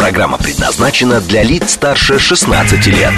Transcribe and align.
Программа 0.00 0.38
предназначена 0.38 1.20
для 1.20 1.42
лиц 1.42 1.72
старше 1.72 2.18
16 2.18 2.86
лет. 2.86 3.12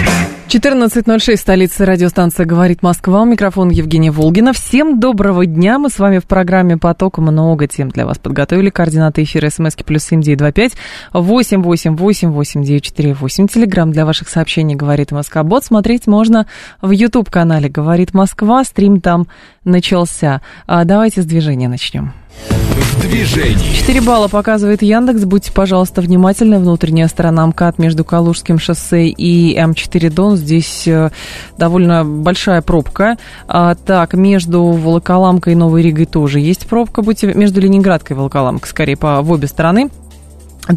14.06, 0.48 1.36
столица 1.36 1.86
радиостанция 1.86 2.44
«Говорит 2.44 2.82
Москва». 2.82 3.22
У 3.22 3.24
микрофона 3.24 3.70
Евгения 3.70 4.10
Волгина. 4.10 4.52
Всем 4.52 4.98
доброго 4.98 5.46
дня. 5.46 5.78
Мы 5.78 5.90
с 5.90 6.00
вами 6.00 6.18
в 6.18 6.24
программе 6.24 6.76
«Поток». 6.76 7.18
Много 7.18 7.68
тем 7.68 7.88
для 7.88 8.04
вас 8.04 8.18
подготовили. 8.18 8.68
Координаты 8.68 9.22
эфира 9.22 9.48
смски 9.48 9.84
плюс 9.84 10.02
семь 10.02 10.22
девять 10.22 10.40
два 10.40 10.50
пять 10.50 10.72
восемь 11.12 11.62
восемь 11.62 11.94
восемь 11.94 12.30
восемь 12.30 12.64
девять 12.64 12.82
четыре 12.82 13.14
восемь. 13.14 13.46
Телеграмм 13.46 13.92
для 13.92 14.04
ваших 14.04 14.28
сообщений 14.28 14.74
«Говорит 14.74 15.12
Москва». 15.12 15.44
Бот 15.44 15.64
смотреть 15.64 16.08
можно 16.08 16.48
в 16.80 16.90
YouTube-канале 16.90 17.68
«Говорит 17.68 18.12
Москва». 18.12 18.64
Стрим 18.64 19.00
там 19.00 19.28
начался. 19.62 20.42
А 20.66 20.82
давайте 20.82 21.22
с 21.22 21.26
движения 21.26 21.68
начнем. 21.68 22.12
В 22.48 23.00
движении. 23.00 23.74
4 23.74 24.00
балла 24.00 24.28
показывает 24.28 24.82
Яндекс. 24.82 25.24
Будьте, 25.24 25.52
пожалуйста, 25.52 26.00
внимательны. 26.00 26.58
Внутренняя 26.58 27.08
сторона 27.08 27.46
МКАД 27.46 27.78
между 27.78 28.04
Калужским 28.04 28.58
шоссе 28.58 29.08
и 29.08 29.58
М4 29.58 30.10
Дон. 30.10 30.36
Здесь 30.36 30.86
э, 30.86 31.10
довольно 31.58 32.04
большая 32.04 32.62
пробка. 32.62 33.16
А, 33.48 33.74
так, 33.74 34.14
между 34.14 34.62
Волоколамкой 34.62 35.54
и 35.54 35.56
Новой 35.56 35.82
Ригой 35.82 36.06
тоже 36.06 36.40
есть 36.40 36.66
пробка. 36.66 37.02
Будьте 37.02 37.32
между 37.34 37.60
Ленинградкой 37.60 38.14
и 38.14 38.18
Волоколамкой, 38.18 38.68
скорее, 38.68 38.96
по 38.96 39.22
в 39.22 39.30
обе 39.30 39.48
стороны. 39.48 39.90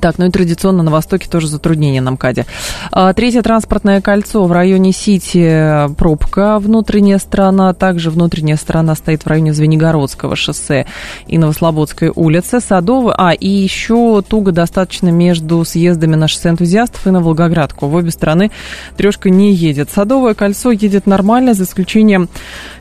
Так, 0.01 0.17
ну 0.17 0.25
и 0.25 0.31
традиционно 0.31 0.81
на 0.81 0.89
востоке 0.89 1.29
тоже 1.29 1.47
затруднения 1.47 2.01
на 2.01 2.11
МКАДе. 2.11 2.47
А, 2.91 3.13
третье 3.13 3.43
транспортное 3.43 4.01
кольцо 4.01 4.43
в 4.45 4.51
районе 4.51 4.91
Сити 4.91 5.87
пробка, 5.95 6.57
внутренняя 6.57 7.19
сторона, 7.19 7.71
также 7.73 8.09
внутренняя 8.09 8.57
сторона 8.57 8.95
стоит 8.95 9.23
в 9.23 9.27
районе 9.27 9.53
Звенигородского 9.53 10.35
шоссе 10.35 10.87
и 11.27 11.37
Новослободской 11.37 12.11
улицы, 12.15 12.61
Садовой, 12.61 13.13
а 13.15 13.31
и 13.31 13.47
еще 13.47 14.23
туго 14.27 14.51
достаточно 14.51 15.09
между 15.09 15.63
съездами 15.63 16.15
на 16.15 16.27
шоссе 16.27 16.49
энтузиастов 16.49 17.05
и 17.05 17.11
на 17.11 17.21
Волгоградку. 17.21 17.85
В 17.85 17.93
обе 17.93 18.09
стороны 18.09 18.49
трешка 18.97 19.29
не 19.29 19.53
едет. 19.53 19.91
Садовое 19.91 20.33
кольцо 20.33 20.71
едет 20.71 21.05
нормально, 21.05 21.53
за 21.53 21.63
исключением 21.63 22.27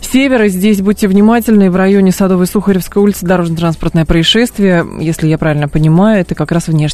севера. 0.01 0.49
Здесь 0.49 0.81
будьте 0.81 1.07
внимательны, 1.07 1.71
в 1.71 1.77
районе 1.77 2.13
Садовой 2.13 2.47
Сухаревской 2.47 3.03
улицы 3.03 3.27
дорожно-транспортное 3.27 4.07
происшествие, 4.07 4.87
если 5.01 5.29
я 5.29 5.37
правильно 5.37 5.69
понимаю, 5.69 6.23
это 6.23 6.35
как 6.35 6.51
раз 6.51 6.69
внешне 6.69 6.94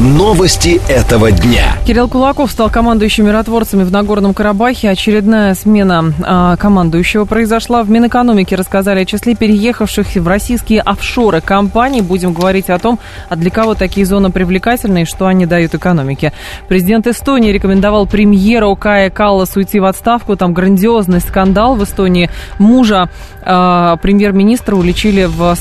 Новости 0.00 0.80
этого 0.88 1.30
дня. 1.30 1.76
Кирилл 1.86 2.08
Кулаков 2.08 2.50
стал 2.50 2.70
командующим 2.70 3.26
миротворцами 3.26 3.84
в 3.84 3.92
Нагорном 3.92 4.34
Карабахе. 4.34 4.90
Очередная 4.90 5.54
смена 5.54 6.12
а, 6.22 6.56
командующего 6.56 7.24
произошла. 7.24 7.84
В 7.84 7.90
Минэкономике 7.90 8.56
рассказали 8.56 9.00
о 9.00 9.04
числе 9.04 9.36
переехавших 9.36 10.16
в 10.16 10.26
российские 10.26 10.80
офшоры 10.80 11.40
компаний. 11.40 12.00
Будем 12.00 12.32
говорить 12.32 12.68
о 12.70 12.78
том, 12.78 12.98
а 13.28 13.36
для 13.36 13.50
кого 13.50 13.74
такие 13.74 14.04
зоны 14.04 14.30
привлекательны 14.30 15.02
и 15.02 15.04
что 15.04 15.26
они 15.26 15.46
дают 15.46 15.74
экономике. 15.74 16.32
Президент 16.68 17.06
Эстонии 17.06 17.52
рекомендовал 17.52 18.06
премьеру 18.06 18.74
Кая 18.74 19.08
Каллас 19.08 19.54
уйти 19.56 19.78
в 19.78 19.84
отставку. 19.84 20.36
Там 20.36 20.52
грандиозный 20.52 21.20
скандал 21.20 21.76
в 21.76 21.84
Эстонии. 21.84 22.28
Мужа 22.58 23.08
а, 23.44 23.96
премьер-министра 23.98 24.74
уличили 24.74 25.24
в 25.24 25.54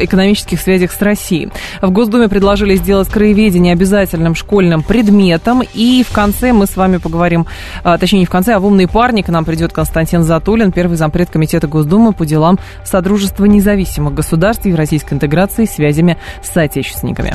экономических 0.00 0.60
связях 0.60 0.90
с 0.90 1.00
Россией. 1.00 1.50
В 1.80 1.90
Госдуме 1.90 2.28
предложили 2.28 2.74
сделать 2.74 3.08
краеведение 3.08 3.73
обязательным 3.74 4.34
школьным 4.34 4.82
предметом. 4.82 5.62
И 5.74 6.04
в 6.08 6.12
конце 6.12 6.52
мы 6.52 6.66
с 6.66 6.76
вами 6.76 6.96
поговорим, 6.96 7.46
а, 7.82 7.98
точнее 7.98 8.20
не 8.20 8.26
в 8.26 8.30
конце, 8.30 8.54
а 8.54 8.58
в 8.58 8.66
«Умный 8.66 8.88
парни» 8.88 9.22
к 9.22 9.28
нам 9.28 9.44
придет 9.44 9.72
Константин 9.72 10.22
Затулин, 10.22 10.72
первый 10.72 10.96
зампред 10.96 11.30
Комитета 11.30 11.66
Госдумы 11.66 12.12
по 12.12 12.24
делам 12.24 12.58
Содружества 12.84 13.44
независимых 13.44 14.14
государств 14.14 14.66
и 14.66 14.74
российской 14.74 15.14
интеграции 15.14 15.66
связями 15.66 16.16
с 16.42 16.50
соотечественниками. 16.52 17.34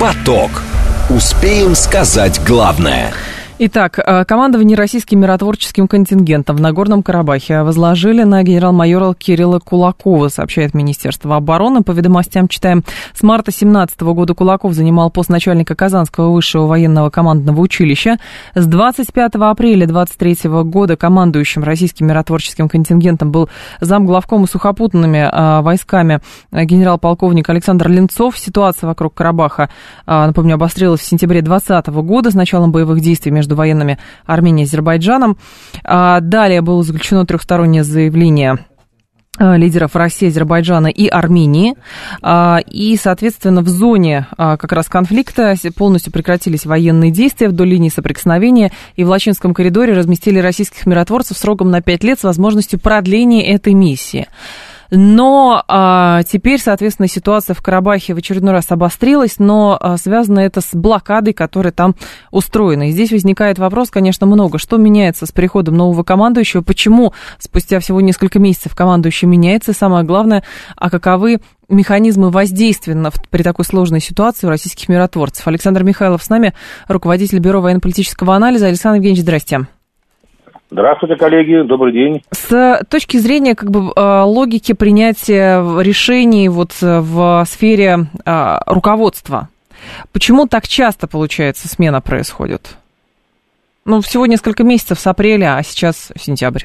Поток. 0.00 0.50
Успеем 1.08 1.74
сказать 1.74 2.40
главное– 2.44 3.12
Итак, 3.58 3.98
э, 3.98 4.26
командование 4.26 4.76
российским 4.76 5.20
миротворческим 5.20 5.88
контингентом 5.88 6.56
в 6.56 6.60
Нагорном 6.60 7.02
Карабахе 7.02 7.62
возложили 7.62 8.22
на 8.22 8.42
генерал-майора 8.42 9.14
Кирилла 9.14 9.60
Кулакова, 9.60 10.28
сообщает 10.28 10.74
Министерство 10.74 11.36
обороны. 11.36 11.82
По 11.82 11.92
ведомостям 11.92 12.48
читаем, 12.48 12.84
с 13.14 13.22
марта 13.22 13.52
2017 13.52 13.98
года 14.02 14.34
Кулаков 14.34 14.74
занимал 14.74 15.10
пост 15.10 15.30
начальника 15.30 15.74
Казанского 15.74 16.34
высшего 16.34 16.66
военного 16.66 17.08
командного 17.08 17.58
училища. 17.58 18.18
С 18.54 18.66
25 18.66 19.36
апреля 19.36 19.86
2023 19.86 20.50
года 20.64 20.98
командующим 20.98 21.64
российским 21.64 22.08
миротворческим 22.08 22.68
контингентом 22.68 23.32
был 23.32 23.48
замглавкома 23.80 24.46
сухопутными 24.48 25.30
э, 25.32 25.62
войсками 25.62 26.20
э, 26.52 26.62
генерал-полковник 26.64 27.48
Александр 27.48 27.88
Ленцов. 27.88 28.38
Ситуация 28.38 28.86
вокруг 28.86 29.14
Карабаха, 29.14 29.70
напомню, 30.06 30.56
обострилась 30.56 31.00
в 31.00 31.04
сентябре 31.04 31.40
2020 31.40 31.86
года 32.04 32.30
с 32.30 32.34
началом 32.34 32.70
боевых 32.70 33.00
действий 33.00 33.32
между 33.32 33.45
между 33.46 33.54
военными 33.54 33.98
Арменией 34.26 34.64
и 34.64 34.68
Азербайджаном. 34.68 35.38
А, 35.84 36.20
далее 36.20 36.62
было 36.62 36.82
заключено 36.82 37.24
трехстороннее 37.24 37.84
заявление 37.84 38.58
а, 39.38 39.56
лидеров 39.56 39.94
России, 39.94 40.28
Азербайджана 40.28 40.88
и 40.88 41.06
Армении. 41.06 41.74
А, 42.22 42.58
и, 42.66 42.96
соответственно, 42.96 43.62
в 43.62 43.68
зоне 43.68 44.26
как 44.36 44.72
раз 44.72 44.88
конфликта 44.88 45.54
полностью 45.76 46.12
прекратились 46.12 46.66
военные 46.66 47.12
действия 47.12 47.48
вдоль 47.48 47.68
линии 47.68 47.88
соприкосновения, 47.88 48.72
и 48.96 49.04
в 49.04 49.08
Лачинском 49.08 49.54
коридоре 49.54 49.92
разместили 49.92 50.40
российских 50.40 50.84
миротворцев 50.86 51.38
сроком 51.38 51.70
на 51.70 51.80
пять 51.82 52.02
лет 52.02 52.18
с 52.18 52.24
возможностью 52.24 52.80
продления 52.80 53.54
этой 53.54 53.74
миссии. 53.74 54.26
Но 54.90 55.64
а, 55.68 56.22
теперь, 56.22 56.60
соответственно, 56.60 57.08
ситуация 57.08 57.54
в 57.54 57.62
Карабахе 57.62 58.14
в 58.14 58.18
очередной 58.18 58.52
раз 58.52 58.66
обострилась, 58.70 59.38
но 59.38 59.76
а, 59.80 59.96
связано 59.96 60.40
это 60.40 60.60
с 60.60 60.70
блокадой, 60.72 61.32
которая 61.32 61.72
там 61.72 61.94
устроена. 62.30 62.88
И 62.88 62.92
здесь 62.92 63.10
возникает 63.10 63.58
вопрос, 63.58 63.90
конечно, 63.90 64.26
много. 64.26 64.58
Что 64.58 64.76
меняется 64.76 65.26
с 65.26 65.32
приходом 65.32 65.76
нового 65.76 66.02
командующего? 66.02 66.62
Почему 66.62 67.12
спустя 67.38 67.80
всего 67.80 68.00
несколько 68.00 68.38
месяцев 68.38 68.74
командующий 68.74 69.28
меняется? 69.28 69.72
И 69.72 69.74
самое 69.74 70.04
главное, 70.04 70.42
а 70.76 70.90
каковы 70.90 71.40
механизмы 71.68 72.30
воздействия 72.30 72.96
при 73.30 73.42
такой 73.42 73.64
сложной 73.64 74.00
ситуации 74.00 74.46
у 74.46 74.50
российских 74.50 74.88
миротворцев? 74.88 75.46
Александр 75.48 75.82
Михайлов 75.82 76.22
с 76.22 76.28
нами, 76.28 76.54
руководитель 76.88 77.38
Бюро 77.38 77.60
военно-политического 77.60 78.34
анализа. 78.34 78.66
Александр 78.66 78.96
Евгеньевич, 78.96 79.22
здрасте. 79.22 79.66
Здравствуйте, 80.76 81.16
коллеги, 81.16 81.62
добрый 81.62 81.90
день. 81.90 82.20
С 82.32 82.84
точки 82.90 83.16
зрения 83.16 83.54
как 83.54 83.70
бы 83.70 83.90
э, 83.96 84.20
логики 84.24 84.74
принятия 84.74 85.62
решений 85.80 86.50
вот 86.50 86.72
э, 86.82 87.00
в 87.00 87.42
сфере 87.46 88.00
э, 88.26 88.58
руководства, 88.66 89.48
почему 90.12 90.46
так 90.46 90.68
часто, 90.68 91.08
получается, 91.08 91.66
смена 91.66 92.02
происходит? 92.02 92.76
Ну, 93.86 94.02
всего 94.02 94.26
несколько 94.26 94.64
месяцев 94.64 94.98
с 94.98 95.06
апреля, 95.06 95.56
а 95.56 95.62
сейчас 95.62 96.12
сентябрь. 96.14 96.64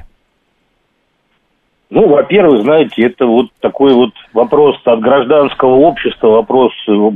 Ну, 1.90 2.10
во-первых, 2.10 2.64
знаете, 2.64 3.04
это 3.04 3.26
вот 3.26 3.46
такой 3.62 3.94
вот 3.94 4.12
вопрос 4.34 4.76
от 4.84 5.00
гражданского 5.00 5.76
общества, 5.76 6.28
вопрос 6.28 6.74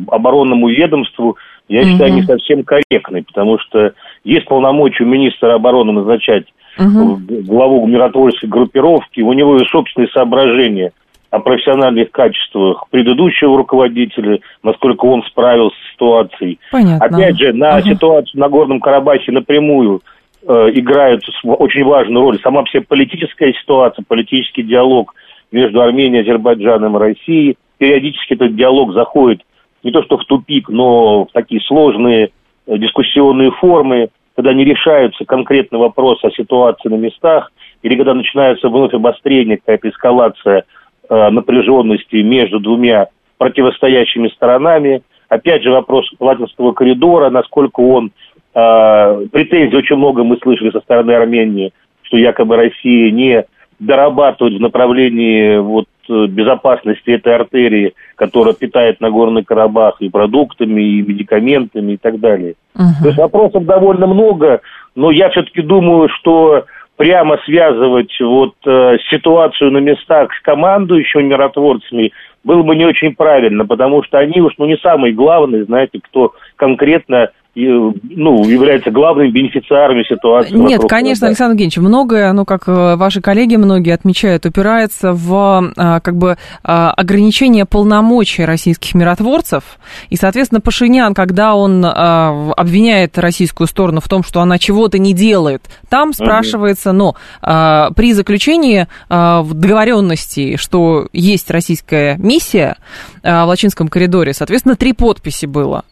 оборонному 0.07 0.69
ведомству, 0.69 1.35
я 1.67 1.81
mm-hmm. 1.81 1.91
считаю, 1.91 2.13
не 2.13 2.21
совсем 2.21 2.63
корректный, 2.63 3.23
потому 3.23 3.59
что 3.59 3.91
есть 4.23 4.45
полномочия 4.45 5.03
у 5.03 5.07
министра 5.07 5.55
обороны 5.55 5.91
назначать 5.91 6.45
угу. 6.77 7.19
главу 7.43 7.85
миротворческой 7.87 8.49
группировки, 8.49 9.21
у 9.21 9.33
него 9.33 9.57
и 9.57 9.65
собственные 9.65 10.09
соображения 10.09 10.91
о 11.31 11.39
профессиональных 11.39 12.11
качествах 12.11 12.85
предыдущего 12.89 13.57
руководителя, 13.57 14.39
насколько 14.63 15.05
он 15.05 15.23
справился 15.23 15.75
с 15.75 15.93
ситуацией. 15.93 16.59
Понятно. 16.71 17.05
Опять 17.05 17.37
же, 17.37 17.53
на 17.53 17.77
угу. 17.77 17.87
ситуацию 17.87 18.39
на 18.39 18.49
Горном 18.49 18.79
Карабахе 18.79 19.31
напрямую 19.31 20.01
э, 20.47 20.69
играет 20.73 21.21
очень 21.43 21.83
важную 21.83 22.23
роль 22.23 22.39
сама 22.41 22.63
вся 22.63 22.81
политическая 22.81 23.53
ситуация, 23.53 24.05
политический 24.07 24.63
диалог 24.63 25.13
между 25.51 25.81
Арменией, 25.81 26.21
Азербайджаном 26.21 26.95
и 26.95 26.99
Россией. 26.99 27.57
Периодически 27.77 28.33
этот 28.33 28.55
диалог 28.55 28.93
заходит 28.93 29.41
не 29.83 29.91
то 29.91 30.01
что 30.03 30.17
в 30.17 30.25
тупик, 30.25 30.69
но 30.69 31.25
в 31.25 31.31
такие 31.33 31.61
сложные 31.61 32.29
э, 32.67 32.77
дискуссионные 32.77 33.51
формы 33.51 34.09
когда 34.35 34.53
не 34.53 34.65
решаются 34.65 35.25
конкретные 35.25 35.79
вопросы 35.79 36.25
о 36.25 36.31
ситуации 36.31 36.89
на 36.89 36.95
местах, 36.95 37.51
или 37.81 37.95
когда 37.95 38.13
начинается 38.13 38.69
вновь 38.69 38.93
обострение, 38.93 39.57
какая-то 39.57 39.89
эскалация 39.89 40.65
э, 41.09 41.29
напряженности 41.29 42.17
между 42.17 42.59
двумя 42.59 43.07
противостоящими 43.37 44.27
сторонами. 44.29 45.03
Опять 45.29 45.63
же 45.63 45.71
вопрос 45.71 46.09
Латинского 46.19 46.73
коридора, 46.73 47.29
насколько 47.29 47.79
он 47.79 48.11
э, 48.53 49.25
претензий 49.31 49.75
очень 49.75 49.95
много 49.95 50.23
мы 50.23 50.37
слышали 50.37 50.71
со 50.71 50.81
стороны 50.81 51.11
Армении, 51.11 51.73
что 52.03 52.17
якобы 52.17 52.57
Россия 52.57 53.11
не 53.11 53.45
дорабатывает 53.79 54.55
в 54.55 54.61
направлении 54.61 55.57
вот, 55.57 55.85
безопасности 56.07 57.11
этой 57.11 57.35
артерии, 57.35 57.93
которая 58.15 58.53
питает 58.53 59.01
Нагорный 59.01 59.43
Карабах 59.43 59.95
и 59.99 60.09
продуктами, 60.09 60.81
и 60.81 61.01
медикаментами 61.01 61.93
и 61.93 61.97
так 61.97 62.19
далее. 62.19 62.55
Uh-huh. 62.75 63.01
То 63.01 63.07
есть 63.07 63.17
вопросов 63.17 63.65
довольно 63.65 64.07
много, 64.07 64.61
но 64.95 65.11
я 65.11 65.29
все-таки 65.29 65.61
думаю, 65.61 66.09
что 66.09 66.65
прямо 66.97 67.37
связывать 67.45 68.15
вот 68.21 68.55
э, 68.65 68.97
ситуацию 69.09 69.71
на 69.71 69.79
местах 69.79 70.33
с 70.33 70.41
командующими 70.41 71.23
миротворцами 71.23 72.11
было 72.43 72.61
бы 72.63 72.75
не 72.75 72.85
очень 72.85 73.15
правильно, 73.15 73.65
потому 73.65 74.03
что 74.03 74.19
они 74.19 74.39
уж 74.39 74.53
ну, 74.57 74.65
не 74.65 74.77
самые 74.77 75.13
главные, 75.13 75.65
знаете, 75.65 75.99
кто 76.01 76.33
конкретно 76.55 77.31
ну, 77.55 78.45
является 78.45 78.91
главным 78.91 79.31
бенефициарами 79.31 80.03
ситуации. 80.03 80.55
Нет, 80.55 80.81
конечно, 80.89 81.27
Александр 81.27 81.53
Евгеньевич, 81.53 81.77
многое, 81.77 82.33
ну, 82.33 82.43
как 82.43 82.67
э, 82.67 82.95
ваши 82.97 83.21
коллеги 83.21 83.55
многие 83.55 83.93
отмечают, 83.93 84.45
упирается 84.45 85.13
в 85.13 85.71
а, 85.77 85.99
как 86.01 86.17
бы 86.17 86.37
а, 86.63 86.91
ограничение 86.91 87.65
полномочий 87.65 88.43
российских 88.43 88.93
миротворцев. 88.93 89.63
И, 90.09 90.17
соответственно, 90.17 90.59
Пашинян, 90.59 91.13
когда 91.13 91.55
он 91.55 91.83
а, 91.85 92.51
обвиняет 92.57 93.17
российскую 93.17 93.67
сторону 93.67 94.01
в 94.01 94.09
том, 94.09 94.21
что 94.21 94.41
она 94.41 94.57
чего-то 94.57 94.99
не 94.99 95.13
делает, 95.13 95.61
там 95.87 96.11
спрашивается, 96.11 96.91
но 96.91 97.15
ну, 97.41 97.93
при 97.95 98.13
заключении 98.13 98.87
договоренности, 99.09 100.57
что 100.57 101.07
есть 101.13 101.49
российская 101.51 102.17
миссия 102.17 102.77
в 103.23 103.45
Лачинском 103.45 103.87
коридоре, 103.87 104.33
соответственно, 104.33 104.75
три 104.75 104.93
подписи 104.93 105.45
было. 105.45 105.85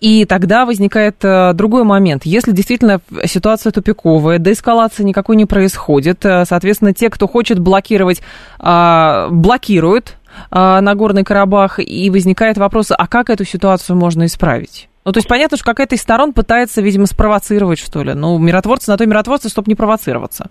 И 0.00 0.24
тогда 0.24 0.66
возникает 0.66 1.16
э, 1.22 1.52
другой 1.54 1.84
момент. 1.84 2.24
Если 2.24 2.52
действительно 2.52 3.00
ситуация 3.24 3.72
тупиковая, 3.72 4.38
деэскалации 4.38 5.02
никакой 5.02 5.36
не 5.36 5.46
происходит, 5.46 6.24
э, 6.24 6.44
соответственно, 6.44 6.94
те, 6.94 7.10
кто 7.10 7.26
хочет 7.26 7.58
блокировать, 7.58 8.22
а, 8.58 9.28
блокируют 9.30 10.16
а, 10.50 10.80
Нагорный 10.80 11.24
Карабах, 11.24 11.78
и 11.78 12.10
возникает 12.10 12.56
вопрос, 12.58 12.88
а 12.90 13.06
как 13.06 13.30
эту 13.30 13.44
ситуацию 13.44 13.96
можно 13.96 14.26
исправить? 14.26 14.88
Ну, 15.04 15.12
то 15.12 15.18
есть 15.18 15.28
понятно, 15.28 15.56
что 15.56 15.66
какая-то 15.66 15.94
из 15.94 16.02
сторон 16.02 16.32
пытается, 16.32 16.82
видимо, 16.82 17.06
спровоцировать, 17.06 17.78
что 17.78 18.02
ли. 18.02 18.14
Ну, 18.14 18.38
миротворцы 18.38 18.90
на 18.90 18.96
то 18.96 19.06
миротворцы, 19.06 19.48
чтобы 19.48 19.68
не 19.68 19.74
провоцироваться 19.74 20.50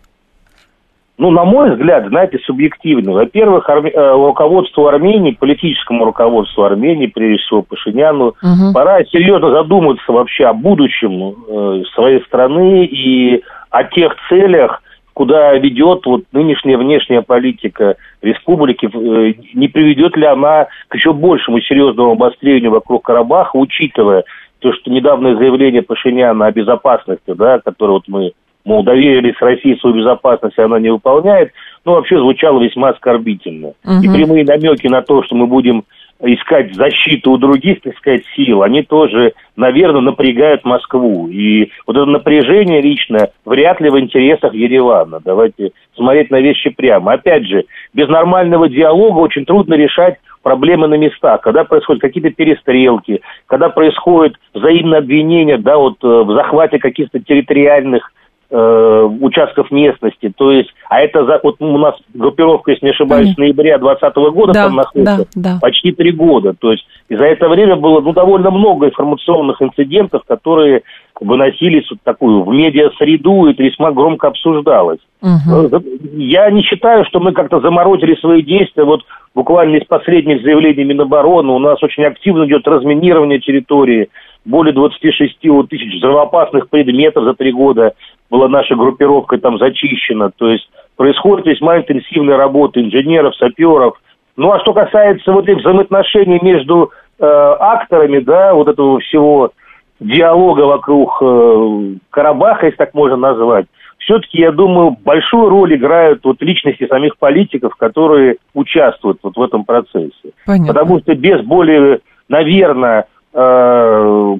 ну, 1.19 1.31
на 1.31 1.43
мой 1.43 1.71
взгляд, 1.71 2.07
знаете, 2.07 2.39
субъективно. 2.45 3.11
Во-первых, 3.11 3.69
арме... 3.69 3.91
Э, 3.91 4.13
руководству 4.13 4.87
Армении, 4.87 5.31
политическому 5.31 6.05
руководству 6.05 6.63
Армении, 6.63 7.07
прежде 7.07 7.43
всего 7.43 7.61
Пашиняну, 7.61 8.27
угу. 8.41 8.73
пора 8.73 9.03
серьезно 9.03 9.51
задуматься 9.51 10.09
вообще 10.13 10.45
о 10.45 10.53
будущем 10.53 11.35
э, 11.45 11.83
своей 11.93 12.21
страны 12.23 12.85
и 12.85 13.43
о 13.69 13.83
тех 13.83 14.15
целях, 14.29 14.81
куда 15.13 15.53
ведет 15.55 16.05
вот 16.05 16.23
нынешняя 16.31 16.77
внешняя 16.77 17.21
политика 17.21 17.97
республики, 18.21 18.85
э, 18.85 19.33
не 19.53 19.67
приведет 19.67 20.15
ли 20.15 20.25
она 20.25 20.67
к 20.87 20.95
еще 20.95 21.11
большему 21.11 21.59
серьезному 21.59 22.11
обострению 22.11 22.71
вокруг 22.71 23.03
Карабаха, 23.03 23.57
учитывая 23.57 24.23
то, 24.59 24.71
что 24.71 24.89
недавнее 24.89 25.35
заявление 25.35 25.81
Пашиняна 25.81 26.45
о 26.45 26.51
безопасности, 26.53 27.33
да, 27.33 27.59
которое 27.59 27.93
вот 27.93 28.03
мы 28.07 28.31
мол, 28.65 28.83
доверились 28.83 29.35
России 29.39 29.75
свою 29.75 29.95
безопасность, 29.95 30.57
и 30.57 30.61
она 30.61 30.79
не 30.79 30.91
выполняет, 30.91 31.51
ну, 31.85 31.93
вообще 31.93 32.17
звучало 32.17 32.61
весьма 32.61 32.89
оскорбительно. 32.89 33.69
Угу. 33.85 34.01
И 34.03 34.07
прямые 34.07 34.45
намеки 34.45 34.87
на 34.87 35.01
то, 35.01 35.23
что 35.23 35.35
мы 35.35 35.47
будем 35.47 35.83
искать 36.21 36.75
защиту 36.75 37.31
у 37.31 37.37
других, 37.37 37.81
так 37.81 37.95
сказать, 37.97 38.23
сил, 38.35 38.61
они 38.63 38.83
тоже, 38.83 39.33
наверное, 39.55 40.01
напрягают 40.01 40.65
Москву. 40.65 41.29
И 41.29 41.71
вот 41.87 41.95
это 41.95 42.05
напряжение 42.05 42.81
лично 42.81 43.29
вряд 43.45 43.79
ли 43.79 43.89
в 43.89 43.97
интересах 43.97 44.53
Еревана. 44.53 45.21
Давайте 45.23 45.71
смотреть 45.95 46.29
на 46.29 46.41
вещи 46.41 46.71
прямо. 46.71 47.13
Опять 47.13 47.47
же, 47.47 47.63
без 47.93 48.09
нормального 48.09 48.67
диалога 48.67 49.19
очень 49.19 49.45
трудно 49.45 49.75
решать 49.75 50.17
проблемы 50.43 50.87
на 50.87 50.95
местах, 50.95 51.41
когда 51.41 51.63
происходят 51.63 52.01
какие-то 52.01 52.31
перестрелки, 52.31 53.21
когда 53.45 53.69
происходит 53.69 54.35
взаимное 54.53 54.99
обвинение, 54.99 55.57
да, 55.57 55.77
вот 55.77 55.97
э, 56.03 56.07
в 56.07 56.33
захвате 56.33 56.79
каких-то 56.79 57.19
территориальных 57.19 58.11
э, 58.49 59.07
участков 59.21 59.71
местности. 59.71 60.31
То 60.35 60.51
есть, 60.51 60.69
а 60.89 61.01
это 61.01 61.25
за, 61.25 61.39
вот 61.43 61.55
у 61.59 61.77
нас 61.77 61.95
группировка, 62.13 62.71
если 62.71 62.85
не 62.85 62.91
ошибаюсь, 62.91 63.33
с 63.33 63.37
ноября 63.37 63.77
2020 63.77 64.15
года 64.33 64.53
да, 64.53 64.63
там 64.65 64.75
находится 64.75 65.27
да, 65.35 65.53
да. 65.53 65.59
почти 65.61 65.91
три 65.91 66.11
года. 66.11 66.53
То 66.53 66.71
есть, 66.71 66.85
и 67.09 67.15
за 67.15 67.25
это 67.25 67.49
время 67.49 67.75
было 67.75 68.01
ну, 68.01 68.13
довольно 68.13 68.51
много 68.51 68.87
информационных 68.87 69.61
инцидентов, 69.61 70.21
которые 70.27 70.83
выносились 71.19 71.89
вот 71.89 71.99
такую 72.03 72.43
в 72.43 72.53
медиа-среду, 72.53 73.47
и 73.47 73.51
это 73.51 73.63
весьма 73.63 73.91
громко 73.91 74.27
обсуждалось. 74.27 74.99
Угу. 75.21 75.83
Я 76.13 76.49
не 76.51 76.61
считаю, 76.61 77.03
что 77.05 77.19
мы 77.19 77.33
как-то 77.33 77.59
заморозили 77.59 78.15
свои 78.15 78.43
действия. 78.43 78.83
Вот 78.83 79.01
буквально 79.33 79.77
из 79.77 79.85
последних 79.85 80.43
заявлений 80.43 80.83
Минобороны 80.83 81.51
у 81.51 81.59
нас 81.59 81.81
очень 81.81 82.03
активно 82.05 82.45
идет 82.45 82.67
разминирование 82.67 83.39
территории. 83.39 84.09
Более 84.45 84.73
26 84.73 85.39
тысяч 85.67 85.95
взрывоопасных 85.95 86.69
предметов 86.69 87.23
за 87.23 87.33
три 87.33 87.51
года 87.51 87.93
была 88.29 88.47
наша 88.47 88.75
группировка 88.75 89.39
там 89.39 89.57
зачищена. 89.57 90.31
То 90.37 90.49
есть 90.49 90.69
происходит 90.95 91.47
весьма 91.47 91.79
интенсивная 91.79 92.37
работа 92.37 92.79
инженеров, 92.79 93.35
саперов. 93.35 93.99
Ну 94.39 94.53
а 94.53 94.59
что 94.61 94.73
касается 94.73 95.33
вот 95.33 95.49
этих 95.49 95.59
взаимоотношений 95.59 96.39
между 96.41 96.91
э, 97.19 97.25
акторами, 97.25 98.19
да, 98.19 98.53
вот 98.53 98.69
этого 98.69 99.01
всего 99.01 99.51
диалога 99.99 100.61
вокруг 100.61 101.21
э, 101.21 101.95
Карабаха, 102.09 102.67
если 102.67 102.77
так 102.77 102.93
можно 102.93 103.17
назвать, 103.17 103.65
все-таки, 103.97 104.39
я 104.39 104.53
думаю, 104.53 104.95
большую 105.03 105.49
роль 105.49 105.75
играют 105.75 106.23
вот 106.23 106.41
личности 106.41 106.87
самих 106.87 107.17
политиков, 107.17 107.75
которые 107.75 108.37
участвуют 108.53 109.19
вот 109.23 109.35
в 109.35 109.41
этом 109.41 109.65
процессе. 109.65 110.31
Понятно. 110.45 110.73
Потому 110.73 110.99
что 110.99 111.15
без 111.15 111.41
более, 111.41 111.99
наверное, 112.29 113.07
э, 113.33 114.35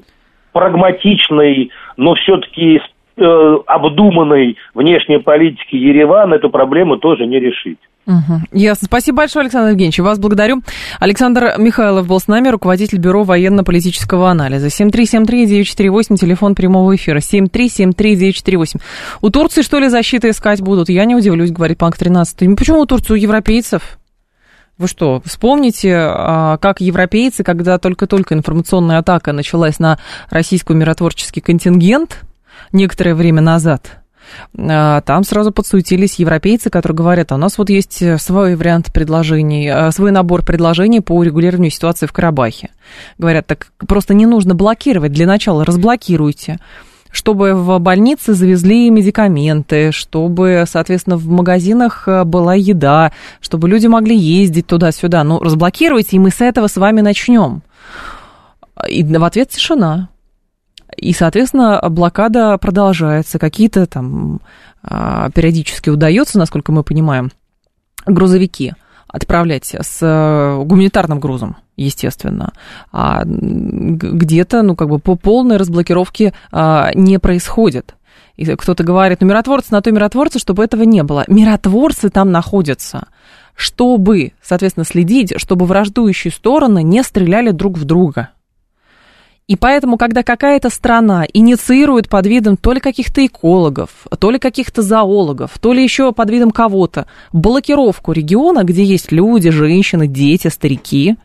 прагматичной, 0.54 1.72
но 1.98 2.14
все-таки 2.14 2.80
э, 3.20 3.58
обдуманной 3.66 4.56
внешней 4.74 5.18
политики 5.18 5.76
Еревана 5.76 6.34
эту 6.34 6.50
проблему 6.50 6.96
тоже 6.96 7.26
не 7.26 7.38
решить. 7.38 7.78
Угу. 8.06 8.40
Ясно. 8.52 8.86
Спасибо 8.86 9.18
большое, 9.18 9.44
Александр 9.44 9.70
Евгеньевич. 9.70 9.98
Вас 10.00 10.18
благодарю. 10.18 10.62
Александр 10.98 11.54
Михайлов 11.58 12.08
был 12.08 12.18
с 12.18 12.26
нами, 12.28 12.48
руководитель 12.48 12.98
Бюро 12.98 13.22
военно-политического 13.22 14.30
анализа. 14.30 14.66
7373948, 14.68 16.16
телефон 16.16 16.54
прямого 16.54 16.96
эфира. 16.96 17.18
7373948. 17.18 18.80
У 19.20 19.30
Турции, 19.30 19.62
что 19.62 19.78
ли, 19.78 19.88
защиты 19.88 20.30
искать 20.30 20.60
будут? 20.60 20.88
Я 20.88 21.04
не 21.04 21.14
удивлюсь, 21.14 21.52
говорит 21.52 21.78
Панк 21.78 21.96
13. 21.96 22.42
Ну, 22.42 22.56
почему 22.56 22.80
у 22.80 22.86
Турции 22.86 23.12
у 23.12 23.16
европейцев? 23.16 23.98
Вы 24.80 24.88
что, 24.88 25.20
вспомните, 25.26 25.94
а, 25.94 26.56
как 26.56 26.80
европейцы, 26.80 27.44
когда 27.44 27.76
только-только 27.78 28.34
информационная 28.34 28.98
атака 28.98 29.32
началась 29.34 29.78
на 29.78 29.98
российский 30.30 30.72
миротворческий 30.72 31.42
контингент 31.42 32.22
некоторое 32.72 33.14
время 33.14 33.40
назад, 33.40 34.00
а, 34.56 35.00
там 35.02 35.24
сразу 35.24 35.52
подсуетились 35.52 36.16
европейцы, 36.16 36.70
которые 36.70 36.96
говорят, 36.96 37.32
а 37.32 37.34
у 37.34 37.38
нас 37.38 37.58
вот 37.58 37.70
есть 37.70 38.02
свой 38.20 38.56
вариант 38.56 38.92
предложений, 38.92 39.68
а, 39.68 39.92
свой 39.92 40.10
набор 40.10 40.44
предложений 40.44 41.00
по 41.00 41.12
урегулированию 41.12 41.70
ситуации 41.70 42.06
в 42.06 42.12
Карабахе. 42.12 42.70
Говорят, 43.18 43.46
так 43.46 43.68
просто 43.86 44.14
не 44.14 44.26
нужно 44.26 44.54
блокировать, 44.54 45.12
для 45.12 45.26
начала 45.26 45.64
разблокируйте 45.64 46.58
чтобы 47.12 47.54
в 47.54 47.78
больнице 47.80 48.34
завезли 48.34 48.88
медикаменты, 48.88 49.90
чтобы, 49.92 50.64
соответственно, 50.68 51.16
в 51.16 51.26
магазинах 51.26 52.06
э, 52.06 52.24
была 52.24 52.54
еда, 52.54 53.12
чтобы 53.40 53.68
люди 53.68 53.88
могли 53.88 54.16
ездить 54.16 54.68
туда-сюда. 54.68 55.24
Ну, 55.24 55.40
разблокируйте, 55.40 56.16
и 56.16 56.18
мы 56.20 56.30
с 56.30 56.40
этого 56.40 56.68
с 56.68 56.76
вами 56.76 57.00
начнем. 57.00 57.62
И 58.88 59.02
в 59.02 59.24
ответ 59.24 59.48
тишина. 59.50 60.08
И, 61.00 61.14
соответственно, 61.14 61.80
блокада 61.88 62.58
продолжается. 62.58 63.38
Какие-то 63.38 63.86
там 63.86 64.42
а, 64.82 65.30
периодически 65.30 65.88
удается, 65.88 66.38
насколько 66.38 66.72
мы 66.72 66.82
понимаем, 66.82 67.30
грузовики 68.04 68.74
отправлять 69.08 69.74
с 69.74 69.98
э, 70.02 70.62
гуманитарным 70.62 71.18
грузом, 71.18 71.56
естественно. 71.76 72.52
А 72.92 73.22
где-то, 73.24 74.62
ну, 74.62 74.76
как 74.76 74.88
бы 74.88 74.98
по 74.98 75.16
полной 75.16 75.56
разблокировке 75.56 76.34
а, 76.52 76.90
не 76.94 77.18
происходит. 77.18 77.94
И 78.36 78.44
кто-то 78.44 78.84
говорит, 78.84 79.22
ну, 79.22 79.26
миротворцы 79.26 79.72
на 79.72 79.80
то 79.80 79.90
миротворцы, 79.90 80.38
чтобы 80.38 80.62
этого 80.62 80.82
не 80.82 81.02
было. 81.02 81.24
Миротворцы 81.28 82.10
там 82.10 82.30
находятся, 82.30 83.08
чтобы, 83.54 84.34
соответственно, 84.42 84.84
следить, 84.84 85.32
чтобы 85.38 85.64
враждующие 85.64 86.30
стороны 86.30 86.82
не 86.82 87.02
стреляли 87.02 87.52
друг 87.52 87.78
в 87.78 87.86
друга. 87.86 88.28
И 89.50 89.56
поэтому, 89.56 89.98
когда 89.98 90.22
какая-то 90.22 90.70
страна 90.70 91.26
инициирует 91.32 92.08
под 92.08 92.24
видом 92.24 92.56
то 92.56 92.72
ли 92.72 92.78
каких-то 92.78 93.26
экологов, 93.26 94.06
то 94.16 94.30
ли 94.30 94.38
каких-то 94.38 94.80
зоологов, 94.80 95.58
то 95.58 95.72
ли 95.72 95.82
еще 95.82 96.12
под 96.12 96.30
видом 96.30 96.52
кого-то 96.52 97.06
блокировку 97.32 98.12
региона, 98.12 98.62
где 98.62 98.84
есть 98.84 99.10
люди, 99.10 99.50
женщины, 99.50 100.06
дети, 100.06 100.46
старики, 100.46 101.16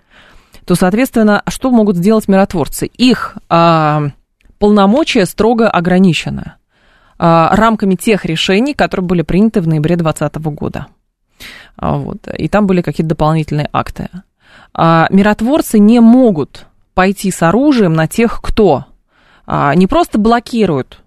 то, 0.65 0.73
соответственно, 0.73 1.43
что 1.47 1.69
могут 1.69 1.97
сделать 1.97 2.27
миротворцы? 2.27 2.87
Их 2.87 3.37
а, 3.47 4.07
полномочия 4.57 5.27
строго 5.27 5.69
ограничены 5.69 6.53
рамками 7.19 7.93
тех 7.93 8.25
решений, 8.25 8.73
которые 8.73 9.05
были 9.05 9.21
приняты 9.21 9.61
в 9.61 9.67
ноябре 9.67 9.97
2020 9.97 10.37
года. 10.55 10.87
Вот. 11.79 12.27
И 12.35 12.47
там 12.47 12.65
были 12.65 12.81
какие-то 12.81 13.09
дополнительные 13.09 13.69
акты. 13.71 14.09
Миротворцы 14.73 15.77
не 15.77 15.99
могут 15.99 16.65
пойти 16.95 17.29
с 17.29 17.43
оружием 17.43 17.93
на 17.93 18.07
тех, 18.07 18.41
кто 18.41 18.85
не 19.47 19.85
просто 19.85 20.17
блокирует, 20.17 21.01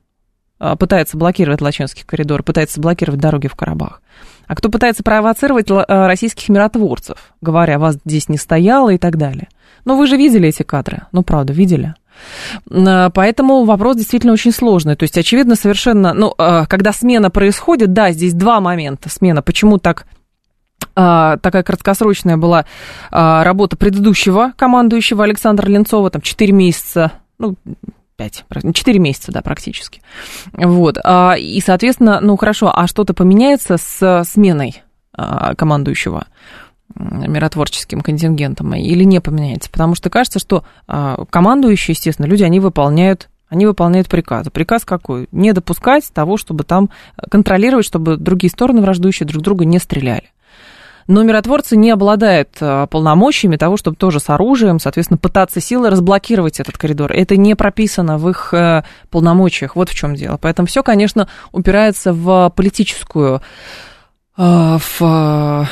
пытается 0.78 1.16
блокировать 1.16 1.60
Лачинский 1.60 2.04
коридор, 2.06 2.44
пытается 2.44 2.80
блокировать 2.80 3.20
дороги 3.20 3.48
в 3.48 3.56
Карабах, 3.56 4.00
а 4.46 4.54
кто 4.54 4.68
пытается 4.68 5.02
провоцировать 5.02 5.70
российских 5.70 6.48
миротворцев, 6.48 7.32
говоря, 7.40 7.80
вас 7.80 7.96
здесь 8.04 8.28
не 8.28 8.38
стояло 8.38 8.90
и 8.90 8.98
так 8.98 9.16
далее. 9.16 9.48
Но 9.84 9.96
вы 9.96 10.06
же 10.06 10.16
видели 10.16 10.48
эти 10.48 10.62
кадры, 10.62 11.02
ну 11.10 11.22
правда, 11.22 11.52
видели. 11.52 11.94
Поэтому 12.68 13.64
вопрос 13.64 13.96
действительно 13.96 14.32
очень 14.32 14.52
сложный. 14.52 14.96
То 14.96 15.04
есть, 15.04 15.16
очевидно, 15.16 15.54
совершенно, 15.54 16.12
ну, 16.12 16.34
когда 16.68 16.92
смена 16.92 17.30
происходит, 17.30 17.92
да, 17.92 18.10
здесь 18.10 18.34
два 18.34 18.60
момента 18.60 19.08
смена. 19.08 19.40
Почему 19.40 19.78
так 19.78 20.06
такая 20.98 21.62
краткосрочная 21.62 22.36
была 22.36 22.64
работа 23.10 23.76
предыдущего 23.76 24.52
командующего 24.56 25.24
Александра 25.24 25.68
Ленцова, 25.68 26.10
там 26.10 26.22
4 26.22 26.52
месяца, 26.52 27.12
ну, 27.38 27.54
5, 28.16 28.44
4 28.74 28.98
месяца, 28.98 29.30
да, 29.30 29.42
практически. 29.42 30.02
Вот. 30.52 30.98
И, 31.38 31.62
соответственно, 31.64 32.20
ну, 32.20 32.36
хорошо, 32.36 32.72
а 32.74 32.88
что-то 32.88 33.14
поменяется 33.14 33.76
с 33.76 34.24
сменой 34.28 34.82
командующего? 35.14 36.26
миротворческим 36.94 38.00
контингентом 38.00 38.74
или 38.74 39.04
не 39.04 39.20
поменяется? 39.20 39.70
Потому 39.70 39.94
что 39.94 40.10
кажется, 40.10 40.38
что 40.38 40.64
а, 40.86 41.24
командующие, 41.30 41.92
естественно, 41.92 42.26
люди, 42.26 42.42
они 42.42 42.60
выполняют 42.60 43.28
они 43.48 43.64
выполняют 43.64 44.08
приказы. 44.08 44.50
Приказ 44.50 44.84
какой? 44.84 45.26
Не 45.32 45.54
допускать 45.54 46.10
того, 46.12 46.36
чтобы 46.36 46.64
там 46.64 46.90
контролировать, 47.30 47.86
чтобы 47.86 48.18
другие 48.18 48.50
стороны 48.50 48.82
враждующие 48.82 49.26
друг 49.26 49.42
друга 49.42 49.64
не 49.64 49.78
стреляли. 49.78 50.30
Но 51.08 51.22
миротворцы 51.22 51.76
не 51.76 51.90
обладают 51.90 52.50
а, 52.60 52.86
полномочиями 52.86 53.56
того, 53.56 53.78
чтобы 53.78 53.96
тоже 53.96 54.20
с 54.20 54.28
оружием, 54.28 54.78
соответственно, 54.78 55.18
пытаться 55.18 55.60
силой 55.60 55.88
разблокировать 55.88 56.60
этот 56.60 56.76
коридор. 56.76 57.10
Это 57.12 57.36
не 57.36 57.56
прописано 57.56 58.18
в 58.18 58.28
их 58.28 58.52
э, 58.52 58.84
полномочиях. 59.10 59.74
Вот 59.74 59.88
в 59.88 59.94
чем 59.94 60.14
дело. 60.14 60.36
Поэтому 60.36 60.68
все, 60.68 60.82
конечно, 60.82 61.28
упирается 61.50 62.12
в 62.12 62.52
политическую, 62.54 63.40
э, 64.36 64.78
в 64.78 65.68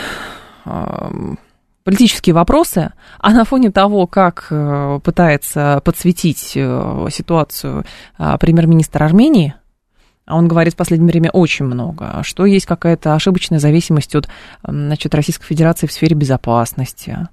политические 1.85 2.35
вопросы, 2.35 2.93
а 3.21 3.31
на 3.31 3.45
фоне 3.45 3.71
того, 3.71 4.09
как 4.09 4.49
э, 4.51 5.01
пытается 5.05 5.81
подсветить 5.85 6.53
э, 6.57 7.07
ситуацию 7.11 7.85
а, 8.19 8.37
премьер-министр 8.39 9.05
Армении, 9.05 9.55
а 10.27 10.37
он 10.37 10.49
говорит 10.49 10.75
в 10.75 10.77
последнее 10.77 11.11
время 11.11 11.31
очень 11.31 11.65
много, 11.65 12.21
что 12.23 12.45
есть 12.45 12.67
какая-то 12.67 13.15
ошибочная 13.15 13.61
зависимость 13.61 14.15
от 14.15 14.29
значит, 14.67 15.15
Российской 15.15 15.47
Федерации 15.47 15.87
в 15.87 15.93
сфере 15.93 16.17
безопасности, 16.17 17.29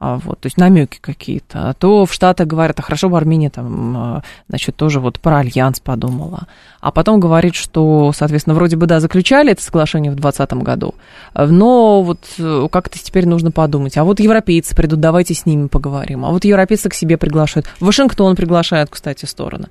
а, 0.00 0.16
вот, 0.16 0.38
то 0.40 0.46
есть 0.46 0.56
намеки 0.56 0.98
какие-то, 1.00 1.74
то 1.78 2.06
в 2.06 2.12
Штатах 2.12 2.46
говорят, 2.46 2.78
а 2.78 2.82
хорошо, 2.82 3.08
в 3.08 3.16
Армении 3.16 3.48
там, 3.48 3.96
а, 3.96 4.22
значит, 4.48 4.76
тоже 4.76 5.00
вот 5.00 5.18
про 5.18 5.38
альянс 5.38 5.80
подумала, 5.80 6.46
а 6.80 6.92
потом 6.92 7.18
говорит, 7.18 7.56
что, 7.56 8.12
соответственно, 8.14 8.54
вроде 8.54 8.76
бы, 8.76 8.86
да, 8.86 9.00
заключали 9.00 9.52
это 9.52 9.62
соглашение 9.62 10.12
в 10.12 10.14
2020 10.14 10.62
году, 10.62 10.94
но 11.34 12.02
вот 12.02 12.20
э, 12.38 12.68
как-то 12.70 12.98
теперь 12.98 13.26
нужно 13.26 13.50
подумать, 13.50 13.96
а 13.98 14.04
вот 14.04 14.20
европейцы 14.20 14.76
придут, 14.76 15.00
давайте 15.00 15.34
с 15.34 15.46
ними 15.46 15.66
поговорим, 15.66 16.24
а 16.24 16.30
вот 16.30 16.44
европейцы 16.44 16.88
к 16.88 16.94
себе 16.94 17.16
приглашают, 17.18 17.66
Вашингтон 17.80 18.36
приглашает, 18.36 18.88
кстати, 18.90 19.24
стороны 19.24 19.66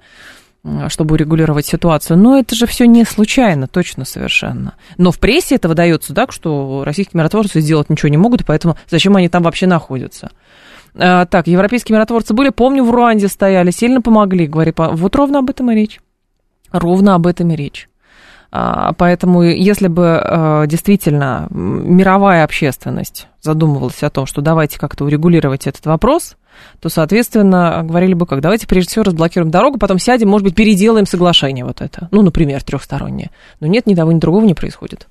чтобы 0.90 1.14
урегулировать 1.14 1.66
ситуацию. 1.66 2.18
Но 2.18 2.38
это 2.38 2.56
же 2.56 2.66
все 2.66 2.86
не 2.86 3.04
случайно, 3.06 3.68
точно 3.68 4.06
совершенно. 4.06 4.76
Но 4.98 5.12
в 5.12 5.20
прессе 5.20 5.56
это 5.56 5.68
выдается 5.68 6.14
так, 6.14 6.32
что 6.32 6.84
российские 6.86 7.20
миротворцы 7.20 7.62
сделать 7.62 7.90
ничего 7.90 8.10
не 8.10 8.18
могут, 8.18 8.46
поэтому 8.46 8.78
зачем 8.90 9.16
они 9.16 9.30
там 9.30 9.44
вообще 9.44 9.68
находятся? 9.68 10.32
А, 10.96 11.26
так, 11.26 11.48
европейские 11.48 11.96
миротворцы 11.96 12.34
были, 12.34 12.50
помню, 12.50 12.84
в 12.84 12.92
Руанде 12.92 13.28
стояли, 13.28 13.72
сильно 13.72 14.02
помогли, 14.02 14.48
говорит, 14.48 14.76
вот 14.78 15.16
ровно 15.16 15.40
об 15.40 15.50
этом 15.50 15.72
и 15.72 15.76
речь. 15.76 16.00
Ровно 16.72 17.16
об 17.16 17.28
этом 17.28 17.52
и 17.52 17.56
речь. 17.56 17.90
А, 18.52 18.94
поэтому, 18.94 19.44
если 19.44 19.88
бы 19.88 20.20
а, 20.22 20.66
действительно 20.66 21.48
мировая 21.50 22.44
общественность 22.44 23.28
задумывалась 23.42 24.02
о 24.04 24.10
том, 24.10 24.26
что 24.26 24.42
давайте 24.42 24.80
как-то 24.80 25.06
урегулировать 25.06 25.68
этот 25.68 25.86
вопрос, 25.86 26.36
то, 26.80 26.90
соответственно, 26.90 27.82
говорили 27.84 28.14
бы, 28.14 28.26
как 28.26 28.42
давайте 28.42 28.68
прежде 28.68 28.92
всего 28.92 29.04
разблокируем 29.04 29.52
дорогу, 29.52 29.78
потом 29.78 30.00
сядем, 30.00 30.30
может 30.30 30.46
быть, 30.46 30.56
переделаем 30.56 31.06
соглашение 31.06 31.66
вот 31.66 31.82
это. 31.82 32.08
Ну, 32.12 32.22
например, 32.22 32.64
трехстороннее. 32.64 33.32
Но 33.60 33.68
нет, 33.68 33.88
ни 33.88 33.96
того, 33.96 34.12
ни 34.12 34.20
другого 34.20 34.46
не 34.46 34.54
происходит. 34.54 35.08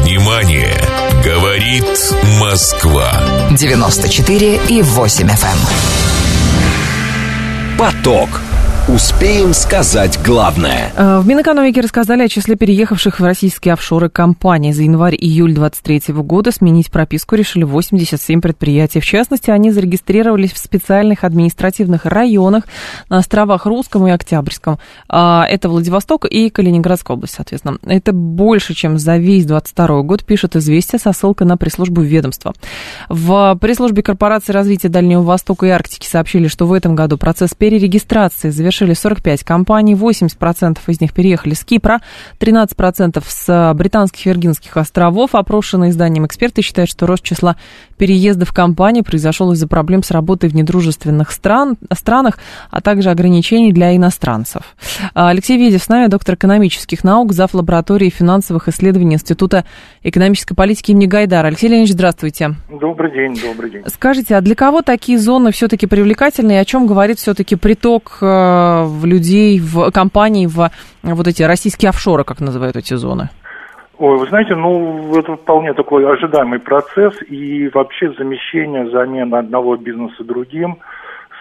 Внимание! 0.00 0.74
Говорит 1.24 1.86
Москва. 2.38 3.10
94 3.56 4.60
и 4.68 4.82
8 4.82 5.26
FM. 5.26 5.30
Эм. 5.30 5.58
Поток. 7.78 8.28
Успеем 8.86 9.54
сказать 9.54 10.20
главное. 10.22 10.92
Э, 10.94 11.18
в 11.18 11.26
Минэкономике 11.26 11.80
рассказали 11.80 12.22
о 12.22 12.28
числе 12.28 12.54
переехавших 12.54 13.18
в 13.18 13.24
российские 13.24 13.72
офшоры 13.72 14.10
компаний. 14.10 14.74
За 14.74 14.82
январь-июль 14.82 15.54
2023 15.54 16.14
года 16.16 16.50
сменить 16.52 16.90
прописку 16.90 17.34
решили 17.34 17.64
87 17.64 18.42
предприятий. 18.42 19.00
В 19.00 19.06
частности, 19.06 19.50
они 19.50 19.70
зарегистрировались 19.70 20.52
в 20.52 20.58
специальных 20.58 21.24
административных 21.24 22.04
районах 22.04 22.64
на 23.08 23.16
островах 23.16 23.64
Русском 23.64 24.06
и 24.06 24.10
Октябрьском. 24.10 24.78
А, 25.08 25.46
это 25.48 25.70
Владивосток 25.70 26.26
и 26.26 26.50
Калининградская 26.50 27.16
область, 27.16 27.36
соответственно. 27.36 27.78
Это 27.86 28.12
больше, 28.12 28.74
чем 28.74 28.98
за 28.98 29.16
весь 29.16 29.46
2022 29.46 30.02
год, 30.02 30.24
пишет 30.24 30.56
«Известия» 30.56 30.98
со 30.98 31.14
ссылкой 31.14 31.46
на 31.46 31.56
пресс-службу 31.56 32.02
ведомства. 32.02 32.52
В 33.08 33.56
пресс-службе 33.58 34.02
корпорации 34.02 34.52
развития 34.52 34.90
Дальнего 34.90 35.22
Востока 35.22 35.64
и 35.64 35.70
Арктики 35.70 36.06
сообщили, 36.06 36.48
что 36.48 36.66
в 36.66 36.72
этом 36.74 36.94
году 36.94 37.16
процесс 37.16 37.54
перерегистрации 37.54 38.50
завершился 38.50 38.73
совершили 38.74 38.94
45 38.94 39.44
компаний, 39.44 39.94
80% 39.94 40.78
из 40.88 41.00
них 41.00 41.12
переехали 41.12 41.54
с 41.54 41.64
Кипра, 41.64 42.00
13% 42.40 43.22
с 43.24 43.74
британских 43.74 44.26
Виргинских 44.26 44.76
островов. 44.76 45.34
Опрошенные 45.34 45.90
изданием 45.90 46.26
эксперты 46.26 46.62
считают, 46.62 46.90
что 46.90 47.06
рост 47.06 47.22
числа 47.22 47.56
переездов 47.96 48.52
компаний 48.52 49.02
произошел 49.02 49.52
из-за 49.52 49.68
проблем 49.68 50.02
с 50.02 50.10
работой 50.10 50.50
в 50.50 50.54
недружественных 50.54 51.30
стран, 51.30 51.76
странах, 51.92 52.38
а 52.70 52.80
также 52.80 53.10
ограничений 53.10 53.72
для 53.72 53.94
иностранцев. 53.94 54.62
Алексей 55.14 55.56
Ведев 55.56 55.82
с 55.82 55.88
нами, 55.88 56.08
доктор 56.08 56.34
экономических 56.34 57.04
наук, 57.04 57.32
зав. 57.32 57.54
лаборатории 57.54 58.10
финансовых 58.10 58.68
исследований 58.68 59.14
Института 59.14 59.64
экономической 60.02 60.54
политики 60.54 60.90
имени 60.90 61.06
Гайдара. 61.06 61.46
Алексей 61.46 61.68
Леонидович, 61.68 61.94
здравствуйте. 61.94 62.54
Добрый 62.68 63.12
день, 63.12 63.40
добрый 63.40 63.70
день. 63.70 63.82
Скажите, 63.86 64.34
а 64.34 64.40
для 64.40 64.56
кого 64.56 64.82
такие 64.82 65.18
зоны 65.18 65.52
все-таки 65.52 65.86
привлекательны, 65.86 66.52
и 66.52 66.56
о 66.56 66.64
чем 66.64 66.88
говорит 66.88 67.18
все-таки 67.18 67.54
приток 67.54 68.18
э, 68.20 68.63
в 68.84 69.04
людей, 69.04 69.60
в 69.60 69.90
компании, 69.90 70.46
в 70.46 70.70
вот 71.02 71.26
эти 71.26 71.42
российские 71.42 71.90
офшоры, 71.90 72.24
как 72.24 72.40
называют 72.40 72.76
эти 72.76 72.94
зоны? 72.94 73.28
Ой, 73.98 74.18
вы 74.18 74.26
знаете, 74.26 74.56
ну, 74.56 75.16
это 75.16 75.36
вполне 75.36 75.72
такой 75.72 76.04
ожидаемый 76.10 76.58
процесс, 76.58 77.14
и 77.28 77.70
вообще 77.72 78.12
замещение, 78.18 78.90
замена 78.90 79.38
одного 79.38 79.76
бизнеса 79.76 80.24
другим 80.24 80.78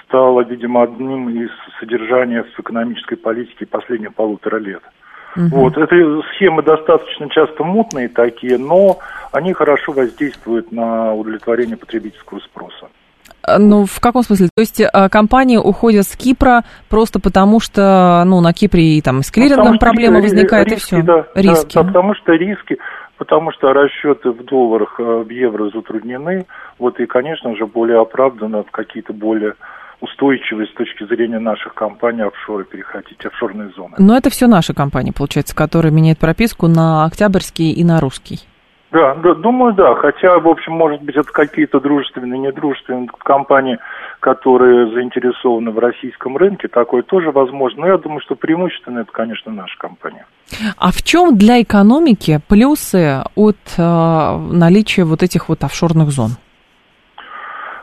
стало, 0.06 0.42
видимо, 0.42 0.84
одним 0.84 1.30
из 1.30 1.50
содержания 1.80 2.44
в 2.44 2.60
экономической 2.60 3.16
политике 3.16 3.66
последних 3.66 4.14
полутора 4.14 4.58
лет. 4.58 4.84
Угу. 5.36 5.48
Вот, 5.48 5.78
это 5.78 6.22
схемы 6.36 6.62
достаточно 6.62 7.28
часто 7.30 7.64
мутные 7.64 8.08
такие, 8.08 8.60
но 8.60 9.00
они 9.32 9.54
хорошо 9.54 9.92
воздействуют 9.92 10.72
на 10.72 11.16
удовлетворение 11.16 11.76
потребительского 11.76 12.40
спроса. 12.40 12.88
Э, 13.48 13.58
ну, 13.58 13.86
в 13.86 14.00
каком 14.00 14.24
смысле? 14.24 14.50
То 14.56 14.62
есть 14.62 14.80
э, 14.80 15.10
компании 15.10 15.58
уходят 15.58 16.06
с 16.06 16.16
Кипра 16.16 16.64
просто 16.90 17.20
потому, 17.20 17.60
что 17.60 18.24
ну, 18.26 18.42
на 18.42 18.54
Кипре 18.54 18.98
и 18.98 19.02
там 19.02 19.22
с 19.22 19.32
клирингом 19.32 19.80
проблема 19.80 20.22
возникает, 20.22 20.68
риски, 20.68 20.96
и 20.96 20.98
все. 20.98 21.02
Да, 21.04 21.26
риски. 21.36 21.76
Да, 21.76 21.84
да, 21.84 21.88
потому 21.88 22.16
что 22.16 22.34
риски, 22.34 22.78
потому 23.18 23.52
что 23.52 23.74
расчеты 23.74 24.32
в 24.32 24.44
долларах, 24.46 24.96
э, 25.00 25.04
в 25.04 25.30
евро 25.30 25.70
затруднены. 25.70 26.46
Вот 26.80 27.00
и, 27.00 27.06
конечно 27.06 27.56
же, 27.56 27.66
более 27.66 28.00
оправданно 28.00 28.64
в 28.64 28.72
какие-то 28.72 29.14
более 29.14 29.56
устойчивые 30.02 30.68
с 30.68 30.74
точки 30.74 31.06
зрения 31.06 31.40
наших 31.40 31.74
компаний 31.74 32.24
офшоры 32.24 32.66
переходить, 32.66 33.26
офшорные 33.26 33.70
зоны. 33.70 33.96
Но 33.98 34.18
это 34.18 34.30
все 34.30 34.48
наши 34.48 34.74
компании, 34.74 35.14
получается, 35.16 35.56
которые 35.56 35.94
меняют 35.94 36.20
прописку 36.20 36.68
на 36.68 37.06
октябрьский 37.06 37.72
и 37.72 37.86
на 37.86 38.02
русский. 38.02 38.40
Да, 38.94 39.16
да, 39.16 39.34
думаю, 39.34 39.74
да. 39.74 39.96
Хотя, 39.96 40.38
в 40.38 40.48
общем, 40.48 40.74
может 40.74 41.02
быть, 41.02 41.16
это 41.16 41.32
какие-то 41.32 41.80
дружественные, 41.80 42.38
недружественные 42.38 43.10
компании, 43.24 43.80
которые 44.20 44.94
заинтересованы 44.94 45.72
в 45.72 45.80
российском 45.80 46.38
рынке. 46.38 46.68
Такое 46.68 47.02
тоже 47.02 47.32
возможно. 47.32 47.82
Но 47.82 47.88
я 47.88 47.98
думаю, 47.98 48.22
что 48.22 48.36
преимущественно 48.36 49.00
это, 49.00 49.12
конечно, 49.12 49.52
наша 49.52 49.76
компания. 49.80 50.28
А 50.78 50.92
в 50.92 51.02
чем 51.02 51.36
для 51.36 51.60
экономики 51.64 52.40
плюсы 52.48 53.24
от 53.36 53.58
э, 53.80 54.38
наличия 54.52 55.06
вот 55.06 55.24
этих 55.24 55.50
вот 55.50 55.64
офшорных 55.64 56.10
зон? 56.12 56.32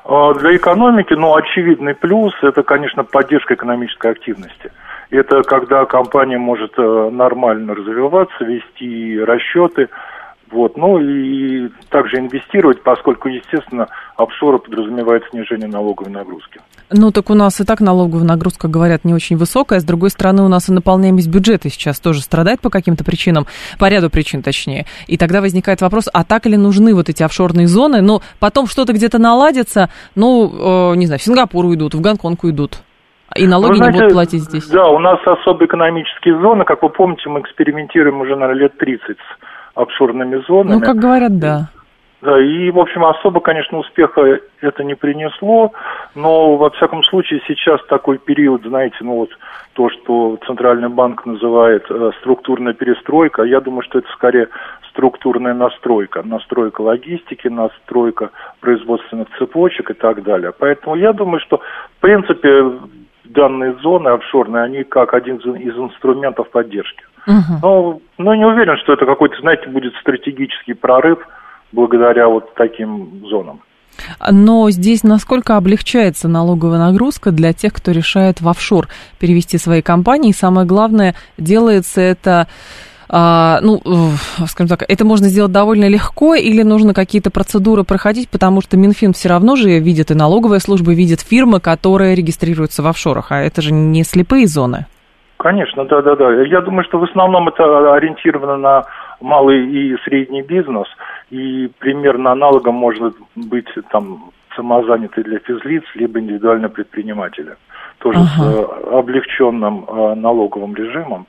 А, 0.04 0.32
для 0.34 0.54
экономики, 0.54 1.14
ну, 1.14 1.34
очевидный 1.34 1.96
плюс– 1.96 2.32
это, 2.42 2.62
конечно, 2.62 3.02
поддержка 3.02 3.54
экономической 3.54 4.12
активности. 4.12 4.70
Это 5.10 5.42
когда 5.42 5.84
компания 5.86 6.38
может 6.38 6.72
э, 6.78 7.10
нормально 7.10 7.74
развиваться, 7.74 8.44
вести 8.44 9.18
расчеты, 9.18 9.88
вот, 10.50 10.76
ну 10.76 10.98
и 10.98 11.68
также 11.90 12.18
инвестировать, 12.18 12.82
поскольку, 12.82 13.28
естественно, 13.28 13.86
офшоры 14.16 14.58
подразумевает 14.58 15.22
снижение 15.30 15.68
налоговой 15.68 16.10
нагрузки. 16.10 16.60
Ну, 16.90 17.12
так 17.12 17.30
у 17.30 17.34
нас 17.34 17.60
и 17.60 17.64
так 17.64 17.80
налоговая 17.80 18.24
нагрузка, 18.24 18.66
говорят, 18.66 19.04
не 19.04 19.14
очень 19.14 19.36
высокая. 19.36 19.78
С 19.78 19.84
другой 19.84 20.10
стороны, 20.10 20.42
у 20.42 20.48
нас 20.48 20.68
и 20.68 20.72
наполняемость 20.72 21.28
бюджета 21.28 21.70
сейчас 21.70 22.00
тоже 22.00 22.20
страдает 22.20 22.60
по 22.60 22.68
каким-то 22.68 23.04
причинам, 23.04 23.46
по 23.78 23.88
ряду 23.88 24.10
причин 24.10 24.42
точнее. 24.42 24.86
И 25.06 25.16
тогда 25.16 25.40
возникает 25.40 25.82
вопрос, 25.82 26.08
а 26.12 26.24
так 26.24 26.46
ли 26.46 26.56
нужны 26.56 26.94
вот 26.94 27.08
эти 27.08 27.22
офшорные 27.22 27.68
зоны? 27.68 28.00
Ну, 28.00 28.20
потом 28.40 28.66
что-то 28.66 28.92
где-то 28.92 29.18
наладится, 29.18 29.90
ну, 30.16 30.92
э, 30.92 30.96
не 30.96 31.06
знаю, 31.06 31.20
в 31.20 31.22
Сингапур 31.22 31.64
уйдут, 31.64 31.94
в 31.94 32.00
Гонконг 32.00 32.42
уйдут. 32.42 32.82
И 33.36 33.46
налоги 33.46 33.76
знаете, 33.76 33.92
не 33.92 34.00
будут 34.00 34.12
платить 34.14 34.42
здесь. 34.42 34.66
Да, 34.68 34.88
у 34.88 34.98
нас 34.98 35.20
особые 35.24 35.68
экономические 35.68 36.40
зоны. 36.40 36.64
Как 36.64 36.82
вы 36.82 36.88
помните, 36.88 37.28
мы 37.28 37.40
экспериментируем 37.40 38.20
уже, 38.20 38.34
наверное, 38.34 38.62
лет 38.62 38.76
30 38.78 39.16
офшорными 39.74 40.42
зонами. 40.46 40.74
Ну, 40.74 40.80
как 40.80 40.96
говорят, 40.96 41.38
да. 41.38 41.68
Да, 42.22 42.38
и, 42.38 42.70
в 42.70 42.78
общем, 42.78 43.04
особо, 43.04 43.40
конечно, 43.40 43.78
успеха 43.78 44.40
это 44.60 44.84
не 44.84 44.94
принесло, 44.94 45.72
но, 46.14 46.56
во 46.56 46.68
всяком 46.70 47.02
случае, 47.04 47.40
сейчас 47.46 47.80
такой 47.86 48.18
период, 48.18 48.62
знаете, 48.62 48.96
ну 49.00 49.14
вот 49.16 49.30
то, 49.72 49.88
что 49.88 50.38
Центральный 50.46 50.90
банк 50.90 51.24
называет 51.24 51.86
э, 51.88 52.10
структурная 52.20 52.74
перестройка, 52.74 53.42
я 53.44 53.60
думаю, 53.60 53.82
что 53.84 54.00
это 54.00 54.08
скорее 54.12 54.48
структурная 54.90 55.54
настройка, 55.54 56.22
настройка 56.22 56.82
логистики, 56.82 57.48
настройка 57.48 58.30
производственных 58.60 59.28
цепочек 59.38 59.90
и 59.90 59.94
так 59.94 60.22
далее. 60.22 60.52
Поэтому 60.58 60.96
я 60.96 61.14
думаю, 61.14 61.40
что, 61.40 61.58
в 61.96 62.00
принципе, 62.00 62.72
данные 63.24 63.76
зоны 63.82 64.08
офшорные, 64.08 64.64
они 64.64 64.84
как 64.84 65.14
один 65.14 65.36
из 65.36 65.76
инструментов 65.76 66.50
поддержки. 66.50 67.02
Угу. 67.26 67.58
Но, 67.62 68.00
но 68.18 68.34
не 68.34 68.44
уверен, 68.44 68.76
что 68.78 68.92
это 68.92 69.06
какой-то, 69.06 69.36
знаете, 69.40 69.68
будет 69.68 69.94
стратегический 70.00 70.74
прорыв 70.74 71.18
благодаря 71.72 72.28
вот 72.28 72.54
таким 72.54 73.26
зонам. 73.28 73.60
Но 74.30 74.70
здесь 74.70 75.02
насколько 75.02 75.56
облегчается 75.56 76.28
налоговая 76.28 76.78
нагрузка 76.78 77.32
для 77.32 77.52
тех, 77.52 77.72
кто 77.72 77.92
решает 77.92 78.40
в 78.40 78.48
офшор 78.48 78.88
перевести 79.18 79.58
свои 79.58 79.82
компании? 79.82 80.30
И 80.30 80.34
самое 80.34 80.66
главное, 80.66 81.14
делается 81.36 82.00
это 82.00 82.46
а, 83.12 83.58
ну, 83.60 83.82
скажем 84.46 84.68
так, 84.68 84.84
это 84.86 85.04
можно 85.04 85.28
сделать 85.28 85.50
довольно 85.50 85.88
легко 85.88 86.36
или 86.36 86.62
нужно 86.62 86.94
какие-то 86.94 87.30
процедуры 87.30 87.82
проходить, 87.82 88.28
потому 88.28 88.60
что 88.60 88.76
Минфин 88.76 89.12
все 89.12 89.28
равно 89.28 89.56
же 89.56 89.80
видит 89.80 90.12
и 90.12 90.14
налоговая 90.14 90.60
служба 90.60 90.92
видит 90.92 91.20
фирмы, 91.20 91.58
которые 91.58 92.14
регистрируются 92.14 92.84
в 92.84 92.86
офшорах, 92.86 93.32
а 93.32 93.40
это 93.40 93.62
же 93.62 93.72
не 93.72 94.04
слепые 94.04 94.46
зоны. 94.46 94.86
Конечно, 95.40 95.86
да, 95.86 96.02
да, 96.02 96.16
да. 96.16 96.42
Я 96.42 96.60
думаю, 96.60 96.84
что 96.84 96.98
в 96.98 97.04
основном 97.04 97.48
это 97.48 97.94
ориентировано 97.94 98.58
на 98.58 98.84
малый 99.22 99.66
и 99.66 99.96
средний 100.04 100.42
бизнес, 100.42 100.86
и 101.30 101.70
примерно 101.78 102.32
аналогом 102.32 102.74
может 102.74 103.14
быть 103.34 103.68
там 103.90 104.32
самозанятый 104.54 105.24
для 105.24 105.38
физлиц, 105.38 105.82
либо 105.94 106.20
индивидуальные 106.20 106.68
предприниматели, 106.68 107.56
тоже 108.00 108.18
ага. 108.18 108.28
с 108.28 108.54
э, 108.54 108.98
облегченным 108.98 109.86
э, 109.88 110.14
налоговым 110.16 110.74
режимом. 110.74 111.26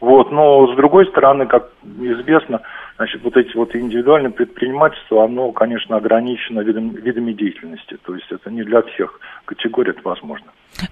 Вот, 0.00 0.30
но 0.30 0.72
с 0.72 0.76
другой 0.76 1.06
стороны, 1.06 1.46
как 1.46 1.68
известно, 2.00 2.60
значит, 2.98 3.22
вот 3.22 3.36
эти 3.36 3.56
вот 3.56 3.74
индивидуальные 3.74 4.32
предпринимательства, 4.32 5.24
оно, 5.24 5.52
конечно, 5.52 5.96
ограничено 5.96 6.60
видом, 6.60 6.90
видами 6.90 7.32
деятельности. 7.32 7.96
То 8.04 8.14
есть 8.14 8.26
это 8.30 8.50
не 8.50 8.64
для 8.64 8.82
всех 8.82 9.20
категорий 9.44 9.90
это 9.90 10.00
возможно. 10.02 10.48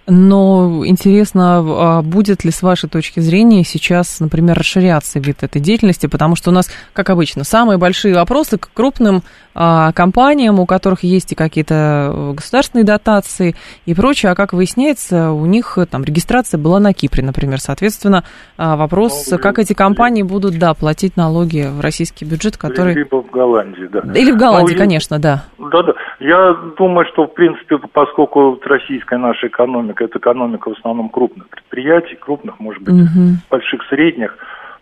Но 0.06 0.84
интересно, 0.86 1.58
а 1.58 2.02
будет 2.02 2.44
ли 2.44 2.50
с 2.50 2.62
вашей 2.62 2.88
точки 2.88 3.20
зрения 3.20 3.64
сейчас, 3.64 4.20
например, 4.20 4.56
расширяться 4.58 5.18
вид 5.18 5.42
этой 5.42 5.60
деятельности, 5.60 6.06
потому 6.06 6.36
что 6.36 6.50
у 6.50 6.52
нас, 6.52 6.70
как 6.92 7.10
обычно, 7.10 7.44
самые 7.44 7.78
большие 7.78 8.14
вопросы 8.14 8.58
к 8.58 8.70
крупным 8.72 9.22
а, 9.54 9.92
компаниям, 9.92 10.60
у 10.60 10.66
которых 10.66 11.02
есть 11.02 11.32
и 11.32 11.34
какие-то 11.34 12.10
э, 12.12 12.32
государственные 12.34 12.84
дотации 12.84 13.54
и 13.86 13.94
прочее, 13.94 14.32
а 14.32 14.34
как 14.34 14.52
выясняется, 14.52 15.32
у 15.32 15.46
них 15.46 15.78
э, 15.78 15.86
там 15.86 16.04
регистрация 16.04 16.58
была 16.58 16.78
на 16.78 16.92
Кипре, 16.92 17.24
например, 17.24 17.58
соответственно, 17.58 18.24
а, 18.58 18.76
вопрос, 18.76 19.28
ну, 19.30 19.38
как 19.38 19.58
эти 19.58 19.72
компании 19.72 20.22
будут, 20.22 20.58
да, 20.58 20.74
платить 20.74 21.16
налоги 21.16 21.68
в 21.70 21.80
российский 21.96 22.26
бюджет, 22.26 22.56
который... 22.58 22.94
Либо 22.94 23.22
в 23.22 23.30
Голландии, 23.30 23.88
да. 23.90 24.00
Или 24.14 24.32
в 24.32 24.36
Голландии, 24.36 24.74
ну, 24.74 24.78
конечно, 24.78 25.18
да. 25.18 25.44
Да, 25.58 25.82
да. 25.82 25.94
Я 26.20 26.54
думаю, 26.76 27.06
что, 27.12 27.26
в 27.26 27.32
принципе, 27.32 27.78
поскольку 27.92 28.60
российская 28.64 29.18
наша 29.18 29.46
экономика, 29.46 30.04
это 30.04 30.18
экономика 30.18 30.68
в 30.70 30.78
основном 30.78 31.08
крупных 31.08 31.48
предприятий, 31.48 32.16
крупных, 32.16 32.60
может 32.60 32.82
быть, 32.82 32.94
угу. 32.94 33.36
больших, 33.50 33.82
средних, 33.88 34.36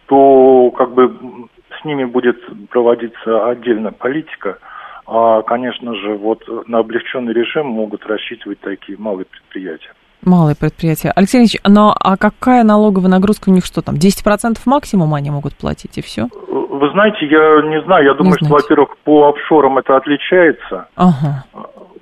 то 0.07 0.73
как 0.73 0.93
бы 0.95 1.13
с 1.81 1.85
ними 1.85 2.05
будет 2.05 2.37
проводиться 2.71 3.49
отдельная 3.49 3.93
политика. 3.93 4.59
А, 5.07 5.43
конечно 5.43 5.95
же, 5.95 6.15
вот 6.15 6.43
на 6.67 6.79
облегченный 6.79 7.33
режим 7.33 7.67
могут 7.67 8.05
рассчитывать 8.07 8.59
такие 8.61 8.99
малые 8.99 9.27
предприятия. 9.27 9.93
Малые 10.25 10.57
предприятия. 10.57 11.13
Алексей 11.15 11.39
Ильич, 11.39 11.57
но 11.67 11.95
а 11.99 12.17
какая 12.17 12.65
налоговая 12.65 13.11
нагрузка 13.11 13.51
у 13.51 13.53
них 13.53 13.65
что 13.65 13.83
там? 13.83 13.97
10% 13.97 14.59
максимум 14.67 15.15
они 15.15 15.31
могут 15.31 15.55
платить 15.55 15.99
и 15.99 16.03
все? 16.03 16.29
Вы 16.49 16.91
знаете, 16.91 17.27
я 17.27 17.63
не 17.63 17.83
знаю. 17.85 18.05
Я 18.05 18.15
думаю, 18.15 18.37
что, 18.37 18.47
во-первых, 18.47 18.97
по 19.05 19.29
офшорам 19.29 19.79
это 19.79 19.97
отличается. 19.97 20.89
Ага. 20.97 21.45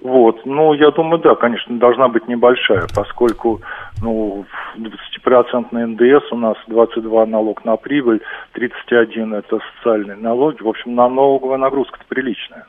Вот. 0.02 0.44
Ну, 0.44 0.72
я 0.74 0.90
думаю, 0.90 1.20
да, 1.20 1.36
конечно, 1.36 1.78
должна 1.78 2.08
быть 2.08 2.26
небольшая, 2.26 2.86
поскольку 2.94 3.60
ну, 4.02 4.44
20% 4.76 5.66
НДС 5.72 6.32
у 6.32 6.36
нас 6.36 6.56
22 6.66 7.26
налог 7.26 7.64
на 7.64 7.76
прибыль, 7.76 8.20
31 8.52 9.34
это 9.34 9.60
социальные 9.76 10.16
налоги. 10.16 10.60
В 10.60 10.68
общем, 10.68 10.96
налоговая 10.96 11.58
нагрузка-то 11.58 12.04
приличная. 12.08 12.66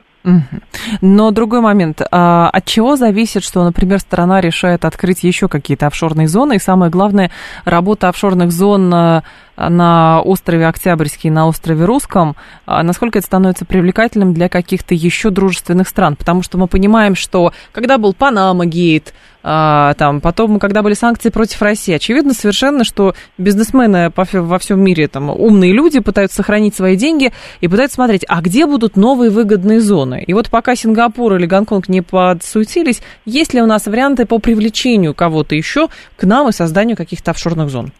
Но 1.00 1.30
другой 1.30 1.60
момент. 1.60 2.00
А 2.10 2.48
от 2.50 2.64
чего 2.64 2.96
зависит, 2.96 3.42
что, 3.42 3.64
например, 3.64 4.00
страна 4.00 4.40
решает 4.40 4.84
открыть 4.84 5.22
еще 5.22 5.48
какие-то 5.48 5.86
офшорные 5.86 6.28
зоны? 6.28 6.56
И 6.56 6.58
самое 6.58 6.90
главное, 6.90 7.30
работа 7.64 8.08
офшорных 8.08 8.50
зон 8.50 9.22
на, 9.56 10.20
острове 10.22 10.66
Октябрьский, 10.66 11.30
на 11.30 11.46
острове 11.46 11.84
Русском, 11.84 12.36
а 12.66 12.82
насколько 12.82 13.18
это 13.18 13.26
становится 13.26 13.64
привлекательным 13.64 14.34
для 14.34 14.48
каких-то 14.48 14.94
еще 14.94 15.30
дружественных 15.30 15.88
стран? 15.88 16.16
Потому 16.16 16.42
что 16.42 16.58
мы 16.58 16.66
понимаем, 16.66 17.14
что 17.14 17.52
когда 17.72 17.98
был 17.98 18.14
Панама 18.14 18.66
Гейт, 18.66 19.14
а, 19.46 19.92
там, 19.94 20.22
потом, 20.22 20.58
когда 20.58 20.82
были 20.82 20.94
санкции 20.94 21.28
против 21.28 21.60
России, 21.60 21.92
очевидно 21.92 22.32
совершенно, 22.32 22.82
что 22.82 23.14
бизнесмены 23.36 24.10
во 24.16 24.58
всем 24.58 24.80
мире, 24.82 25.06
там, 25.06 25.28
умные 25.28 25.72
люди 25.72 26.00
пытаются 26.00 26.36
сохранить 26.36 26.74
свои 26.74 26.96
деньги 26.96 27.30
и 27.60 27.68
пытаются 27.68 27.96
смотреть, 27.96 28.24
а 28.26 28.40
где 28.40 28.64
будут 28.64 28.96
новые 28.96 29.30
выгодные 29.30 29.82
зоны. 29.82 30.24
И 30.26 30.32
вот 30.32 30.48
пока 30.48 30.74
Сингапур 30.74 31.34
или 31.34 31.44
Гонконг 31.44 31.90
не 31.90 32.00
подсуетились, 32.00 33.02
есть 33.26 33.52
ли 33.52 33.60
у 33.60 33.66
нас 33.66 33.84
варианты 33.84 34.24
по 34.24 34.38
привлечению 34.38 35.12
кого-то 35.12 35.54
еще 35.54 35.88
к 36.16 36.24
нам 36.24 36.48
и 36.48 36.52
созданию 36.52 36.96
каких-то 36.96 37.32
офшорных 37.32 37.68
зон? 37.68 37.92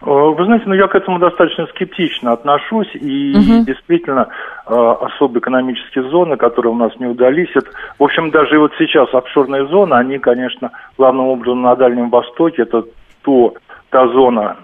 Э, 0.00 0.04
вы 0.06 0.44
знаете, 0.44 0.64
ну 0.66 0.74
я 0.74 0.86
к 0.86 0.94
этому 0.94 1.18
достаточно 1.18 1.66
скептично 1.66 2.32
отношусь, 2.32 2.90
и 2.94 3.34
угу. 3.34 3.64
действительно 3.64 4.28
э, 4.66 4.74
особые 4.74 5.40
экономические 5.40 6.08
зоны, 6.10 6.36
которые 6.36 6.72
у 6.72 6.76
нас 6.76 6.94
не 6.98 7.06
удались, 7.06 7.50
это, 7.54 7.70
в 7.98 8.04
общем, 8.04 8.30
даже 8.30 8.58
вот 8.58 8.72
сейчас 8.78 9.12
офшорные 9.12 9.66
зоны, 9.66 9.94
они, 9.94 10.18
конечно, 10.18 10.70
главным 10.96 11.26
образом 11.26 11.62
на 11.62 11.74
Дальнем 11.74 12.10
Востоке, 12.10 12.62
это 12.62 12.84
то, 13.22 13.54
та 13.90 14.08
зона, 14.08 14.56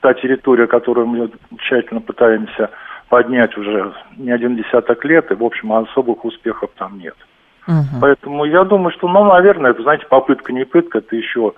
та 0.00 0.14
территория, 0.14 0.66
которую 0.66 1.06
мы 1.06 1.30
тщательно 1.58 2.00
пытаемся 2.00 2.70
поднять 3.08 3.56
уже 3.56 3.92
не 4.16 4.30
один 4.30 4.56
десяток 4.56 5.04
лет, 5.04 5.30
и, 5.30 5.34
в 5.34 5.44
общем, 5.44 5.72
особых 5.72 6.24
успехов 6.24 6.70
там 6.76 6.98
нет. 6.98 7.14
Угу. 7.66 8.00
Поэтому 8.00 8.44
я 8.44 8.64
думаю, 8.64 8.92
что, 8.92 9.08
ну, 9.08 9.24
наверное, 9.24 9.72
это, 9.72 9.82
знаете, 9.82 10.06
попытка 10.08 10.52
не 10.52 10.64
пытка, 10.64 10.98
это 10.98 11.14
еще 11.16 11.52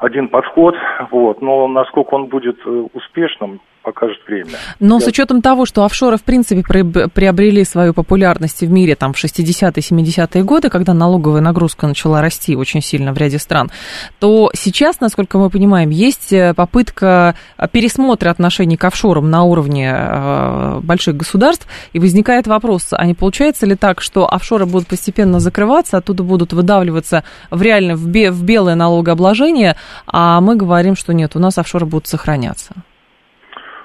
один 0.00 0.28
подход, 0.28 0.74
вот, 1.10 1.42
но 1.42 1.68
насколько 1.68 2.14
он 2.14 2.26
будет 2.26 2.58
э, 2.64 2.70
успешным, 2.94 3.60
покажет 3.82 4.18
время. 4.26 4.50
Но 4.78 4.96
Я... 4.96 5.00
с 5.00 5.06
учетом 5.06 5.42
того, 5.42 5.66
что 5.66 5.84
офшоры, 5.84 6.16
в 6.16 6.22
принципе, 6.22 6.62
приобрели 6.62 7.64
свою 7.64 7.94
популярность 7.94 8.60
в 8.60 8.70
мире 8.70 8.94
там, 8.94 9.12
в 9.12 9.22
60-е, 9.22 9.70
70-е 9.70 10.44
годы, 10.44 10.68
когда 10.68 10.94
налоговая 10.94 11.40
нагрузка 11.40 11.86
начала 11.86 12.20
расти 12.20 12.56
очень 12.56 12.82
сильно 12.82 13.12
в 13.12 13.18
ряде 13.18 13.38
стран, 13.38 13.70
то 14.18 14.50
сейчас, 14.54 15.00
насколько 15.00 15.38
мы 15.38 15.50
понимаем, 15.50 15.90
есть 15.90 16.32
э, 16.32 16.54
попытка 16.54 17.34
пересмотра 17.72 18.30
отношений 18.30 18.76
к 18.76 18.84
офшорам 18.84 19.30
на 19.30 19.44
уровне 19.44 19.92
э, 19.92 20.80
больших 20.82 21.16
государств, 21.16 21.66
и 21.92 21.98
возникает 21.98 22.46
вопрос, 22.46 22.88
а 22.92 23.04
не 23.06 23.14
получается 23.14 23.66
ли 23.66 23.74
так, 23.74 24.00
что 24.00 24.32
офшоры 24.32 24.66
будут 24.66 24.88
постепенно 24.88 25.40
закрываться, 25.40 25.96
оттуда 25.96 26.22
будут 26.22 26.52
выдавливаться 26.52 27.24
в 27.50 27.62
реально 27.62 27.96
в, 27.96 28.04
в 28.04 28.44
белое 28.44 28.74
налогообложение, 28.74 29.76
а 30.06 30.40
мы 30.40 30.56
говорим, 30.56 30.96
что 30.96 31.12
нет, 31.12 31.36
у 31.36 31.38
нас 31.38 31.58
офшоры 31.58 31.86
будут 31.86 32.06
сохраняться? 32.06 32.74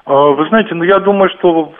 А, 0.05 0.13
вы 0.13 0.47
знаете, 0.49 0.75
ну 0.75 0.83
я 0.83 0.99
думаю, 0.99 1.29
что 1.31 1.73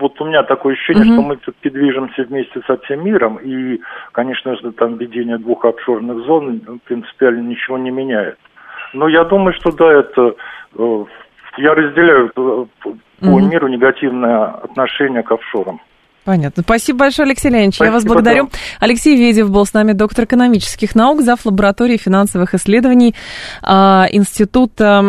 вот 0.00 0.20
у 0.20 0.24
меня 0.24 0.42
такое 0.42 0.74
ощущение, 0.74 1.04
угу. 1.04 1.12
что 1.12 1.22
мы 1.22 1.36
все-таки 1.36 1.70
движемся 1.70 2.24
вместе 2.24 2.60
со 2.66 2.76
всем 2.78 3.04
миром, 3.04 3.36
и, 3.36 3.80
конечно 4.12 4.56
же, 4.56 4.72
там 4.72 4.96
введение 4.96 5.38
двух 5.38 5.64
офшорных 5.64 6.26
зон 6.26 6.80
принципиально 6.84 7.42
ничего 7.42 7.78
не 7.78 7.90
меняет. 7.90 8.38
Но 8.92 9.08
я 9.08 9.24
думаю, 9.24 9.54
что 9.54 9.70
да, 9.70 9.92
это 9.92 10.34
э, 10.76 11.04
я 11.58 11.74
разделяю 11.74 12.26
э, 12.26 12.30
по 12.32 12.88
угу. 13.20 13.40
миру 13.40 13.68
негативное 13.68 14.46
отношение 14.46 15.22
к 15.22 15.30
офшорам. 15.30 15.80
Понятно. 16.24 16.62
Спасибо 16.62 17.00
большое, 17.00 17.26
Алексей 17.26 17.50
Леонидович. 17.50 17.74
Спасибо, 17.74 17.86
Я 17.86 17.92
вас 17.92 18.04
благодарю. 18.04 18.46
Да. 18.46 18.58
Алексей 18.80 19.14
Ведев 19.16 19.50
был 19.50 19.66
с 19.66 19.74
нами, 19.74 19.92
доктор 19.92 20.24
экономических 20.24 20.94
наук, 20.94 21.20
зав. 21.22 21.44
лаборатории 21.44 21.98
финансовых 21.98 22.54
исследований 22.54 23.14
а, 23.62 24.06
Института 24.10 25.04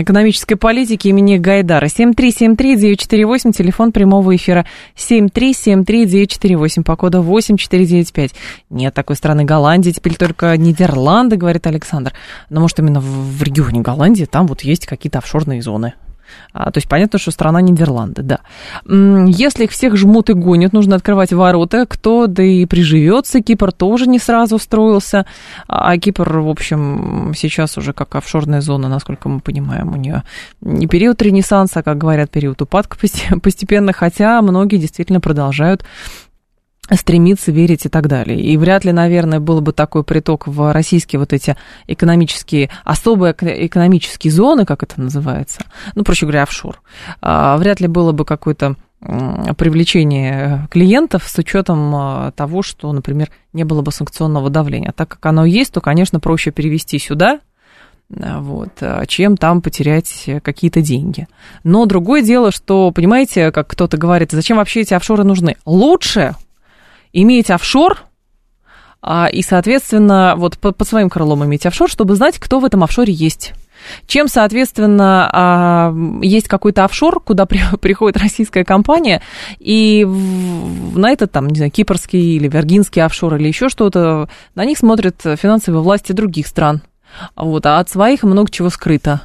экономической 0.00 0.56
политики 0.56 1.08
имени 1.08 1.38
Гайдара. 1.38 1.86
7373948, 1.86 3.52
телефон 3.52 3.92
прямого 3.92 4.36
эфира 4.36 4.66
7373948, 4.96 6.82
по 6.84 6.94
коду 6.96 7.22
8495. 7.22 8.34
Нет 8.68 8.92
такой 8.92 9.16
страны 9.16 9.44
Голландии, 9.44 9.92
теперь 9.92 10.16
только 10.16 10.54
Нидерланды, 10.58 11.36
говорит 11.36 11.66
Александр. 11.66 12.12
Но 12.50 12.60
может 12.60 12.78
именно 12.78 13.00
в 13.00 13.42
регионе 13.42 13.80
Голландии 13.80 14.26
там 14.26 14.46
вот 14.46 14.60
есть 14.60 14.84
какие-то 14.86 15.18
офшорные 15.18 15.62
зоны. 15.62 15.94
А, 16.52 16.70
то 16.70 16.78
есть 16.78 16.88
понятно, 16.88 17.18
что 17.18 17.30
страна 17.30 17.60
Нидерланды, 17.60 18.22
да. 18.22 18.40
Если 18.86 19.64
их 19.64 19.70
всех 19.70 19.96
жмут 19.96 20.30
и 20.30 20.32
гонят, 20.32 20.72
нужно 20.72 20.96
открывать 20.96 21.32
ворота, 21.32 21.86
кто 21.86 22.26
да 22.26 22.42
и 22.42 22.66
приживется. 22.66 23.40
Кипр 23.40 23.72
тоже 23.72 24.06
не 24.06 24.18
сразу 24.18 24.58
строился, 24.58 25.26
а 25.68 25.96
Кипр, 25.98 26.38
в 26.38 26.48
общем, 26.48 27.32
сейчас 27.36 27.78
уже 27.78 27.92
как 27.92 28.14
офшорная 28.14 28.60
зона, 28.60 28.88
насколько 28.88 29.28
мы 29.28 29.40
понимаем, 29.40 29.92
у 29.92 29.96
нее 29.96 30.22
не 30.60 30.86
период 30.86 31.22
ренессанса, 31.22 31.82
как 31.82 31.98
говорят, 31.98 32.30
период 32.30 32.60
упадка 32.62 32.96
постепенно, 33.42 33.92
хотя 33.92 34.42
многие 34.42 34.76
действительно 34.76 35.20
продолжают 35.20 35.84
стремиться 36.96 37.52
верить 37.52 37.86
и 37.86 37.88
так 37.88 38.08
далее. 38.08 38.40
И 38.40 38.56
вряд 38.56 38.84
ли, 38.84 38.92
наверное, 38.92 39.40
был 39.40 39.60
бы 39.60 39.72
такой 39.72 40.04
приток 40.04 40.46
в 40.46 40.72
российские 40.72 41.20
вот 41.20 41.32
эти 41.32 41.56
экономические, 41.86 42.70
особые 42.84 43.34
экономические 43.38 44.32
зоны, 44.32 44.64
как 44.64 44.82
это 44.82 45.00
называется, 45.00 45.60
ну, 45.94 46.04
проще 46.04 46.26
говоря, 46.26 46.42
офшор. 46.42 46.80
А, 47.20 47.56
вряд 47.56 47.80
ли 47.80 47.86
было 47.86 48.12
бы 48.12 48.24
какое-то 48.24 48.76
привлечение 49.00 50.68
клиентов 50.70 51.26
с 51.26 51.38
учетом 51.38 51.94
а, 51.94 52.32
того, 52.32 52.60
что, 52.60 52.92
например, 52.92 53.30
не 53.54 53.64
было 53.64 53.80
бы 53.80 53.92
санкционного 53.92 54.50
давления. 54.50 54.92
Так 54.94 55.08
как 55.08 55.24
оно 55.24 55.46
есть, 55.46 55.72
то, 55.72 55.80
конечно, 55.80 56.20
проще 56.20 56.50
перевести 56.50 56.98
сюда, 56.98 57.40
а, 58.14 58.40
вот, 58.40 58.82
чем 59.08 59.38
там 59.38 59.62
потерять 59.62 60.28
какие-то 60.42 60.82
деньги. 60.82 61.28
Но 61.64 61.86
другое 61.86 62.20
дело, 62.20 62.50
что, 62.50 62.90
понимаете, 62.90 63.52
как 63.52 63.68
кто-то 63.68 63.96
говорит, 63.96 64.32
зачем 64.32 64.58
вообще 64.58 64.82
эти 64.82 64.92
офшоры 64.92 65.24
нужны? 65.24 65.56
Лучше 65.64 66.34
иметь 67.12 67.50
офшор, 67.50 67.98
а, 69.02 69.28
и, 69.32 69.42
соответственно, 69.42 70.34
вот 70.36 70.58
под, 70.58 70.76
своим 70.86 71.08
крылом 71.08 71.44
иметь 71.44 71.66
офшор, 71.66 71.88
чтобы 71.88 72.16
знать, 72.16 72.38
кто 72.38 72.60
в 72.60 72.64
этом 72.64 72.84
офшоре 72.84 73.12
есть. 73.12 73.54
Чем, 74.06 74.28
соответственно, 74.28 75.30
а, 75.32 75.94
есть 76.20 76.48
какой-то 76.48 76.84
офшор, 76.84 77.20
куда 77.20 77.46
при, 77.46 77.60
приходит 77.80 78.18
российская 78.18 78.64
компания, 78.64 79.22
и 79.58 80.04
на 80.04 81.10
этот, 81.10 81.32
там, 81.32 81.48
не 81.48 81.56
знаю, 81.56 81.70
кипрский 81.70 82.36
или 82.36 82.48
вергинский 82.48 83.02
офшор 83.02 83.36
или 83.36 83.48
еще 83.48 83.68
что-то, 83.68 84.28
на 84.54 84.64
них 84.64 84.76
смотрят 84.76 85.16
финансовые 85.22 85.82
власти 85.82 86.12
других 86.12 86.46
стран. 86.46 86.82
Вот, 87.36 87.66
а 87.66 87.78
от 87.78 87.88
своих 87.88 88.22
много 88.22 88.50
чего 88.50 88.70
скрыто. 88.70 89.22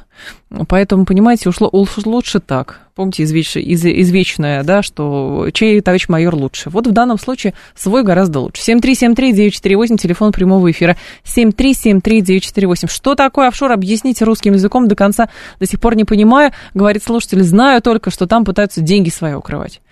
Поэтому, 0.68 1.04
понимаете, 1.04 1.48
ушло, 1.48 1.70
лучше 1.72 2.40
так. 2.40 2.80
Помните 2.94 3.24
извеч, 3.24 3.56
из, 3.56 3.84
извечное, 3.84 4.62
да, 4.62 4.82
что 4.82 5.48
чей 5.52 5.80
товарищ 5.82 6.08
майор 6.08 6.34
лучше. 6.34 6.70
Вот 6.70 6.86
в 6.86 6.92
данном 6.92 7.18
случае 7.18 7.52
свой 7.74 8.02
гораздо 8.02 8.40
лучше. 8.40 8.62
7373948, 8.62 9.98
телефон 9.98 10.32
прямого 10.32 10.70
эфира. 10.70 10.96
7373948. 11.24 12.88
Что 12.88 13.14
такое 13.14 13.48
офшор? 13.48 13.72
Объясните 13.72 14.24
русским 14.24 14.54
языком 14.54 14.88
до 14.88 14.94
конца. 14.94 15.28
До 15.60 15.66
сих 15.66 15.80
пор 15.80 15.94
не 15.96 16.04
понимаю. 16.04 16.52
Говорит 16.72 17.02
слушатель, 17.04 17.42
знаю 17.42 17.82
только, 17.82 18.10
что 18.10 18.26
там 18.26 18.44
пытаются 18.44 18.80
деньги 18.80 19.10
свои 19.10 19.34
укрывать. 19.34 19.82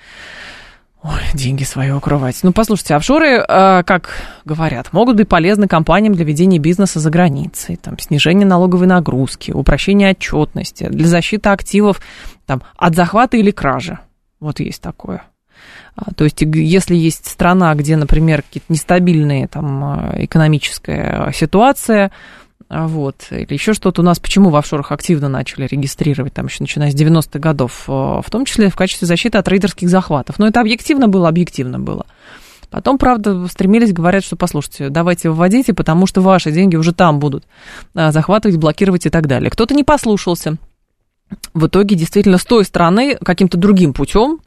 Ой, 1.04 1.20
деньги 1.34 1.64
свои 1.64 1.90
укрывать. 1.90 2.40
Ну, 2.42 2.52
послушайте, 2.52 2.94
офшоры, 2.94 3.36
э, 3.36 3.82
как 3.84 4.22
говорят, 4.46 4.90
могут 4.94 5.16
быть 5.16 5.28
полезны 5.28 5.68
компаниям 5.68 6.14
для 6.14 6.24
ведения 6.24 6.58
бизнеса 6.58 6.98
за 6.98 7.10
границей, 7.10 7.76
там, 7.76 7.98
снижение 7.98 8.46
налоговой 8.46 8.86
нагрузки, 8.86 9.50
упрощение 9.50 10.12
отчетности, 10.12 10.88
для 10.88 11.06
защиты 11.06 11.50
активов 11.50 12.00
там, 12.46 12.62
от 12.78 12.94
захвата 12.94 13.36
или 13.36 13.50
кражи. 13.50 13.98
Вот 14.40 14.60
есть 14.60 14.80
такое. 14.80 15.24
А, 15.94 16.14
то 16.14 16.24
есть, 16.24 16.40
если 16.40 16.96
есть 16.96 17.26
страна, 17.26 17.74
где, 17.74 17.96
например, 17.96 18.40
какие-то 18.40 18.72
нестабильные 18.72 19.46
там 19.46 19.84
э, 19.84 20.24
экономическая 20.24 21.30
ситуация, 21.34 22.12
вот, 22.70 23.26
или 23.30 23.52
еще 23.52 23.74
что-то 23.74 24.02
у 24.02 24.04
нас, 24.04 24.18
почему 24.18 24.50
в 24.50 24.56
офшорах 24.56 24.90
активно 24.90 25.28
начали 25.28 25.66
регистрировать, 25.66 26.32
там 26.32 26.46
еще 26.46 26.58
начиная 26.60 26.90
с 26.90 26.94
90-х 26.94 27.38
годов, 27.38 27.84
э, 27.88 27.92
в 27.92 28.26
том 28.30 28.44
числе 28.44 28.70
в 28.70 28.76
качестве 28.76 29.06
защиты 29.06 29.38
от 29.38 29.46
рейдерских 29.48 29.88
захватов. 29.88 30.38
Но 30.38 30.46
это 30.46 30.60
объективно 30.60 31.08
было, 31.08 31.28
объективно 31.28 31.78
было. 31.78 32.06
Потом, 32.70 32.98
правда, 32.98 33.46
стремились, 33.46 33.92
говорят, 33.92 34.24
что, 34.24 34.34
послушайте, 34.34 34.88
давайте 34.88 35.28
выводите, 35.28 35.74
потому 35.74 36.06
что 36.06 36.22
ваши 36.22 36.50
деньги 36.50 36.74
уже 36.74 36.92
там 36.92 37.20
будут 37.20 37.44
а, 37.94 38.10
захватывать, 38.10 38.56
блокировать 38.56 39.06
и 39.06 39.10
так 39.10 39.28
далее. 39.28 39.50
Кто-то 39.50 39.74
не 39.74 39.84
послушался. 39.84 40.56
В 41.52 41.66
итоге, 41.66 41.94
действительно, 41.94 42.38
с 42.38 42.44
той 42.44 42.64
стороны 42.64 43.16
каким-то 43.16 43.58
другим 43.58 43.92
путем 43.92 44.40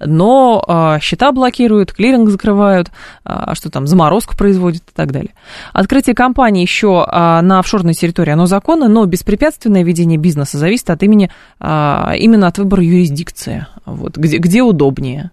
но 0.00 0.64
э, 0.66 1.00
счета 1.00 1.32
блокируют, 1.32 1.92
клиринг 1.92 2.28
закрывают, 2.30 2.90
э, 3.24 3.54
что 3.54 3.70
там, 3.70 3.86
заморозку 3.86 4.36
производят 4.36 4.82
и 4.82 4.94
так 4.94 5.12
далее. 5.12 5.34
Открытие 5.72 6.14
компании 6.14 6.62
еще 6.62 7.06
э, 7.06 7.40
на 7.40 7.58
офшорной 7.58 7.94
территории, 7.94 8.32
оно 8.32 8.46
законно, 8.46 8.88
но 8.88 9.04
беспрепятственное 9.06 9.82
ведение 9.82 10.18
бизнеса 10.18 10.58
зависит 10.58 10.90
от 10.90 11.02
имени, 11.02 11.30
именно 11.60 12.46
от 12.46 12.58
выбора 12.58 12.82
юрисдикции, 12.82 13.66
вот, 13.84 14.16
где, 14.16 14.38
где 14.38 14.62
удобнее. 14.62 15.30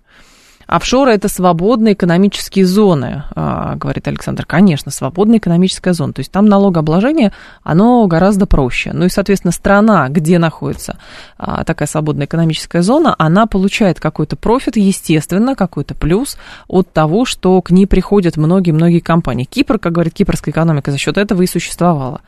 Офшоры– 0.71 1.11
это 1.15 1.27
свободные 1.27 1.95
экономические 1.95 2.65
зоны, 2.65 3.25
а, 3.35 3.75
говорит 3.75 4.07
Александр. 4.07 4.45
Конечно, 4.45 4.89
свободная 4.89 5.37
экономическая 5.37 5.91
зона. 5.91 6.13
То 6.13 6.21
есть 6.21 6.31
там 6.31 6.45
налогообложение, 6.45 7.33
оно 7.61 8.07
гораздо 8.07 8.45
проще. 8.45 8.91
Ну 8.93 9.03
и, 9.03 9.09
соответственно, 9.09 9.51
страна, 9.51 10.07
где 10.07 10.39
находится 10.39 10.97
а, 11.37 11.65
такая 11.65 11.89
свободная 11.89 12.25
экономическая 12.25 12.83
зона, 12.83 13.13
она 13.17 13.47
получает 13.47 13.99
какой-то 13.99 14.37
профит, 14.37 14.77
естественно, 14.77 15.57
какой-то 15.57 15.93
плюс 15.93 16.37
от 16.69 16.89
того, 16.93 17.25
что 17.25 17.61
к 17.61 17.71
ней 17.71 17.85
приходят 17.85 18.37
многие-многие 18.37 19.01
компании. 19.01 19.43
Кипр, 19.43 19.77
как 19.77 19.91
говорит 19.91 20.13
кипрская 20.13 20.53
экономика, 20.53 20.91
за 20.91 20.97
счет 20.97 21.17
этого 21.17 21.41
и 21.41 21.47
существовала. 21.47 22.21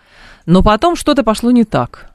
Но 0.45 0.61
потом 0.61 0.97
что-то 0.97 1.23
пошло 1.23 1.49
не 1.51 1.63
так. 1.63 2.11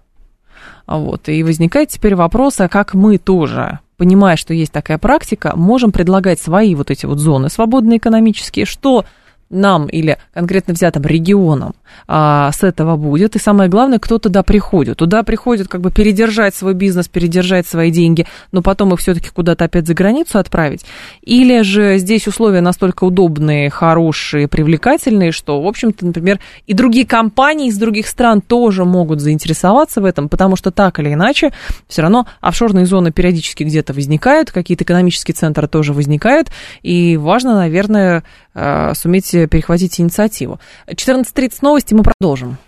Вот, 0.87 1.31
и 1.31 1.43
возникает 1.43 1.89
теперь 1.89 2.15
вопрос, 2.15 2.61
а 2.61 2.69
как 2.69 2.93
мы 2.93 3.17
тоже 3.17 3.79
понимая, 3.99 4.37
что 4.37 4.55
есть 4.55 4.73
такая 4.73 4.97
практика, 4.97 5.53
можем 5.55 5.93
предлагать 5.93 6.41
свои 6.41 6.75
вот 6.75 6.91
эти 6.91 7.05
вот 7.05 7.19
зоны 7.19 7.51
свободные 7.51 7.99
экономические, 7.99 8.65
что 8.65 9.05
нам 9.51 9.87
или 9.87 10.19
конкретно 10.35 10.75
взятым 10.75 11.03
регионам 11.05 11.75
а, 12.07 12.51
с 12.53 12.63
этого 12.63 12.97
будет. 12.97 13.37
И 13.37 13.39
самое 13.39 13.71
главное, 13.71 13.99
кто 13.99 14.19
туда 14.19 14.43
приходит. 14.43 14.99
Туда 14.99 15.23
приходит 15.23 15.69
как 15.69 15.81
бы 15.81 15.91
передержать 15.91 16.55
свой 16.55 16.75
бизнес, 16.75 17.09
передержать 17.09 17.67
свои 17.67 17.91
деньги, 17.91 18.27
но 18.53 18.63
потом 18.63 18.93
их 18.93 19.01
все-таки 19.01 19.31
куда-то 19.31 19.65
опять 19.65 19.87
за 19.87 19.95
границу 19.95 20.39
отправить. 20.39 20.85
Или 21.23 21.63
же 21.63 21.99
здесь 21.99 22.27
условия 22.27 22.61
настолько 22.61 23.05
удобные, 23.05 23.71
хорошие, 23.71 24.49
привлекательные, 24.49 25.33
что, 25.33 25.61
в 25.63 25.67
общем-то, 25.67 26.07
например, 26.07 26.41
и 26.67 26.75
другие 26.75 27.07
компании 27.07 27.69
из 27.69 27.79
других 27.79 28.07
стран 28.07 28.41
тоже 28.41 28.85
могут 28.85 29.21
заинтересоваться 29.21 30.01
в 30.01 30.05
этом, 30.05 30.29
потому 30.29 30.57
что 30.57 30.71
так 30.71 30.99
или 30.99 31.15
иначе, 31.15 31.53
все 31.89 32.03
равно 32.03 32.27
офшорные 32.41 32.87
зоны 32.87 33.13
периодически 33.13 33.65
где-то 33.65 33.93
возникают, 33.93 34.51
какие-то 34.51 34.85
экономические 34.85 35.35
центры 35.35 35.69
тоже 35.69 35.93
возникают, 35.93 36.49
и 36.83 37.17
важно, 37.17 37.55
наверное, 37.57 38.25
э, 38.55 38.93
суметь 38.95 39.38
перехватить 39.47 40.01
инициативу. 40.01 40.59
14.30 40.89 41.59
новости, 41.63 41.95
мы 41.95 42.03
продолжим. 42.03 42.59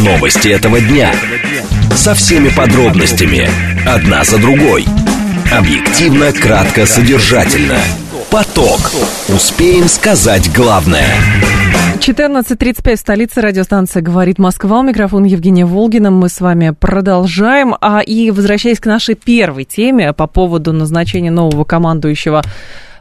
Новости 0.00 0.48
этого 0.48 0.80
дня. 0.80 1.12
Со 1.94 2.14
всеми 2.14 2.48
подробностями. 2.48 3.48
Одна 3.86 4.24
за 4.24 4.38
другой. 4.38 4.84
Объективно, 5.52 6.32
кратко, 6.32 6.86
содержательно. 6.86 7.78
Поток. 8.30 8.80
Успеем 9.28 9.88
сказать 9.88 10.50
главное. 10.54 11.06
14.35 11.98 12.96
в 12.96 12.98
столице 12.98 13.40
радиостанция 13.42 14.02
«Говорит 14.02 14.38
Москва». 14.38 14.80
У 14.80 14.82
микрофона 14.82 15.26
Евгения 15.26 15.66
Волгина. 15.66 16.10
Мы 16.10 16.28
с 16.28 16.40
вами 16.40 16.70
продолжаем. 16.70 17.76
А 17.80 18.00
и 18.00 18.30
возвращаясь 18.30 18.80
к 18.80 18.86
нашей 18.86 19.14
первой 19.14 19.64
теме 19.64 20.12
по 20.14 20.26
поводу 20.26 20.72
назначения 20.72 21.30
нового 21.30 21.64
командующего 21.64 22.42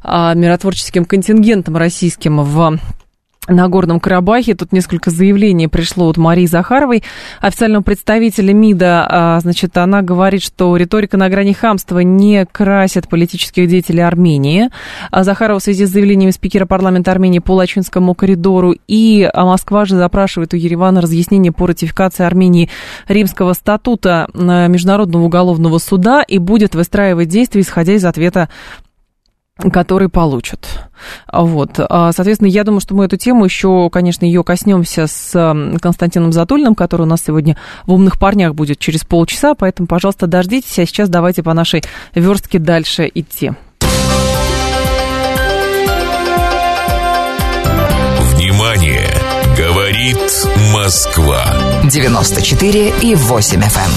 миротворческим 0.03 1.05
контингентом 1.05 1.77
российским 1.77 2.41
в 2.41 2.79
на 3.47 3.67
Горном 3.67 3.99
Карабахе. 3.99 4.53
Тут 4.53 4.71
несколько 4.71 5.09
заявлений 5.09 5.67
пришло 5.67 6.07
от 6.09 6.17
Марии 6.17 6.45
Захаровой, 6.45 7.03
официального 7.39 7.81
представителя 7.81 8.53
МИДа. 8.53 9.07
А, 9.09 9.39
значит, 9.39 9.75
она 9.77 10.03
говорит, 10.03 10.43
что 10.43 10.75
риторика 10.77 11.17
на 11.17 11.27
грани 11.27 11.53
хамства 11.53 11.99
не 11.99 12.45
красит 12.45 13.09
политических 13.09 13.67
деятелей 13.67 14.01
Армении. 14.01 14.69
А 15.09 15.23
Захарова 15.23 15.59
в 15.59 15.63
связи 15.63 15.85
с 15.85 15.89
заявлениями 15.89 16.31
спикера 16.31 16.67
парламента 16.67 17.11
Армении 17.11 17.39
по 17.39 17.53
Лачинскому 17.53 18.13
коридору 18.13 18.75
и 18.87 19.29
Москва 19.33 19.85
же 19.85 19.95
запрашивает 19.95 20.53
у 20.53 20.57
Еревана 20.57 21.01
разъяснение 21.01 21.51
по 21.51 21.65
ратификации 21.65 22.23
Армении 22.23 22.69
Римского 23.07 23.53
статута 23.53 24.27
Международного 24.35 25.23
уголовного 25.23 25.79
суда 25.79 26.21
и 26.21 26.37
будет 26.37 26.75
выстраивать 26.75 27.29
действия, 27.29 27.61
исходя 27.61 27.93
из 27.93 28.05
ответа 28.05 28.49
который 29.57 30.09
получат. 30.09 30.89
Вот. 31.31 31.71
А, 31.77 32.11
соответственно, 32.11 32.47
я 32.49 32.63
думаю, 32.63 32.81
что 32.81 32.95
мы 32.95 33.05
эту 33.05 33.17
тему 33.17 33.45
еще, 33.45 33.89
конечно, 33.91 34.25
ее 34.25 34.43
коснемся 34.43 35.07
с 35.07 35.31
Константином 35.81 36.31
Затульным, 36.31 36.75
который 36.75 37.03
у 37.03 37.05
нас 37.05 37.23
сегодня 37.25 37.57
в 37.85 37.93
«Умных 37.93 38.17
парнях» 38.19 38.55
будет 38.55 38.79
через 38.79 39.03
полчаса, 39.03 39.55
поэтому, 39.55 39.87
пожалуйста, 39.87 40.27
дождитесь, 40.27 40.79
а 40.79 40.85
сейчас 40.85 41.09
давайте 41.09 41.43
по 41.43 41.53
нашей 41.53 41.83
верстке 42.15 42.59
дальше 42.59 43.09
идти. 43.13 43.51
Внимание! 48.33 49.07
Говорит 49.57 50.17
Москва. 50.73 51.43
94 51.83 52.93
и 53.01 53.15
8 53.15 53.59
FM. 53.59 53.79
Эм. 53.79 53.91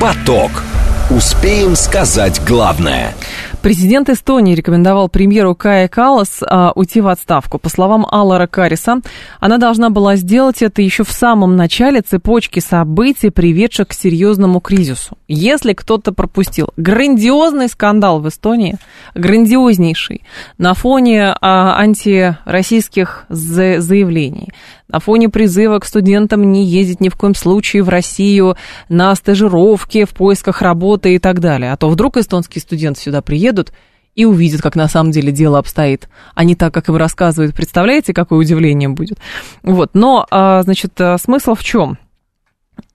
Поток. 0.00 0.69
Успеем 1.10 1.74
сказать 1.74 2.40
главное– 2.46 3.14
Президент 3.62 4.08
Эстонии 4.08 4.54
рекомендовал 4.54 5.10
премьеру 5.10 5.54
Кая 5.54 5.86
Калас 5.86 6.40
а, 6.42 6.72
уйти 6.74 7.02
в 7.02 7.08
отставку. 7.08 7.58
По 7.58 7.68
словам 7.68 8.06
Аллара 8.10 8.46
Кариса, 8.46 9.02
она 9.38 9.58
должна 9.58 9.90
была 9.90 10.16
сделать 10.16 10.62
это 10.62 10.80
еще 10.80 11.04
в 11.04 11.10
самом 11.10 11.56
начале 11.56 12.00
цепочки 12.00 12.60
событий, 12.60 13.28
приведших 13.28 13.88
к 13.88 13.92
серьезному 13.92 14.60
кризису. 14.60 15.18
Если 15.28 15.74
кто-то 15.74 16.12
пропустил 16.12 16.70
грандиозный 16.78 17.68
скандал 17.68 18.20
в 18.20 18.28
Эстонии, 18.28 18.76
грандиознейший, 19.14 20.22
на 20.56 20.72
фоне 20.72 21.34
а, 21.38 21.78
антироссийских 21.78 23.26
заявлений, 23.28 24.54
на 24.92 25.00
фоне 25.00 25.28
призыва 25.28 25.78
к 25.78 25.84
студентам 25.84 26.50
не 26.50 26.64
ездить 26.64 27.00
ни 27.00 27.08
в 27.08 27.16
коем 27.16 27.34
случае 27.34 27.82
в 27.82 27.88
Россию 27.88 28.56
на 28.88 29.14
стажировки, 29.14 30.04
в 30.04 30.10
поисках 30.10 30.62
работы 30.62 31.14
и 31.14 31.18
так 31.18 31.40
далее. 31.40 31.72
А 31.72 31.76
то 31.76 31.88
вдруг 31.88 32.16
эстонские 32.16 32.62
студенты 32.62 33.00
сюда 33.00 33.22
приедут 33.22 33.72
и 34.14 34.24
увидят, 34.24 34.60
как 34.60 34.74
на 34.76 34.88
самом 34.88 35.12
деле 35.12 35.32
дело 35.32 35.58
обстоит, 35.58 36.08
а 36.34 36.44
не 36.44 36.56
так, 36.56 36.74
как 36.74 36.88
им 36.88 36.96
рассказывают. 36.96 37.54
Представляете, 37.54 38.12
какое 38.12 38.40
удивление 38.40 38.88
будет? 38.88 39.18
Вот, 39.62 39.90
но, 39.94 40.26
а, 40.30 40.62
значит, 40.62 41.00
а, 41.00 41.16
смысл 41.18 41.54
в 41.54 41.62
чем? 41.62 41.98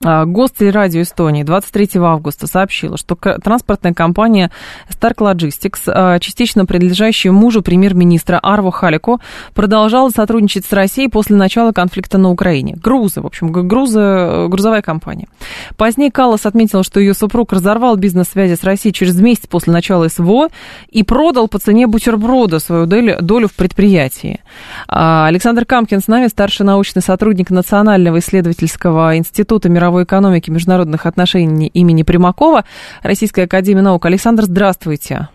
А, 0.04 0.24
Гостелерадио 0.26 1.02
Эстонии 1.02 1.42
23 1.42 2.00
августа 2.00 2.46
сообщила, 2.46 2.96
что 2.96 3.16
транспортная 3.16 3.94
компания 3.94 4.50
Stark 4.90 5.16
Logistics, 5.16 5.80
а, 5.86 6.18
частично 6.18 6.66
принадлежащая 6.66 7.32
мужу 7.32 7.62
премьер-министра 7.62 8.38
Арво 8.42 8.70
Халико, 8.70 9.18
продолжала 9.54 10.10
сотрудничать 10.10 10.66
с 10.66 10.72
Россией 10.72 11.08
после 11.08 11.36
начала 11.36 11.72
конфликта 11.72 12.18
на 12.18 12.30
Украине. 12.30 12.76
Грузы, 12.76 13.20
в 13.20 13.26
общем, 13.26 13.50
грузы, 13.50 14.48
грузовая 14.48 14.82
компания. 14.82 15.28
Позднее 15.76 16.10
Каллас 16.10 16.46
отметила, 16.46 16.82
что 16.82 17.00
ее 17.00 17.14
супруг 17.14 17.52
разорвал 17.52 17.96
бизнес-связи 17.96 18.54
с 18.54 18.64
Россией 18.64 18.92
через 18.92 19.18
месяц 19.20 19.46
после 19.48 19.72
начала 19.72 20.08
СВО 20.08 20.48
и 20.90 21.02
продал 21.02 21.48
по 21.48 21.58
цене 21.58 21.86
бутерброда 21.86 22.58
свою 22.58 22.86
долю, 22.86 23.16
долю 23.22 23.48
в 23.48 23.54
предприятии. 23.54 24.40
А, 24.88 25.26
Александр 25.26 25.64
Камкин 25.64 26.00
с 26.00 26.06
нами, 26.06 26.28
старший 26.28 26.66
научный 26.66 27.02
сотрудник 27.02 27.50
Национального 27.50 28.18
исследовательского 28.18 29.16
института 29.16 29.68
мировой 29.68 29.95
экономики 30.04 30.50
и 30.50 30.52
международных 30.52 31.06
отношений 31.06 31.68
имени 31.68 32.02
Примакова, 32.02 32.64
Российской 33.02 33.44
академии 33.44 33.80
наук. 33.80 34.06
Александр, 34.06 34.44
здравствуйте. 34.44 35.28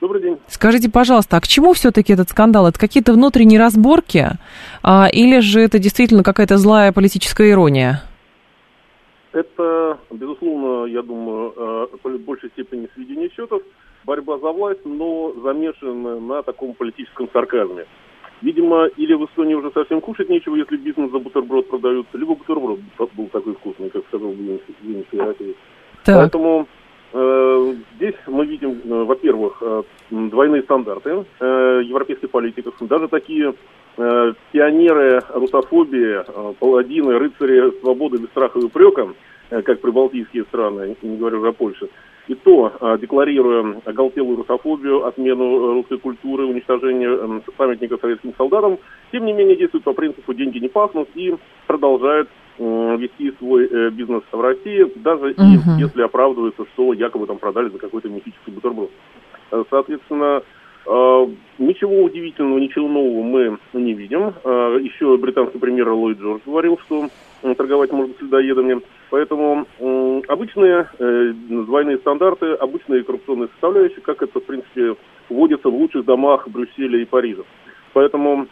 Добрый 0.00 0.22
день. 0.22 0.38
Скажите, 0.48 0.90
пожалуйста, 0.90 1.36
а 1.38 1.40
к 1.40 1.48
чему 1.48 1.72
все-таки 1.72 2.12
этот 2.12 2.28
скандал? 2.30 2.66
Это 2.66 2.78
какие-то 2.78 3.12
внутренние 3.12 3.58
разборки? 3.58 4.28
А, 4.82 5.08
или 5.10 5.40
же 5.40 5.60
это 5.60 5.78
действительно 5.78 6.22
какая-то 6.22 6.58
злая 6.58 6.92
политическая 6.92 7.50
ирония? 7.50 8.02
Это, 9.32 9.98
безусловно, 10.10 10.86
я 10.86 11.02
думаю, 11.02 11.52
э, 11.56 11.86
в 12.02 12.18
большей 12.20 12.50
степени 12.50 12.88
сведение 12.94 13.30
счетов, 13.30 13.62
борьба 14.04 14.38
за 14.38 14.50
власть, 14.52 14.84
но 14.84 15.34
замешанная 15.42 16.20
на 16.20 16.42
таком 16.42 16.74
политическом 16.74 17.28
сарказме. 17.32 17.86
Видимо, 18.46 18.86
или 18.96 19.12
в 19.14 19.24
Эстонии 19.24 19.54
уже 19.54 19.72
совсем 19.72 20.00
кушать 20.00 20.28
нечего, 20.28 20.54
если 20.54 20.76
бизнес 20.76 21.10
за 21.10 21.18
бутерброд 21.18 21.68
продается, 21.68 22.16
либо 22.16 22.36
бутерброд 22.36 22.78
был 23.16 23.26
такой 23.26 23.54
вкусный, 23.54 23.90
как 23.90 24.06
сказал 24.06 24.30
Евгений 24.30 25.04
Федорович. 25.10 25.56
Поэтому 26.04 26.68
э, 27.12 27.74
здесь 27.96 28.14
мы 28.28 28.46
видим, 28.46 28.80
э, 28.84 29.02
во-первых, 29.02 29.60
э, 29.60 29.82
двойные 30.10 30.62
стандарты 30.62 31.24
э, 31.40 31.80
европейских 31.86 32.30
политиков. 32.30 32.76
Даже 32.82 33.08
такие 33.08 33.52
э, 33.96 34.32
пионеры 34.52 35.24
русофобии, 35.34 36.22
э, 36.24 36.54
паладины, 36.60 37.18
рыцари 37.18 37.80
свободы 37.80 38.18
без 38.18 38.28
страха 38.28 38.60
и 38.60 38.62
упрека, 38.62 39.08
э, 39.50 39.60
как 39.62 39.80
прибалтийские 39.80 40.44
страны, 40.44 40.96
не 41.02 41.16
говорю 41.16 41.40
уже 41.40 41.48
о 41.48 41.52
Польше, 41.52 41.88
и 42.28 42.34
то, 42.34 42.72
а, 42.80 42.98
декларируя 42.98 43.80
оголтелую 43.84 44.38
русофобию, 44.38 45.06
отмену 45.06 45.44
э, 45.44 45.72
русской 45.74 45.98
культуры, 45.98 46.46
уничтожение 46.46 47.08
эм, 47.08 47.42
памятников 47.56 48.00
советским 48.00 48.34
солдатам, 48.36 48.78
тем 49.12 49.24
не 49.24 49.32
менее 49.32 49.56
действует 49.56 49.84
по 49.84 49.92
принципу 49.92 50.34
«деньги 50.34 50.58
не 50.58 50.68
пахнут» 50.68 51.08
и 51.14 51.34
продолжает 51.66 52.28
вести 52.58 53.32
свой 53.32 53.66
э, 53.66 53.90
бизнес 53.90 54.22
в 54.32 54.40
России, 54.40 54.90
даже 54.96 55.32
и 55.32 55.58
если 55.78 56.00
оправдывается, 56.00 56.64
что 56.72 56.94
якобы 56.94 57.26
там 57.26 57.36
продали 57.36 57.68
за 57.68 57.78
какой-то 57.78 58.08
мифический 58.08 58.52
бутерброд. 58.52 58.90
Э, 59.50 59.62
соответственно, 59.70 60.42
ничего 61.58 62.04
удивительного, 62.04 62.58
ничего 62.60 62.86
нового 62.86 63.20
мы 63.24 63.58
не 63.72 63.92
видим. 63.92 64.32
Еще 64.84 65.16
британский 65.16 65.58
премьер 65.58 65.88
Ллойд 65.88 66.20
Джордж 66.20 66.42
говорил, 66.46 66.78
что 66.86 67.08
торговать 67.56 67.90
можно 67.90 68.14
с 68.14 68.22
людоедами. 68.22 68.80
Поэтому 69.10 69.66
э, 69.78 70.20
обычные 70.28 70.88
э, 70.98 71.32
двойные 71.48 71.98
стандарты, 71.98 72.46
обычные 72.54 73.04
коррупционные 73.04 73.48
составляющие, 73.48 74.00
как 74.00 74.22
это, 74.22 74.40
в 74.40 74.44
принципе, 74.44 74.96
вводится 75.28 75.68
в 75.68 75.74
лучших 75.74 76.04
домах 76.04 76.48
Брюсселя 76.48 77.00
и 77.00 77.04
Парижа. 77.04 77.42
Поэтому 77.92 78.48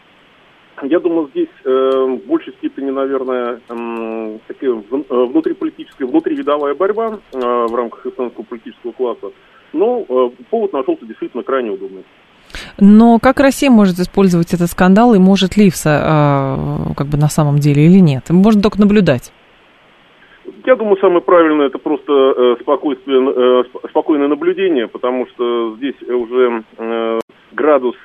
я 0.82 1.00
думаю, 1.00 1.28
здесь 1.30 1.48
э, 1.64 1.68
в 1.68 2.26
большей 2.26 2.52
степени, 2.54 2.90
наверное, 2.90 3.60
э, 3.68 4.38
такая 4.46 4.82
внутриполитическая, 5.08 6.06
внутривидовая 6.06 6.74
борьба 6.74 7.18
э, 7.32 7.38
в 7.38 7.74
рамках 7.74 8.06
эстонского 8.06 8.44
политического 8.44 8.92
класса. 8.92 9.32
Но 9.72 10.04
э, 10.08 10.30
повод 10.50 10.72
нашелся 10.72 11.04
действительно 11.04 11.42
крайне 11.42 11.70
удобный. 11.70 12.04
Но 12.78 13.18
как 13.18 13.40
Россия 13.40 13.70
может 13.70 13.98
использовать 13.98 14.52
этот 14.52 14.70
скандал 14.70 15.14
и 15.14 15.18
может 15.18 15.56
ли 15.56 15.68
э, 15.68 15.70
как 15.70 17.06
бы 17.06 17.18
на 17.18 17.28
самом 17.28 17.58
деле 17.58 17.86
или 17.86 17.98
нет? 17.98 18.30
Можно 18.30 18.62
только 18.62 18.80
наблюдать. 18.80 19.32
Я 20.66 20.76
думаю, 20.76 20.96
самое 20.98 21.20
правильное 21.22 21.66
это 21.66 21.78
просто 21.78 22.12
э, 22.12 22.56
спокойствие, 22.60 23.20
э, 23.20 23.88
спокойное 23.88 24.28
наблюдение, 24.28 24.88
потому 24.88 25.26
что 25.28 25.74
здесь 25.76 26.00
уже 26.02 26.64
э, 26.76 27.20
градус 27.52 27.96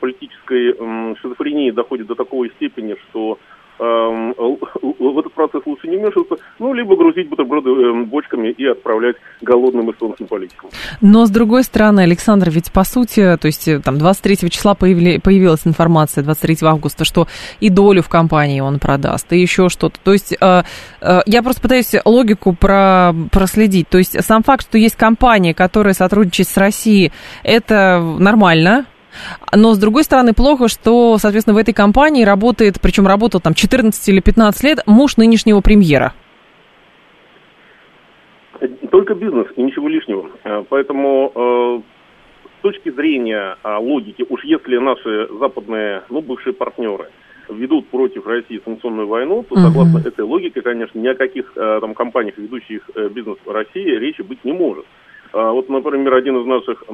политической 0.00 0.74
шизофрении 1.16 1.70
доходит 1.70 2.08
до 2.08 2.14
такой 2.14 2.50
степени, 2.56 2.94
что 3.08 3.38
в 3.78 5.18
этот 5.18 5.32
процесс 5.32 5.62
лучше 5.66 5.88
не 5.88 5.96
вмешиваться, 5.96 6.36
ну, 6.58 6.72
либо 6.74 6.96
грузить 6.96 7.28
бутерброды 7.28 7.70
эм, 7.70 8.06
бочками 8.06 8.50
и 8.50 8.66
отправлять 8.66 9.16
голодным 9.40 9.90
эстонским 9.90 10.26
политикам. 10.26 10.70
Но, 11.00 11.26
с 11.26 11.30
другой 11.30 11.62
стороны, 11.64 12.00
Александр, 12.00 12.50
ведь 12.50 12.72
по 12.72 12.84
сути, 12.84 13.36
то 13.36 13.46
есть 13.46 13.68
э, 13.68 13.80
там 13.80 13.98
23 13.98 14.50
числа 14.50 14.74
появили, 14.74 15.18
появилась 15.18 15.66
информация, 15.66 16.24
23 16.24 16.56
августа, 16.62 17.04
что 17.04 17.28
и 17.60 17.70
долю 17.70 18.02
в 18.02 18.08
компании 18.08 18.60
он 18.60 18.78
продаст, 18.78 19.32
и 19.32 19.40
еще 19.40 19.68
что-то. 19.68 19.98
То 20.02 20.12
есть 20.12 20.36
э, 20.40 20.62
э, 21.00 21.20
я 21.26 21.42
просто 21.42 21.62
пытаюсь 21.62 21.94
логику 22.04 22.54
про, 22.54 23.12
проследить. 23.32 23.88
То 23.88 23.98
есть 23.98 24.22
сам 24.24 24.42
факт, 24.42 24.66
что 24.68 24.78
есть 24.78 24.96
компания, 24.96 25.54
которая 25.54 25.94
сотрудничает 25.94 26.48
с 26.48 26.56
Россией, 26.56 27.12
это 27.44 28.00
нормально, 28.18 28.86
но, 29.54 29.74
с 29.74 29.78
другой 29.78 30.04
стороны, 30.04 30.32
плохо, 30.34 30.68
что, 30.68 31.18
соответственно, 31.18 31.54
в 31.54 31.58
этой 31.58 31.74
компании 31.74 32.24
работает, 32.24 32.80
причем 32.80 33.06
работал 33.06 33.40
там 33.40 33.54
14 33.54 34.08
или 34.08 34.20
15 34.20 34.64
лет, 34.64 34.78
муж 34.86 35.16
нынешнего 35.16 35.60
премьера. 35.60 36.14
Только 38.90 39.14
бизнес 39.14 39.46
и 39.56 39.62
ничего 39.62 39.88
лишнего. 39.88 40.30
Э, 40.44 40.64
поэтому 40.68 41.32
э, 41.34 41.80
с 42.58 42.62
точки 42.62 42.90
зрения 42.90 43.56
э, 43.62 43.76
логики, 43.76 44.24
уж 44.28 44.42
если 44.44 44.78
наши 44.78 45.28
западные, 45.38 46.02
ну, 46.08 46.20
бывшие 46.20 46.52
партнеры 46.52 47.08
ведут 47.48 47.88
против 47.88 48.26
России 48.26 48.60
санкционную 48.64 49.06
войну, 49.06 49.44
то, 49.48 49.56
согласно 49.56 49.98
uh-huh. 49.98 50.08
этой 50.08 50.20
логике, 50.20 50.60
конечно, 50.60 50.98
ни 50.98 51.08
о 51.08 51.14
каких 51.14 51.54
там 51.54 51.94
компаниях, 51.94 52.36
ведущих 52.36 52.90
бизнес 53.10 53.38
в 53.42 53.50
России, 53.50 53.96
речи 53.96 54.20
быть 54.20 54.44
не 54.44 54.52
может. 54.52 54.84
А 55.32 55.52
вот, 55.52 55.68
например, 55.68 56.14
один 56.14 56.40
из 56.40 56.46
наших 56.46 56.84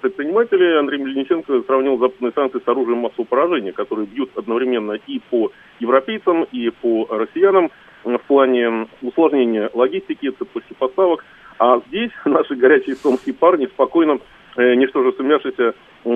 предпринимателей, 0.00 0.78
Андрей 0.78 0.98
Мельниченко, 0.98 1.62
сравнил 1.62 1.98
западные 1.98 2.32
санкции 2.32 2.60
с 2.64 2.68
оружием 2.68 2.98
массового 2.98 3.26
поражения, 3.26 3.72
которые 3.72 4.06
бьют 4.06 4.30
одновременно 4.36 4.92
и 4.92 5.20
по 5.30 5.52
европейцам, 5.78 6.44
и 6.50 6.70
по 6.70 7.06
россиянам 7.10 7.70
в 8.04 8.18
плане 8.26 8.88
усложнения 9.02 9.70
логистики, 9.74 10.30
цепочки 10.30 10.74
поставок. 10.78 11.24
А 11.58 11.80
здесь 11.88 12.10
наши 12.24 12.54
горячие 12.54 12.94
эстонские 12.94 13.34
парни 13.34 13.66
спокойно, 13.66 14.18
э, 14.56 14.74
ничтоже 14.74 15.12
сумевшиеся, 15.12 15.74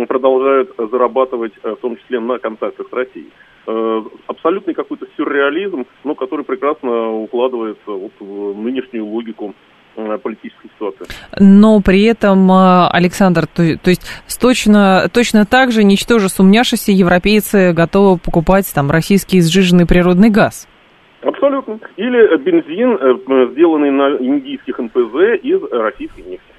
продолжают 0.09 0.75
зарабатывать, 0.79 1.53
э, 1.63 1.71
в 1.71 1.77
том 1.77 1.97
числе 1.97 2.21
на 2.21 2.39
контактах 2.39 2.89
с 2.89 2.93
Россией. 2.93 3.31
Э, 3.67 4.03
абсолютный 4.27 4.75
какой-то 4.75 5.07
сюрреализм, 5.17 5.87
но 6.05 6.15
который 6.15 6.45
прекрасно 6.45 7.13
укладывается 7.13 7.91
вот 7.91 8.13
в 8.19 8.61
нынешнюю 8.61 9.07
логику 9.07 9.55
политической 9.95 10.69
ситуации. 10.75 11.07
Но 11.39 11.81
при 11.81 12.03
этом, 12.05 12.51
Александр, 12.51 13.47
то, 13.47 13.63
то 13.79 13.91
есть 13.91 14.03
точно, 14.41 15.09
точно 15.13 15.47
так 15.47 15.73
же, 15.73 15.85
ничтоже 15.85 16.29
сумняшися, 16.29 16.93
европейцы 16.93 17.73
готовы 17.73 18.19
покупать 18.19 18.71
там 18.75 18.91
российский 18.91 19.41
сжиженный 19.41 19.87
природный 19.87 20.31
газ. 20.31 20.69
Абсолютно. 21.23 21.79
Или 21.97 22.37
бензин, 22.39 22.99
э, 23.01 23.53
сделанный 23.53 23.91
на 23.91 24.17
индийских 24.17 24.79
НПЗ 24.79 25.39
из 25.43 25.63
российской 25.71 26.23
нефти. 26.23 26.52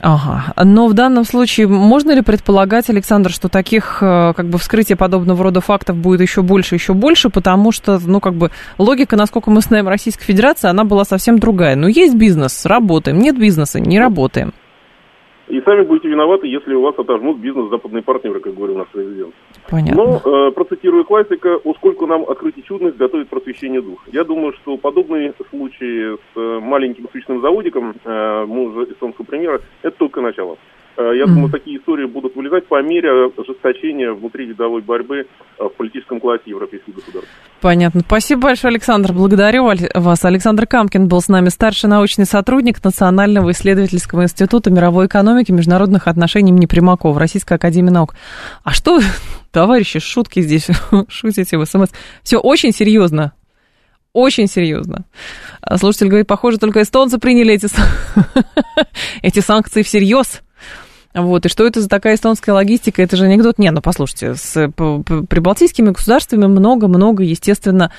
Ага. 0.00 0.52
Но 0.64 0.86
в 0.86 0.94
данном 0.94 1.24
случае 1.24 1.68
можно 1.68 2.12
ли 2.12 2.22
предполагать, 2.22 2.90
Александр, 2.90 3.30
что 3.30 3.48
таких 3.48 3.98
э, 4.00 4.32
как 4.36 4.48
бы 4.48 4.58
вскрытия 4.58 4.96
подобного 4.96 5.44
рода 5.44 5.60
фактов 5.60 5.96
будет 5.96 6.20
еще 6.20 6.42
больше, 6.42 6.74
еще 6.74 6.94
больше, 6.94 7.30
потому 7.30 7.72
что, 7.72 7.98
ну, 8.04 8.20
как 8.20 8.34
бы 8.34 8.50
логика, 8.78 9.16
насколько 9.16 9.50
мы 9.50 9.60
знаем, 9.60 9.88
Российской 9.88 10.24
Федерации, 10.24 10.68
она 10.68 10.84
была 10.84 11.04
совсем 11.04 11.38
другая. 11.38 11.76
Ну, 11.76 11.88
есть 11.88 12.14
бизнес, 12.14 12.66
работаем, 12.66 13.18
нет 13.18 13.38
бизнеса, 13.38 13.80
не 13.80 13.98
работаем. 13.98 14.52
И 15.48 15.60
сами 15.60 15.82
будете 15.82 16.08
виноваты, 16.08 16.46
если 16.46 16.74
у 16.74 16.82
вас 16.82 16.98
отожмут 16.98 17.38
бизнес 17.38 17.68
западные 17.68 18.02
партнеры, 18.02 18.40
как 18.40 18.54
говорил 18.54 18.78
наш 18.78 18.88
президент. 18.88 19.34
Понятно. 19.68 19.94
Но, 19.94 20.48
э, 20.48 20.50
процитируя 20.52 21.04
классика, 21.04 21.58
«Усколько 21.64 22.06
нам 22.06 22.22
открытий 22.22 22.62
чудных 22.62 22.96
готовит 22.96 23.28
просвещение 23.28 23.82
духа». 23.82 24.04
Я 24.10 24.24
думаю, 24.24 24.54
что 24.54 24.78
подобные 24.78 25.34
случаи 25.50 26.14
с 26.14 26.36
э, 26.36 26.60
маленьким 26.60 27.08
свечным 27.10 27.42
заводиком, 27.42 27.94
э, 28.04 28.44
мы 28.46 28.70
уже 28.70 28.92
эстонского 28.92 29.26
примера, 29.26 29.60
это 29.82 29.96
только 29.98 30.22
начало. 30.22 30.56
Э, 30.96 31.10
я 31.16 31.26
думаю, 31.26 31.50
такие 31.50 31.78
истории 31.78 32.06
будут 32.06 32.36
вылезать 32.36 32.66
по 32.66 32.80
мере 32.80 33.30
ожесточения 33.36 34.12
внутри 34.12 34.46
видовой 34.46 34.80
борьбы 34.80 35.26
э, 35.58 35.64
в 35.64 35.70
политическом 35.70 36.20
классе 36.20 36.44
европейских 36.46 36.94
государств. 36.94 37.30
Понятно. 37.60 38.00
Спасибо 38.00 38.42
большое, 38.42 38.70
Александр. 38.70 39.12
Благодарю 39.12 39.68
вас. 39.94 40.24
Александр 40.24 40.66
Камкин 40.66 41.08
был 41.08 41.20
с 41.20 41.28
нами, 41.28 41.48
старший 41.48 41.90
научный 41.90 42.26
сотрудник 42.26 42.82
Национального 42.84 43.50
исследовательского 43.50 44.22
института 44.22 44.70
мировой 44.70 45.06
экономики 45.06 45.50
и 45.50 45.54
международных 45.54 46.06
отношений 46.06 46.50
имени 46.50 46.66
Примакова, 46.66 47.18
Российской 47.18 47.54
академии 47.54 47.90
наук. 47.90 48.14
А 48.62 48.70
что, 48.70 49.00
товарищи, 49.52 49.98
шутки 49.98 50.40
здесь, 50.42 50.68
шутите 51.08 51.58
в 51.58 51.64
СМС. 51.64 51.88
Все 52.22 52.38
очень 52.38 52.72
серьезно. 52.72 53.32
Очень 54.12 54.46
серьезно. 54.46 55.06
Слушатель 55.76 56.06
говорит, 56.06 56.28
похоже, 56.28 56.58
только 56.58 56.82
эстонцы 56.82 57.18
приняли 57.18 57.54
эти, 57.54 57.66
эти 59.22 59.40
санкции 59.40 59.82
всерьез. 59.82 60.43
Вот, 61.14 61.46
и 61.46 61.48
что 61.48 61.64
это 61.64 61.80
за 61.80 61.88
такая 61.88 62.16
эстонская 62.16 62.54
логистика? 62.54 63.00
Это 63.00 63.16
же 63.16 63.24
анекдот. 63.26 63.58
Не, 63.58 63.70
ну 63.70 63.80
послушайте, 63.80 64.34
с 64.34 64.68
прибалтийскими 64.68 65.90
государствами 65.90 66.46
много-много, 66.46 67.22
естественно, 67.22 67.92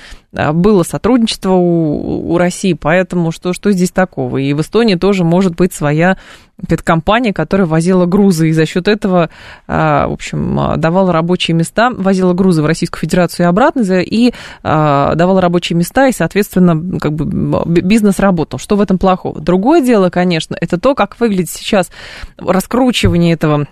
было 0.52 0.82
сотрудничество 0.82 1.52
у, 1.52 2.32
у 2.32 2.38
России, 2.38 2.72
поэтому 2.74 3.32
что, 3.32 3.52
что 3.52 3.72
здесь 3.72 3.90
такого? 3.90 4.38
И 4.38 4.52
в 4.52 4.60
Эстонии 4.60 4.94
тоже 4.94 5.24
может 5.24 5.56
быть 5.56 5.72
своя 5.72 6.16
это 6.62 6.82
компания, 6.82 7.34
которая 7.34 7.66
возила 7.66 8.06
грузы, 8.06 8.48
и 8.48 8.52
за 8.52 8.64
счет 8.64 8.88
этого, 8.88 9.28
а, 9.68 10.08
в 10.08 10.12
общем, 10.12 10.58
а, 10.58 10.76
давала 10.76 11.12
рабочие 11.12 11.54
места, 11.54 11.90
возила 11.90 12.32
грузы 12.32 12.62
в 12.62 12.66
Российскую 12.66 13.00
Федерацию 13.00 13.44
и 13.44 13.48
обратно, 13.48 13.82
и 14.00 14.32
давала 14.62 15.40
рабочие 15.40 15.76
места, 15.76 16.08
и, 16.08 16.12
соответственно, 16.12 16.98
как 16.98 17.12
бы 17.12 17.64
бизнес 17.66 18.18
работал. 18.18 18.58
Что 18.58 18.76
в 18.76 18.80
этом 18.80 18.98
плохого? 18.98 19.40
Другое 19.40 19.82
дело, 19.82 20.08
конечно, 20.08 20.56
это 20.58 20.80
то, 20.80 20.94
как 20.94 21.20
выглядит 21.20 21.50
сейчас 21.50 21.90
раскручивание 22.38 23.34
этого 23.34 23.66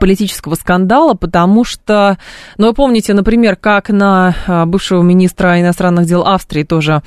политического 0.00 0.54
скандала, 0.54 1.14
потому 1.14 1.64
что, 1.64 2.18
ну, 2.56 2.68
вы 2.68 2.74
помните, 2.74 3.14
например, 3.14 3.56
как 3.56 3.90
на 3.90 4.64
бывшего 4.66 5.02
министра 5.02 5.60
иностранных 5.60 6.06
дел 6.06 6.22
Австрии 6.22 6.62
тоже 6.62 7.02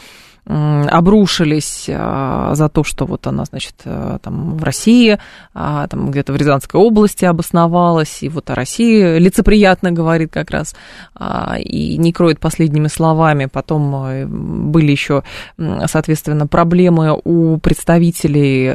обрушились 0.45 1.85
а, 1.89 2.55
за 2.55 2.67
то, 2.67 2.83
что 2.83 3.05
вот 3.05 3.27
она, 3.27 3.45
значит, 3.45 3.75
э, 3.85 4.17
там 4.23 4.57
в 4.57 4.63
России, 4.63 5.19
а, 5.53 5.87
там 5.87 6.09
где-то 6.09 6.33
в 6.33 6.35
Рязанской 6.35 6.79
области 6.81 7.25
обосновалась, 7.25 8.23
и 8.23 8.29
вот 8.29 8.49
о 8.49 8.55
России 8.55 9.19
лицеприятно 9.19 9.91
говорит 9.91 10.31
как 10.33 10.49
раз, 10.49 10.75
а, 11.15 11.57
и 11.59 11.95
не 11.97 12.11
кроет 12.11 12.39
последними 12.39 12.87
словами. 12.87 13.45
Потом 13.45 13.95
э, 13.95 14.25
были 14.25 14.91
еще, 14.91 15.23
соответственно, 15.57 16.47
проблемы 16.47 17.19
у 17.23 17.57
представителей 17.57 18.65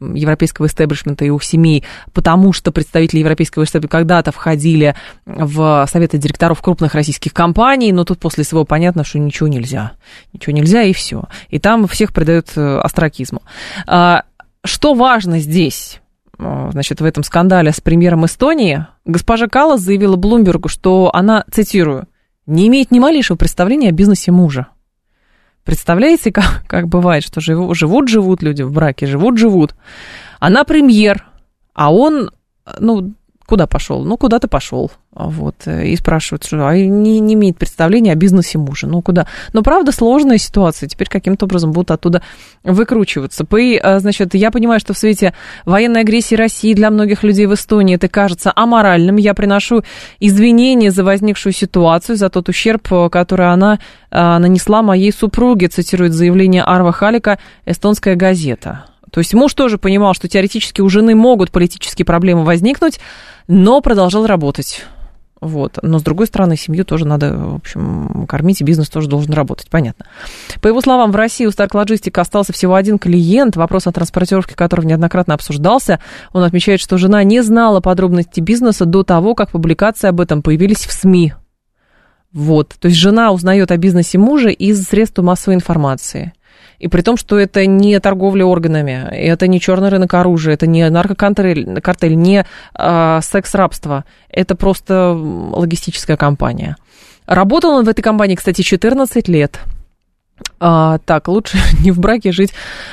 европейского 0.00 0.66
истеблишмента 0.66 1.24
и 1.24 1.30
у 1.30 1.38
семей, 1.38 1.84
потому 2.12 2.52
что 2.52 2.72
представители 2.72 3.20
европейского 3.20 3.62
истеблишмента 3.62 3.88
когда-то 3.88 4.32
входили 4.32 4.94
в 5.24 5.86
советы 5.90 6.18
директоров 6.18 6.60
крупных 6.60 6.94
российских 6.94 7.32
компаний, 7.32 7.92
но 7.92 8.04
тут 8.04 8.18
после 8.18 8.44
всего 8.44 8.64
понятно, 8.64 9.04
что 9.04 9.18
ничего 9.18 9.48
нельзя. 9.48 9.92
Ничего 10.32 10.54
нельзя, 10.54 10.87
и 10.88 10.92
все. 10.92 11.24
И 11.48 11.58
там 11.58 11.86
всех 11.86 12.12
придают 12.12 12.48
э, 12.56 12.78
астракизму. 12.78 13.42
А, 13.86 14.24
что 14.64 14.94
важно 14.94 15.38
здесь? 15.38 16.00
Э, 16.38 16.70
значит, 16.72 17.00
в 17.00 17.04
этом 17.04 17.22
скандале 17.22 17.72
с 17.72 17.80
премьером 17.80 18.26
Эстонии, 18.26 18.86
госпожа 19.04 19.48
Калас 19.48 19.80
заявила 19.80 20.16
Блумбергу, 20.16 20.68
что 20.68 21.10
она, 21.12 21.44
цитирую, 21.50 22.06
не 22.46 22.66
имеет 22.68 22.90
ни 22.90 22.98
малейшего 22.98 23.36
представления 23.36 23.90
о 23.90 23.92
бизнесе 23.92 24.32
мужа. 24.32 24.68
Представляете, 25.64 26.32
как, 26.32 26.64
как 26.66 26.88
бывает, 26.88 27.22
что 27.22 27.40
живут-живут 27.40 28.42
люди 28.42 28.62
в 28.62 28.72
браке, 28.72 29.06
живут-живут. 29.06 29.74
Она 30.40 30.64
премьер, 30.64 31.26
а 31.74 31.92
он, 31.92 32.30
ну, 32.78 33.12
куда 33.48 33.66
пошел? 33.66 34.04
Ну, 34.04 34.18
куда 34.18 34.38
ты 34.38 34.46
пошел? 34.46 34.90
Вот, 35.12 35.66
и 35.66 35.96
спрашивают, 35.96 36.44
что 36.44 36.68
а 36.68 36.76
не, 36.76 37.18
не 37.18 37.34
имеет 37.34 37.56
представления 37.56 38.12
о 38.12 38.14
бизнесе 38.14 38.58
мужа. 38.58 38.86
Ну, 38.86 39.00
куда? 39.00 39.26
Но, 39.54 39.62
правда, 39.62 39.90
сложная 39.90 40.36
ситуация. 40.36 40.86
Теперь 40.86 41.08
каким-то 41.08 41.46
образом 41.46 41.72
будут 41.72 41.90
оттуда 41.90 42.22
выкручиваться. 42.62 43.46
По, 43.46 43.58
а, 43.58 44.00
значит, 44.00 44.34
я 44.34 44.50
понимаю, 44.50 44.80
что 44.80 44.92
в 44.92 44.98
свете 44.98 45.32
военной 45.64 46.02
агрессии 46.02 46.34
России 46.34 46.74
для 46.74 46.90
многих 46.90 47.22
людей 47.22 47.46
в 47.46 47.54
Эстонии 47.54 47.96
это 47.96 48.08
кажется 48.08 48.52
аморальным. 48.54 49.16
Я 49.16 49.32
приношу 49.32 49.82
извинения 50.20 50.90
за 50.90 51.02
возникшую 51.02 51.54
ситуацию, 51.54 52.16
за 52.16 52.28
тот 52.28 52.50
ущерб, 52.50 52.86
который 53.10 53.50
она 53.50 53.78
а, 54.10 54.38
нанесла 54.38 54.82
моей 54.82 55.10
супруге, 55.10 55.68
цитирует 55.68 56.12
заявление 56.12 56.62
Арва 56.62 56.92
Халика, 56.92 57.38
эстонская 57.64 58.14
газета. 58.14 58.87
То 59.10 59.20
есть 59.20 59.34
муж 59.34 59.54
тоже 59.54 59.78
понимал, 59.78 60.14
что 60.14 60.28
теоретически 60.28 60.80
у 60.80 60.88
жены 60.88 61.14
могут 61.14 61.50
политические 61.50 62.06
проблемы 62.06 62.44
возникнуть, 62.44 63.00
но 63.46 63.80
продолжал 63.80 64.26
работать. 64.26 64.84
Вот. 65.40 65.78
Но, 65.82 65.98
с 65.98 66.02
другой 66.02 66.26
стороны, 66.26 66.56
семью 66.56 66.84
тоже 66.84 67.06
надо, 67.06 67.32
в 67.36 67.54
общем, 67.56 68.26
кормить, 68.26 68.60
и 68.60 68.64
бизнес 68.64 68.88
тоже 68.88 69.08
должен 69.08 69.32
работать, 69.32 69.68
понятно. 69.70 70.06
По 70.60 70.66
его 70.68 70.80
словам, 70.80 71.12
в 71.12 71.16
России 71.16 71.46
у 71.46 71.50
Stark 71.50 72.18
остался 72.18 72.52
всего 72.52 72.74
один 72.74 72.98
клиент, 72.98 73.56
вопрос 73.56 73.86
о 73.86 73.92
транспортировке 73.92 74.56
которого 74.56 74.86
неоднократно 74.86 75.34
обсуждался. 75.34 76.00
Он 76.32 76.42
отмечает, 76.42 76.80
что 76.80 76.98
жена 76.98 77.22
не 77.22 77.40
знала 77.42 77.80
подробностей 77.80 78.42
бизнеса 78.42 78.84
до 78.84 79.04
того, 79.04 79.34
как 79.34 79.50
публикации 79.50 80.08
об 80.08 80.20
этом 80.20 80.42
появились 80.42 80.86
в 80.86 80.92
СМИ. 80.92 81.34
Вот. 82.32 82.74
То 82.78 82.88
есть 82.88 82.98
жена 82.98 83.30
узнает 83.30 83.70
о 83.70 83.76
бизнесе 83.76 84.18
мужа 84.18 84.48
из 84.48 84.82
средств 84.84 85.18
массовой 85.18 85.54
информации. 85.54 86.32
И 86.78 86.88
при 86.88 87.02
том, 87.02 87.16
что 87.16 87.38
это 87.38 87.66
не 87.66 87.98
торговля 88.00 88.44
органами, 88.44 89.08
это 89.10 89.46
не 89.46 89.60
черный 89.60 89.88
рынок 89.88 90.14
оружия, 90.14 90.54
это 90.54 90.66
не 90.66 90.88
наркокартель, 90.88 91.80
картель, 91.80 92.16
не 92.16 92.44
э, 92.74 93.20
секс-рабство. 93.22 94.04
Это 94.28 94.54
просто 94.54 95.12
логистическая 95.12 96.16
компания. 96.16 96.76
Работал 97.26 97.72
он 97.72 97.84
в 97.84 97.88
этой 97.88 98.02
компании, 98.02 98.36
кстати, 98.36 98.62
14 98.62 99.28
лет. 99.28 99.60
А, 100.60 100.98
так, 101.04 101.28
лучше 101.28 101.58
не 101.84 101.90
в 101.90 101.98
браке 101.98 102.32
жить, 102.32 102.52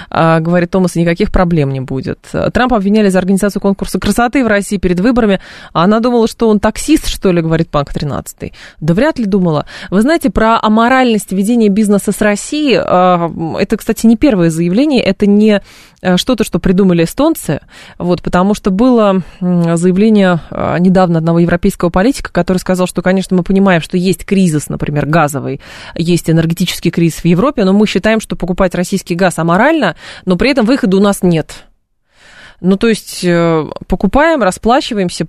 а, 0.09 0.39
говорит 0.39 0.71
Томас, 0.71 0.95
никаких 0.95 1.31
проблем 1.31 1.71
не 1.71 1.81
будет. 1.81 2.19
Трамп 2.53 2.73
обвиняли 2.73 3.09
за 3.09 3.19
организацию 3.19 3.61
конкурса 3.61 3.99
красоты 3.99 4.43
в 4.43 4.47
России 4.47 4.77
перед 4.77 4.99
выборами, 4.99 5.39
а 5.73 5.83
она 5.83 5.99
думала, 5.99 6.27
что 6.27 6.49
он 6.49 6.59
таксист, 6.59 7.07
что 7.07 7.31
ли, 7.31 7.41
говорит 7.41 7.69
Панк 7.69 7.93
13. 7.93 8.53
Да 8.79 8.93
вряд 8.93 9.19
ли 9.19 9.25
думала. 9.25 9.65
Вы 9.89 10.01
знаете, 10.01 10.29
про 10.29 10.59
аморальность 10.61 11.31
ведения 11.31 11.69
бизнеса 11.69 12.11
с 12.11 12.21
Россией, 12.21 12.79
а, 12.81 13.31
это, 13.59 13.77
кстати, 13.77 14.05
не 14.05 14.17
первое 14.17 14.49
заявление, 14.49 15.01
это 15.01 15.25
не 15.25 15.61
что-то, 16.17 16.43
что 16.43 16.59
придумали 16.59 17.03
эстонцы, 17.03 17.61
вот, 17.97 18.21
потому 18.21 18.53
что 18.53 18.71
было 18.71 19.21
заявление 19.39 20.39
э, 20.51 20.77
недавно 20.79 21.19
одного 21.19 21.39
европейского 21.39 21.89
политика, 21.89 22.31
который 22.31 22.57
сказал, 22.57 22.87
что, 22.87 23.01
конечно, 23.01 23.35
мы 23.35 23.43
понимаем, 23.43 23.81
что 23.81 23.97
есть 23.97 24.25
кризис, 24.25 24.69
например, 24.69 25.05
газовый, 25.05 25.61
есть 25.95 26.29
энергетический 26.29 26.91
кризис 26.91 27.19
в 27.19 27.25
Европе, 27.25 27.63
но 27.63 27.73
мы 27.73 27.87
считаем, 27.87 28.19
что 28.19 28.35
покупать 28.35 28.75
российский 28.75 29.15
газ 29.15 29.39
аморально, 29.39 29.95
но 30.25 30.35
при 30.35 30.51
этом 30.51 30.65
выхода 30.65 30.97
у 30.97 31.01
нас 31.01 31.21
нет. 31.21 31.65
Ну, 32.61 32.77
то 32.77 32.87
есть 32.87 33.23
э, 33.23 33.65
покупаем, 33.87 34.41
расплачиваемся, 34.43 35.27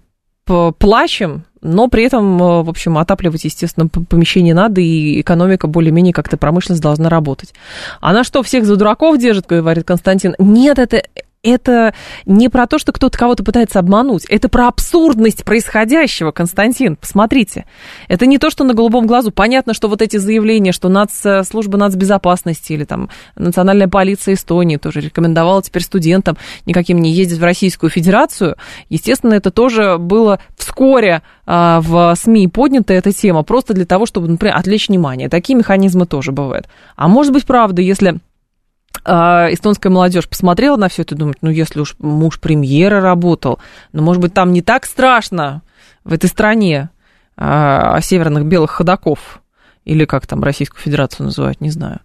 плачем, 0.78 1.44
но 1.62 1.88
при 1.88 2.04
этом, 2.04 2.42
э, 2.42 2.62
в 2.62 2.68
общем, 2.68 2.98
отапливать, 2.98 3.44
естественно, 3.44 3.88
помещение 3.88 4.54
надо, 4.54 4.80
и 4.80 5.20
экономика 5.20 5.66
более-менее 5.66 6.12
как-то 6.12 6.36
промышленность 6.36 6.82
должна 6.82 7.08
работать. 7.08 7.54
Она 8.00 8.24
что, 8.24 8.42
всех 8.42 8.64
за 8.64 8.76
дураков 8.76 9.18
держит, 9.18 9.46
говорит 9.46 9.84
Константин? 9.84 10.34
Нет, 10.38 10.78
это, 10.78 11.02
это 11.46 11.94
не 12.24 12.48
про 12.48 12.66
то, 12.66 12.78
что 12.78 12.92
кто-то 12.92 13.16
кого-то 13.16 13.44
пытается 13.44 13.78
обмануть, 13.78 14.24
это 14.26 14.48
про 14.48 14.68
абсурдность 14.68 15.44
происходящего, 15.44 16.30
Константин, 16.30 16.96
посмотрите. 16.96 17.66
Это 18.08 18.26
не 18.26 18.38
то, 18.38 18.50
что 18.50 18.64
на 18.64 18.74
голубом 18.74 19.06
глазу. 19.06 19.30
Понятно, 19.30 19.74
что 19.74 19.88
вот 19.88 20.02
эти 20.02 20.16
заявления, 20.16 20.72
что 20.72 20.88
нац, 20.88 21.24
служба 21.48 21.78
нацбезопасности 21.78 22.72
или 22.72 22.84
там 22.84 23.10
национальная 23.36 23.88
полиция 23.88 24.34
Эстонии 24.34 24.76
тоже 24.76 25.00
рекомендовала 25.00 25.62
теперь 25.62 25.82
студентам 25.82 26.36
никаким 26.66 27.00
не 27.00 27.12
ездить 27.12 27.38
в 27.38 27.44
Российскую 27.44 27.90
Федерацию, 27.90 28.56
естественно, 28.88 29.34
это 29.34 29.50
тоже 29.50 29.98
было 29.98 30.40
вскоре 30.56 31.22
а, 31.46 31.80
в 31.80 32.14
СМИ 32.16 32.48
поднята 32.48 32.94
эта 32.94 33.12
тема, 33.12 33.42
просто 33.42 33.72
для 33.74 33.86
того, 33.86 34.06
чтобы, 34.06 34.28
например, 34.28 34.56
отвлечь 34.56 34.88
внимание. 34.88 35.28
Такие 35.28 35.56
механизмы 35.56 36.06
тоже 36.06 36.32
бывают. 36.32 36.68
А 36.96 37.08
может 37.08 37.32
быть, 37.32 37.46
правда, 37.46 37.82
если 37.82 38.18
эстонская 39.06 39.90
молодежь 39.90 40.28
посмотрела 40.28 40.76
на 40.76 40.88
все 40.88 41.02
это 41.02 41.14
и 41.14 41.18
думает, 41.18 41.38
ну, 41.40 41.50
если 41.50 41.80
уж 41.80 41.94
муж 41.98 42.40
премьера 42.40 43.00
работал, 43.00 43.58
ну, 43.92 44.02
может 44.02 44.20
быть, 44.20 44.34
там 44.34 44.52
не 44.52 44.62
так 44.62 44.84
страшно 44.84 45.62
в 46.04 46.12
этой 46.12 46.28
стране 46.28 46.90
а, 47.36 48.00
северных 48.00 48.46
белых 48.46 48.70
ходаков 48.70 49.40
или 49.86 50.04
как 50.04 50.26
там 50.26 50.42
Российскую 50.42 50.82
Федерацию 50.82 51.26
называют, 51.26 51.60
не 51.60 51.70
знаю. 51.70 52.00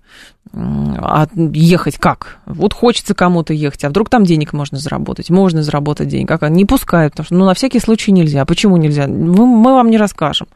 А 0.53 1.27
ехать 1.35 1.97
как? 1.97 2.37
Вот 2.45 2.73
хочется 2.73 3.15
кому-то 3.15 3.53
ехать, 3.53 3.83
а 3.85 3.89
вдруг 3.89 4.09
там 4.09 4.23
денег 4.23 4.53
можно 4.53 4.77
заработать? 4.77 5.31
Можно 5.31 5.63
заработать 5.63 6.07
денег. 6.07 6.27
Как? 6.27 6.47
Не 6.49 6.65
пускают, 6.65 7.13
потому 7.13 7.25
что 7.25 7.35
ну, 7.35 7.45
на 7.45 7.55
всякий 7.55 7.79
случай 7.79 8.11
нельзя. 8.11 8.45
Почему 8.45 8.77
нельзя? 8.77 9.07
Мы, 9.07 9.47
мы 9.47 9.73
вам 9.73 9.89
не 9.89 9.97
расскажем. 9.97 10.47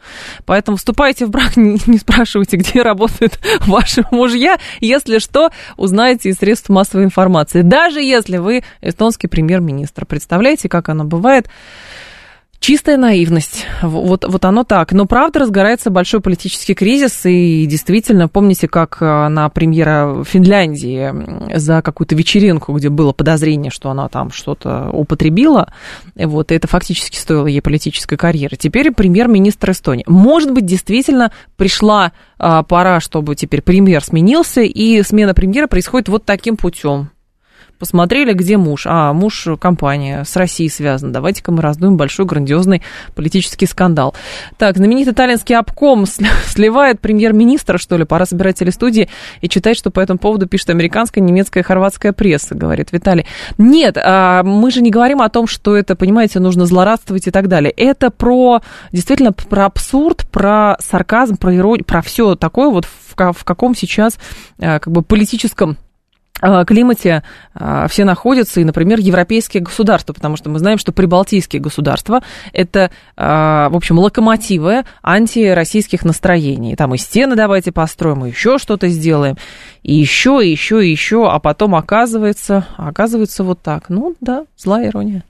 Поэтому 0.46 0.78
вступайте 0.78 1.26
в 1.26 1.32
брак, 1.32 1.58
не, 1.58 1.80
не 1.88 1.98
спрашивайте, 1.98 2.58
где 2.58 2.84
работают 2.84 3.40
ваши 3.66 4.04
мужья. 4.12 4.58
Если 4.80 5.18
что, 5.18 5.50
узнаете 5.78 6.30
из 6.30 6.36
средств 6.36 6.70
массовой 6.70 7.06
информации. 7.06 7.64
Даже 7.64 8.02
если 8.02 8.38
вы 8.38 8.64
эстонский 8.82 9.28
премьер-министр. 9.28 10.06
Представляете, 10.06 10.70
как 10.70 10.90
оно 10.90 11.06
бывает? 11.06 11.48
Чистая 12.66 12.98
наивность. 12.98 13.68
Вот, 13.84 14.26
вот 14.28 14.44
оно 14.44 14.64
так. 14.64 14.92
Но 14.92 15.06
правда 15.06 15.42
разгорается 15.42 15.92
большой 15.92 16.20
политический 16.20 16.74
кризис. 16.74 17.24
И 17.24 17.68
действительно, 17.68 18.28
помните, 18.28 18.68
как 18.68 18.98
э, 19.02 19.28
на 19.28 19.50
премьера 19.50 20.24
Финляндии 20.24 21.14
за 21.56 21.84
какую-то 21.84 22.16
вечеринку, 22.16 22.74
где 22.74 22.90
было 22.90 23.12
подозрение, 23.12 23.70
что 23.70 23.92
она 23.92 24.10
там 24.10 24.32
что-то 24.32 24.90
употребила, 24.90 25.72
вот, 26.16 26.52
и 26.52 26.56
это 26.56 26.68
фактически 26.68 27.18
стоило 27.18 27.46
ей 27.46 27.62
политической 27.62 28.18
карьеры. 28.18 28.58
Теперь 28.58 28.92
премьер-министр 28.92 29.70
Эстонии. 29.70 30.04
Может 30.08 30.52
быть, 30.52 30.66
действительно 30.66 31.32
пришла 31.58 32.14
а, 32.40 32.64
пора, 32.64 33.00
чтобы 33.00 33.36
теперь 33.36 33.62
премьер 33.62 34.04
сменился, 34.04 34.62
и 34.62 35.04
смена 35.04 35.36
премьера 35.36 35.68
происходит 35.68 36.10
вот 36.10 36.26
таким 36.26 36.58
путем 36.58 37.12
посмотрели, 37.78 38.34
где 38.34 38.58
муж. 38.58 38.86
А, 38.88 39.14
муж 39.14 39.48
компания 39.60 40.24
с 40.24 40.36
Россией 40.36 40.70
связана. 40.70 41.12
Давайте-ка 41.12 41.52
мы 41.52 41.62
раздуем 41.62 41.98
большой 41.98 42.26
грандиозный 42.26 42.82
политический 43.16 43.66
скандал. 43.66 44.16
Так, 44.58 44.78
знаменитый 44.78 45.14
итальянский 45.14 45.56
обком 45.56 46.06
сливает 46.46 47.00
премьер-министра, 47.00 47.78
что 47.78 47.98
ли? 47.98 48.06
Пора 48.06 48.26
собирать 48.26 48.58
телестудии 48.60 49.10
и 49.42 49.50
читать, 49.50 49.78
что 49.78 49.92
по 49.92 50.00
этому 50.00 50.20
поводу 50.20 50.48
пишет 50.48 50.70
американская, 50.70 51.24
немецкая, 51.24 51.64
хорватская 51.64 52.14
пресса, 52.14 52.56
говорит 52.56 52.92
Виталий. 52.92 53.26
Нет, 53.58 53.98
а, 53.98 54.44
мы 54.44 54.72
же 54.72 54.82
не 54.82 54.92
говорим 54.92 55.22
о 55.22 55.30
том, 55.30 55.48
что 55.48 55.76
это, 55.76 55.96
понимаете, 55.96 56.40
нужно 56.40 56.66
злорадствовать 56.66 57.28
и 57.28 57.32
так 57.32 57.48
далее. 57.48 57.72
Это 57.72 58.10
про, 58.10 58.62
действительно, 58.92 59.32
про 59.32 59.66
абсурд, 59.66 60.26
про 60.32 60.78
сарказм, 60.80 61.38
про 61.38 61.56
иронию, 61.56 61.86
про 61.86 62.02
все 62.02 62.36
такое 62.36 62.70
вот 62.70 62.86
в, 62.86 63.44
каком 63.46 63.76
сейчас 63.76 64.18
а, 64.60 64.80
как 64.80 64.92
бы 64.92 65.02
политическом 65.02 65.78
климате 66.66 67.24
э, 67.54 67.88
все 67.90 68.06
находятся, 68.06 68.60
и, 68.60 68.64
например, 68.64 69.00
европейские 69.00 69.64
государства, 69.64 70.14
потому 70.14 70.36
что 70.36 70.50
мы 70.50 70.60
знаем, 70.60 70.78
что 70.78 70.92
прибалтийские 70.92 71.62
государства– 71.62 72.22
это, 72.54 72.92
э, 73.16 73.24
в 73.70 73.76
общем, 73.76 74.00
локомотивы 74.00 74.84
антироссийских 75.02 76.04
настроений. 76.04 76.76
Там 76.76 76.94
и 76.94 76.98
стены 76.98 77.36
давайте 77.36 77.72
построим, 77.72 78.26
и 78.26 78.30
еще 78.30 78.58
что-то 78.58 78.88
сделаем, 78.90 79.38
и 79.82 79.96
еще, 79.96 80.42
и 80.44 80.50
еще, 80.50 80.86
и 80.86 80.92
еще, 80.92 81.30
а 81.30 81.40
потом 81.40 81.76
оказывается, 81.76 82.68
оказывается 82.78 83.44
вот 83.44 83.62
так. 83.62 83.90
Ну 83.90 84.16
да, 84.20 84.46
злая 84.58 84.90
ирония. 84.90 85.24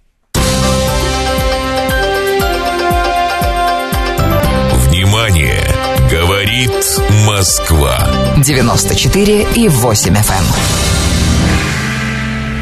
Внимание! 4.87 5.61
Говорит 6.09 6.71
Москва. 7.27 7.97
94 8.37 9.47
и 9.55 9.67
8 9.67 10.13
FM. 10.13 10.94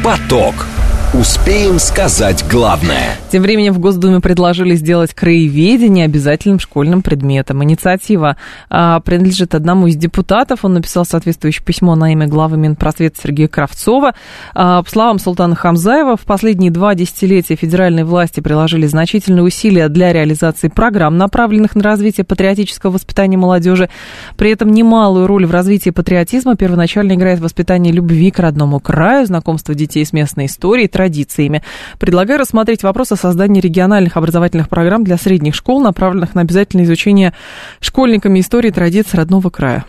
Поток. 0.04 0.83
Успеем 1.20 1.78
сказать 1.78 2.44
главное. 2.50 3.14
Тем 3.30 3.44
временем 3.44 3.72
в 3.72 3.78
Госдуме 3.78 4.18
предложили 4.18 4.74
сделать 4.74 5.14
краеведение 5.14 6.06
обязательным 6.06 6.58
школьным 6.58 7.02
предметом. 7.02 7.62
Инициатива 7.62 8.36
а, 8.68 8.98
принадлежит 8.98 9.54
одному 9.54 9.86
из 9.86 9.94
депутатов. 9.94 10.64
Он 10.64 10.74
написал 10.74 11.04
соответствующее 11.04 11.64
письмо 11.64 11.94
на 11.94 12.10
имя 12.12 12.26
главы 12.26 12.56
Минпросвета 12.56 13.16
Сергея 13.22 13.46
Кравцова. 13.46 14.14
А, 14.54 14.82
по 14.82 14.90
словам 14.90 15.20
Султана 15.20 15.54
Хамзаева, 15.54 16.16
в 16.16 16.22
последние 16.22 16.72
два 16.72 16.96
десятилетия 16.96 17.54
федеральные 17.54 18.04
власти 18.04 18.40
приложили 18.40 18.88
значительные 18.88 19.44
усилия 19.44 19.88
для 19.88 20.12
реализации 20.12 20.66
программ, 20.66 21.16
направленных 21.16 21.76
на 21.76 21.84
развитие 21.84 22.24
патриотического 22.24 22.90
воспитания 22.90 23.36
молодежи. 23.36 23.88
При 24.36 24.50
этом 24.50 24.72
немалую 24.72 25.28
роль 25.28 25.46
в 25.46 25.52
развитии 25.52 25.90
патриотизма 25.90 26.56
первоначально 26.56 27.12
играет 27.12 27.38
воспитание 27.38 27.92
любви 27.92 28.32
к 28.32 28.40
родному 28.40 28.80
краю, 28.80 29.26
знакомство 29.26 29.76
детей 29.76 30.04
с 30.04 30.12
местной 30.12 30.46
историей, 30.46 30.88
традициями. 31.04 31.62
Предлагаю 31.98 32.38
рассмотреть 32.38 32.82
вопрос 32.82 33.12
о 33.12 33.16
создании 33.16 33.60
региональных 33.60 34.16
образовательных 34.16 34.70
программ 34.70 35.04
для 35.04 35.18
средних 35.18 35.54
школ, 35.54 35.82
направленных 35.82 36.34
на 36.34 36.40
обязательное 36.40 36.86
изучение 36.86 37.34
школьниками 37.80 38.40
истории 38.40 38.68
и 38.68 38.72
традиций 38.72 39.18
родного 39.18 39.50
края. 39.50 39.84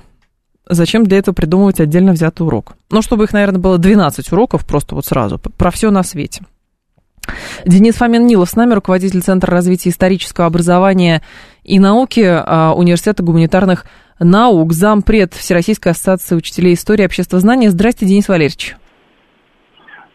Зачем 0.68 1.06
для 1.06 1.20
этого 1.20 1.34
придумывать 1.34 1.80
отдельно 1.80 2.12
взятый 2.12 2.46
урок? 2.46 2.76
Ну, 2.90 3.02
чтобы 3.02 3.26
их, 3.26 3.34
наверное, 3.34 3.60
было 3.60 3.78
12 3.78 4.32
уроков 4.34 4.66
просто 4.66 4.96
вот 4.96 5.06
сразу, 5.06 5.40
про 5.40 5.72
все 5.72 5.90
на 5.90 6.04
свете. 6.04 6.42
Денис 7.66 7.96
Фомин-Нилов 7.96 8.50
с 8.50 8.56
нами, 8.56 8.74
руководитель 8.74 9.22
Центра 9.22 9.52
развития 9.52 9.90
исторического 9.90 10.48
образования 10.48 11.22
и 11.64 11.80
науки 11.80 12.24
а, 12.26 12.74
Университета 12.76 13.24
гуманитарных 13.24 13.86
наук, 14.20 14.74
зампред 14.74 15.34
Всероссийской 15.34 15.94
ассоциации 15.94 16.36
учителей 16.36 16.74
истории 16.74 17.04
и 17.04 17.06
обществознания. 17.06 17.70
Здравствуйте, 17.70 18.12
Денис 18.12 18.28
Валерьевич. 18.28 18.76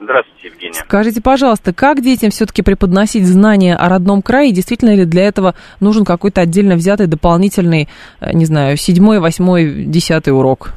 Здравствуйте, 0.00 0.48
Евгения. 0.48 0.72
Скажите, 0.72 1.20
пожалуйста, 1.22 1.74
как 1.74 2.00
детям 2.00 2.30
все-таки 2.30 2.62
преподносить 2.62 3.26
знания 3.26 3.76
о 3.76 3.90
родном 3.90 4.22
крае? 4.22 4.50
Действительно 4.50 4.96
ли 4.96 5.04
для 5.04 5.24
этого 5.24 5.54
нужен 5.78 6.06
какой-то 6.06 6.40
отдельно 6.40 6.76
взятый 6.76 7.06
дополнительный, 7.06 7.86
э, 8.20 8.32
не 8.32 8.46
знаю, 8.46 8.78
седьмой, 8.78 9.20
восьмой, 9.20 9.84
десятый 9.84 10.32
урок? 10.32 10.70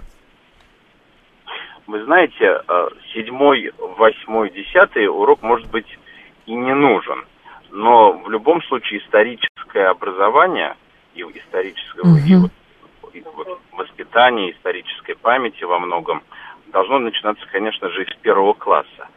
Вы 1.87 2.03
знаете, 2.03 2.35
э, 2.67 2.87
седьмой, 3.13 3.71
восьмой, 3.97 4.49
десятый 4.49 5.07
урок, 5.07 5.41
может 5.41 5.71
быть, 5.71 5.87
и 6.45 6.53
не 6.53 6.75
нужен. 6.75 7.23
Но 7.71 8.11
в 8.11 8.29
любом 8.29 8.61
случае 8.63 8.99
историческое 8.99 9.87
образование 9.89 10.75
и 11.15 11.21
историческое 11.21 12.01
угу. 12.01 12.17
и 12.27 12.35
вот, 12.35 12.51
и 13.13 13.23
вот 13.35 13.61
воспитание 13.71 14.51
исторической 14.51 15.15
памяти 15.15 15.63
во 15.63 15.79
многом 15.79 16.23
должно 16.73 16.99
начинаться, 16.99 17.45
конечно 17.51 17.89
же, 17.89 18.03
из 18.03 18.13
первого 18.17 18.53
класса. 18.53 19.07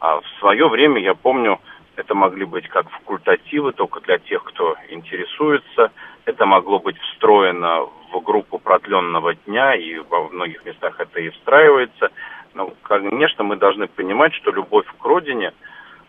А 0.00 0.20
в 0.20 0.26
свое 0.40 0.68
время, 0.68 1.00
я 1.00 1.14
помню, 1.14 1.60
это 1.96 2.14
могли 2.14 2.44
быть 2.44 2.68
как 2.68 2.90
факультативы, 2.90 3.72
только 3.72 4.00
для 4.00 4.18
тех, 4.18 4.42
кто 4.42 4.74
интересуется. 4.90 5.92
Это 6.26 6.44
могло 6.44 6.80
быть 6.80 6.98
встроено 6.98 7.86
в 8.12 8.20
группу 8.20 8.58
продленного 8.58 9.34
дня, 9.34 9.74
и 9.74 9.98
во 9.98 10.28
многих 10.28 10.64
местах 10.64 10.98
это 10.98 11.20
и 11.20 11.30
встраивается. 11.30 12.10
Но, 12.52 12.72
конечно, 12.82 13.44
мы 13.44 13.56
должны 13.56 13.86
понимать, 13.86 14.34
что 14.34 14.50
любовь 14.50 14.86
к 14.86 15.04
родине 15.04 15.52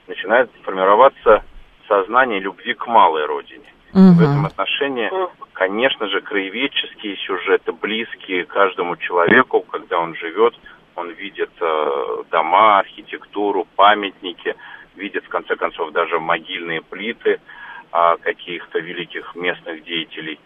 начинает 0.08 0.50
формироваться 0.64 1.44
сознание 1.88 2.40
любви 2.40 2.74
к 2.74 2.88
малой 2.88 3.26
родине. 3.26 3.72
Угу. 3.94 4.14
В 4.18 4.22
этом 4.22 4.46
отношении, 4.46 5.10
конечно 5.54 6.08
же, 6.08 6.22
краеведческие 6.22 7.16
сюжеты 7.18 7.72
близкие 7.72 8.46
каждому 8.46 8.98
человеку, 8.98 9.62
когда 9.62 10.00
он 10.00 10.16
живет 10.16 10.56
он 10.96 11.12
видит 11.12 11.52
э, 11.60 12.24
дома, 12.32 12.80
архитектуру, 12.80 13.68
памятники, 13.76 14.56
видит, 14.96 15.26
в 15.26 15.30
конце 15.30 15.56
концов, 15.56 15.92
даже 15.92 16.20
могильные 16.20 16.82
плиты 16.82 17.40
э, 17.92 18.16
каких-то 18.22 18.80
великих 18.80 19.36
местных 19.36 19.84
деятелей. 19.84 20.40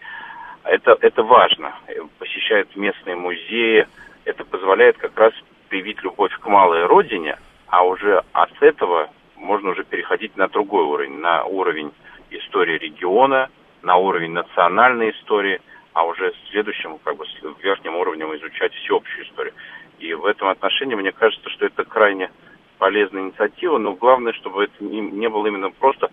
Это, 0.64 0.96
это 1.00 1.22
важно. 1.22 1.74
Посещает 2.18 2.74
местные 2.76 3.16
музеи. 3.16 3.86
Это 4.24 4.44
позволяет 4.44 4.98
как 4.98 5.16
раз 5.18 5.32
привить 5.68 6.02
любовь 6.02 6.32
к 6.38 6.46
малой 6.46 6.84
родине, 6.86 7.38
а 7.68 7.84
уже 7.84 8.22
от 8.32 8.50
этого 8.60 9.08
можно 9.36 9.70
уже 9.70 9.84
переходить 9.84 10.36
на 10.36 10.48
другой 10.48 10.84
уровень, 10.84 11.18
на 11.18 11.44
уровень 11.44 11.92
истории 12.30 12.78
региона, 12.78 13.48
на 13.82 13.96
уровень 13.96 14.32
национальной 14.32 15.10
истории, 15.10 15.60
а 15.92 16.04
уже 16.04 16.32
следующим, 16.50 16.98
как 16.98 17.16
бы, 17.16 17.24
верхним 17.62 17.96
уровнем 17.96 18.34
изучать 18.36 18.72
всеобщую 18.74 19.26
историю. 19.26 19.54
И 20.00 20.14
в 20.14 20.24
этом 20.24 20.48
отношении 20.48 20.94
мне 20.94 21.12
кажется, 21.12 21.48
что 21.50 21.66
это 21.66 21.84
крайне 21.84 22.30
полезная 22.78 23.22
инициатива, 23.22 23.76
но 23.76 23.92
главное, 23.92 24.32
чтобы 24.32 24.64
это 24.64 24.82
не 24.82 25.28
было 25.28 25.46
именно 25.46 25.70
просто, 25.70 26.10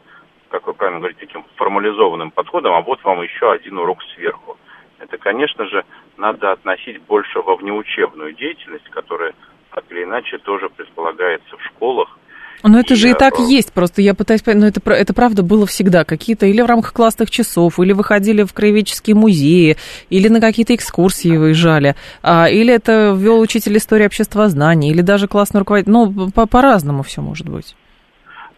как 0.50 0.68
вы 0.68 0.74
правильно 0.74 1.00
говорите, 1.00 1.22
таким 1.22 1.46
формализованным 1.56 2.32
подходом, 2.32 2.74
а 2.74 2.82
вот 2.82 3.02
вам 3.04 3.22
еще 3.22 3.50
один 3.50 3.78
урок 3.78 4.04
сверху. 4.14 4.58
Это, 5.00 5.18
конечно 5.18 5.66
же, 5.68 5.86
надо 6.18 6.52
относить 6.52 7.02
больше 7.04 7.40
во 7.40 7.56
внеучебную 7.56 8.34
деятельность, 8.34 8.90
которая 8.90 9.34
так 9.72 9.86
или 9.90 10.04
иначе 10.04 10.38
тоже 10.40 10.70
предполагается 10.70 11.56
в 11.56 11.64
школах, 11.64 12.20
но 12.64 12.80
это 12.80 12.96
же 12.96 13.10
и 13.10 13.14
так 13.14 13.40
есть, 13.40 13.74
просто 13.74 14.02
я 14.02 14.14
пытаюсь 14.14 14.42
понять, 14.42 14.62
но 14.62 14.68
это, 14.68 14.82
это 14.92 15.14
правда 15.14 15.44
было 15.44 15.66
всегда. 15.66 16.04
Какие-то 16.04 16.46
или 16.46 16.62
в 16.62 16.66
рамках 16.66 16.94
классных 16.94 17.30
часов, 17.30 17.80
или 17.80 17.94
выходили 17.94 18.44
в 18.44 18.54
краеведческие 18.54 19.16
музеи, 19.16 19.78
или 20.10 20.28
на 20.28 20.42
какие-то 20.42 20.74
экскурсии 20.76 21.38
выезжали, 21.38 21.96
а, 22.24 22.48
или 22.50 22.74
это 22.74 23.16
вел 23.18 23.40
учитель 23.40 23.78
истории 23.78 24.06
обществознания, 24.06 24.92
или 24.92 25.02
даже 25.02 25.28
классный 25.28 25.60
руководитель. 25.60 25.92
Ну, 25.92 26.32
по- 26.32 26.48
по-разному 26.48 27.04
все 27.04 27.22
может 27.22 27.48
быть. 27.48 27.76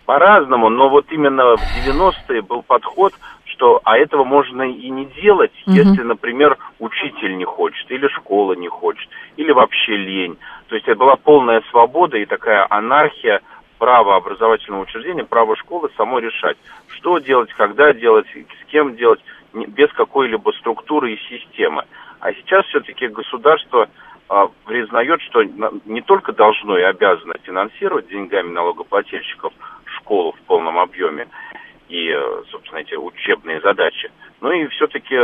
По-разному, 0.06 0.70
но 0.70 0.90
вот 0.90 1.06
именно 1.12 1.56
в 1.58 1.88
90-е 1.88 2.42
был 2.42 2.64
подход, 2.64 3.14
что 3.46 3.82
а 3.84 3.98
этого 3.98 4.24
можно 4.24 4.64
и 4.64 4.90
не 4.90 5.06
делать, 5.22 5.52
угу. 5.68 5.76
если, 5.76 6.02
например, 6.02 6.58
учитель 6.80 7.38
не 7.38 7.46
хочет, 7.46 7.92
или 7.92 8.08
школа 8.08 8.54
не 8.54 8.70
хочет, 8.70 9.08
или 9.38 9.52
вообще 9.52 9.98
лень. 9.98 10.38
То 10.70 10.76
есть 10.76 10.88
это 10.88 10.98
была 10.98 11.16
полная 11.16 11.62
свобода 11.70 12.18
и 12.18 12.26
такая 12.26 12.66
анархия 12.70 13.42
право 13.80 14.18
образовательного 14.18 14.84
учреждения, 14.84 15.24
право 15.24 15.56
школы 15.56 15.90
само 15.98 16.20
решать, 16.20 16.58
что 16.90 17.18
делать, 17.18 17.52
когда 17.54 17.94
делать, 17.94 18.28
с 18.28 18.66
кем 18.68 18.96
делать, 18.96 19.22
без 19.54 19.92
какой-либо 19.94 20.52
структуры 20.60 21.14
и 21.14 21.30
системы. 21.30 21.86
А 22.20 22.34
сейчас 22.34 22.66
все-таки 22.68 23.08
государство 23.08 23.90
а, 24.28 24.50
признает, 24.66 25.22
что 25.22 25.42
не 25.44 26.02
только 26.02 26.34
должно 26.34 26.78
и 26.78 26.84
обязано 26.84 27.34
финансировать 27.42 28.10
деньгами 28.10 28.52
налогоплательщиков 28.52 29.54
школу 29.86 30.34
в 30.34 30.42
полном 30.42 30.78
объеме 30.78 31.28
и, 31.88 32.10
э, 32.10 32.44
собственно, 32.52 32.80
эти 32.80 32.94
учебные 32.94 33.62
задачи, 33.62 34.12
но 34.42 34.52
и 34.52 34.68
все-таки 34.68 35.16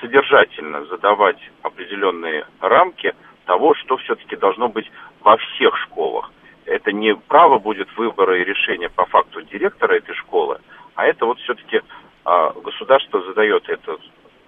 содержательно 0.00 0.86
задавать 0.86 1.38
определенные 1.62 2.46
рамки 2.60 3.12
того, 3.44 3.74
что 3.74 3.98
все-таки 3.98 4.36
должно 4.36 4.68
быть 4.68 4.90
во 5.20 5.36
всех 5.36 5.76
школах 5.76 6.30
это 6.68 6.92
не 6.92 7.14
право 7.14 7.58
будет 7.58 7.88
выбора 7.96 8.40
и 8.40 8.44
решения 8.44 8.88
по 8.88 9.06
факту 9.06 9.42
директора 9.42 9.94
этой 9.94 10.14
школы, 10.14 10.60
а 10.94 11.06
это 11.06 11.26
вот 11.26 11.38
все-таки 11.40 11.80
а, 12.24 12.52
государство 12.52 13.22
задает 13.22 13.68
это 13.68 13.96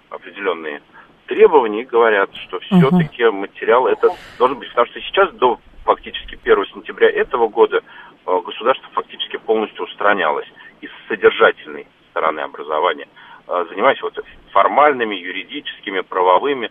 определенные 0.09 0.81
требования 1.27 1.81
и 1.81 1.85
говорят, 1.85 2.29
что 2.35 2.59
все-таки 2.59 3.23
материал 3.29 3.87
это 3.87 4.09
должен 4.37 4.59
быть. 4.59 4.69
Потому 4.69 4.87
что 4.87 4.99
сейчас 5.01 5.31
до 5.33 5.59
фактически 5.83 6.37
1 6.43 6.65
сентября 6.73 7.09
этого 7.09 7.47
года 7.47 7.81
а, 8.25 8.39
государство 8.41 8.89
фактически 8.93 9.37
полностью 9.37 9.85
устранялось 9.85 10.47
из 10.81 10.89
содержательной 11.07 11.87
стороны 12.11 12.41
образования, 12.41 13.07
а, 13.47 13.65
занимаясь 13.65 14.01
вот 14.01 14.19
формальными, 14.51 15.15
юридическими, 15.15 16.01
правовыми, 16.01 16.69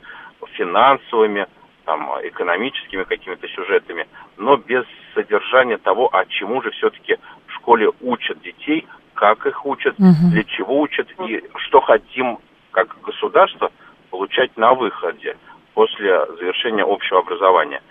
финансовыми, 0.53 1.47
там, 1.91 2.09
экономическими 2.23 3.03
какими-то 3.03 3.49
сюжетами, 3.49 4.07
но 4.37 4.57
без 4.57 4.85
содержания 5.13 5.77
того, 5.77 6.09
а 6.13 6.25
чему 6.27 6.63
же 6.63 6.71
все-таки 6.71 7.17
в 7.49 7.55
школе 7.55 7.91
учат 8.01 8.41
детей, 8.43 8.87
как 9.15 9.45
их 9.45 9.67
учат, 9.67 9.99
угу. 9.99 10.31
для 10.31 10.45
чего 10.45 10.81
учат 10.83 11.09
и 11.27 11.43
что 11.57 11.81
хотим 11.81 12.39
как 12.71 12.97
государство 13.03 13.73
получать 14.09 14.57
на 14.57 14.73
выходе 14.75 15.37
после 15.75 16.27
завершения 16.39 16.85
общего 16.85 17.19
образования. 17.19 17.83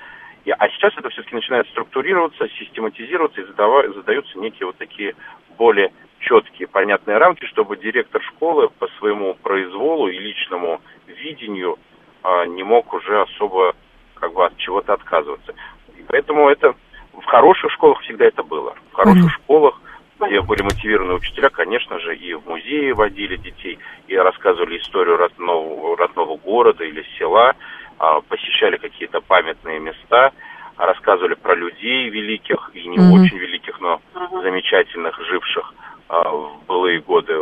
И, 0.45 0.51
а 0.51 0.69
сейчас 0.69 0.93
это 0.95 1.09
все-таки 1.09 1.35
начинает 1.35 1.67
структурироваться, 1.67 2.47
систематизироваться 2.57 3.41
и 3.41 3.47
задава, 3.47 3.85
задаются 3.91 4.39
некие 4.39 4.67
вот 4.67 4.77
такие 4.77 5.13
более 5.57 5.91
четкие, 6.19 6.69
понятные 6.69 7.17
рамки, 7.17 7.43
чтобы 7.47 7.75
директор 7.75 8.21
школы 8.23 8.69
по 8.69 8.87
своему 8.97 9.33
произволу 9.33 10.07
и 10.07 10.17
личному 10.17 10.79
видению 11.05 11.77
а, 12.23 12.45
не 12.45 12.63
мог 12.63 12.93
уже 12.93 13.21
особо 13.21 13.75
как 14.20 14.34
бы 14.34 14.45
от 14.45 14.55
чего-то 14.57 14.93
отказываться. 14.93 15.53
И 15.97 16.03
поэтому 16.07 16.49
это 16.49 16.74
в 17.13 17.26
хороших 17.26 17.72
школах 17.72 17.99
всегда 18.01 18.26
это 18.26 18.43
было. 18.43 18.76
В 18.91 18.95
хороших 18.95 19.26
mm-hmm. 19.26 19.43
школах, 19.43 19.82
где 20.20 20.41
были 20.41 20.61
мотивированы 20.61 21.13
учителя, 21.13 21.49
конечно 21.49 21.99
же, 21.99 22.15
и 22.15 22.34
в 22.34 22.45
музеи 22.47 22.91
водили 22.91 23.38
детей, 23.38 23.80
и 24.07 24.15
рассказывали 24.15 24.78
историю 24.78 25.17
родного, 25.17 25.97
родного 25.97 26.38
города 26.38 26.84
или 26.84 27.05
села, 27.17 27.53
а, 27.97 28.22
посещали 28.22 28.78
какие-то 28.78 29.22
памятные 29.22 29.80
места, 29.80 30.32
рассказывали 30.78 31.36
про 31.36 31.55
людей 31.55 32.09
великих 32.09 32.72
и 32.74 32.88
не 32.88 32.97
mm-hmm. 32.97 33.11
очень 33.13 33.38
великих, 33.38 33.80
но 33.82 34.01
mm-hmm. 34.13 34.41
замечательных, 34.41 35.20
живших 35.20 35.74
а, 36.07 36.30
в 36.30 36.65
былые 36.67 37.01
годы 37.01 37.34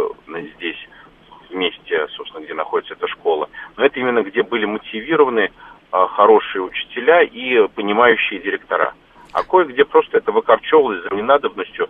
здесь, 0.57 0.78
в 1.49 1.53
месте, 1.55 2.07
собственно, 2.15 2.43
где 2.43 2.53
находится 2.53 2.93
эта 2.93 3.07
школа. 3.07 3.49
Но 3.78 3.86
это 3.86 3.99
именно 3.99 4.21
где 4.23 4.43
были 4.43 4.65
мотивированы 4.65 5.51
хорошие 5.91 6.63
учителя 6.63 7.21
и 7.23 7.67
понимающие 7.67 8.39
директора. 8.39 8.93
А 9.33 9.43
кое-где 9.43 9.85
просто 9.85 10.17
это 10.17 10.31
выкорчевывалось 10.31 11.03
за 11.03 11.15
ненадобностью, 11.15 11.89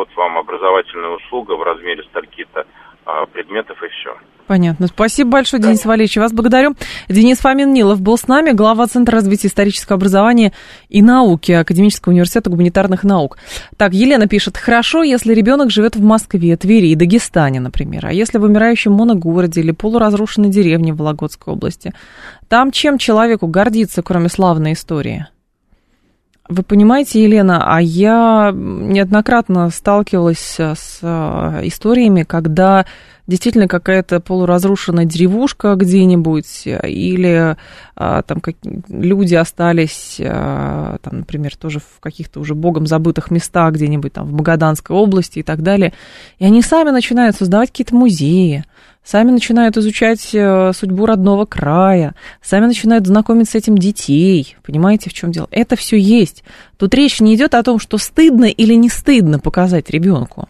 вот 0.00 0.08
вам 0.16 0.38
образовательная 0.38 1.10
услуга 1.10 1.52
в 1.52 1.62
размере 1.62 2.02
стальки-то 2.04 2.64
а, 3.04 3.26
предметов 3.26 3.76
и 3.82 3.88
все. 3.88 4.16
Понятно. 4.46 4.86
Спасибо 4.86 5.30
большое, 5.30 5.62
Денис 5.62 5.82
да. 5.82 5.90
Валерьевич. 5.90 6.16
Вас 6.16 6.32
благодарю. 6.32 6.74
Денис 7.08 7.38
Фомин 7.38 7.72
Нилов 7.72 8.00
был 8.00 8.16
с 8.16 8.26
нами, 8.26 8.50
глава 8.52 8.86
Центра 8.86 9.16
развития 9.16 9.48
исторического 9.48 9.96
образования 9.96 10.52
и 10.88 11.02
науки 11.02 11.52
Академического 11.52 12.12
университета 12.12 12.48
гуманитарных 12.48 13.04
наук. 13.04 13.36
Так, 13.76 13.92
Елена 13.92 14.26
пишет, 14.26 14.56
хорошо, 14.56 15.02
если 15.02 15.34
ребенок 15.34 15.70
живет 15.70 15.96
в 15.96 16.02
Москве, 16.02 16.56
Твери 16.56 16.88
и 16.88 16.96
Дагестане, 16.96 17.60
например, 17.60 18.06
а 18.06 18.12
если 18.12 18.38
в 18.38 18.44
умирающем 18.44 18.92
моногороде 18.92 19.60
или 19.60 19.70
полуразрушенной 19.70 20.48
деревне 20.48 20.94
в 20.94 20.96
Вологодской 20.96 21.52
области, 21.52 21.92
там 22.48 22.70
чем 22.72 22.96
человеку 22.96 23.46
гордиться, 23.46 24.02
кроме 24.02 24.30
славной 24.30 24.72
истории? 24.72 25.26
Вы 26.50 26.64
понимаете, 26.64 27.22
Елена, 27.22 27.62
а 27.64 27.80
я 27.80 28.50
неоднократно 28.52 29.70
сталкивалась 29.70 30.58
с 30.58 30.98
э, 31.00 31.60
историями, 31.62 32.24
когда 32.24 32.86
действительно 33.30 33.68
какая-то 33.68 34.20
полуразрушенная 34.20 35.06
деревушка 35.06 35.74
где-нибудь, 35.76 36.64
или 36.66 37.56
а, 37.96 38.22
там 38.22 38.40
как, 38.40 38.56
люди 38.88 39.34
остались, 39.34 40.20
а, 40.20 40.98
там, 41.02 41.20
например, 41.20 41.56
тоже 41.56 41.78
в 41.78 42.00
каких-то 42.00 42.40
уже 42.40 42.54
богом 42.54 42.86
забытых 42.86 43.30
местах 43.30 43.74
где-нибудь 43.74 44.12
там 44.12 44.26
в 44.26 44.32
Магаданской 44.32 44.94
области 44.94 45.38
и 45.38 45.42
так 45.42 45.62
далее, 45.62 45.92
и 46.38 46.44
они 46.44 46.60
сами 46.60 46.90
начинают 46.90 47.36
создавать 47.36 47.70
какие-то 47.70 47.94
музеи, 47.94 48.64
сами 49.04 49.30
начинают 49.30 49.76
изучать 49.76 50.34
э, 50.34 50.72
судьбу 50.74 51.06
родного 51.06 51.46
края, 51.46 52.14
сами 52.42 52.66
начинают 52.66 53.06
знакомить 53.06 53.48
с 53.48 53.54
этим 53.54 53.78
детей. 53.78 54.56
Понимаете, 54.62 55.10
в 55.10 55.14
чем 55.14 55.32
дело? 55.32 55.48
Это 55.50 55.76
все 55.76 55.96
есть. 55.96 56.44
Тут 56.76 56.94
речь 56.94 57.20
не 57.20 57.34
идет 57.34 57.54
о 57.54 57.62
том, 57.62 57.78
что 57.78 57.98
стыдно 57.98 58.44
или 58.44 58.74
не 58.74 58.88
стыдно 58.88 59.38
показать 59.38 59.90
ребенку, 59.90 60.48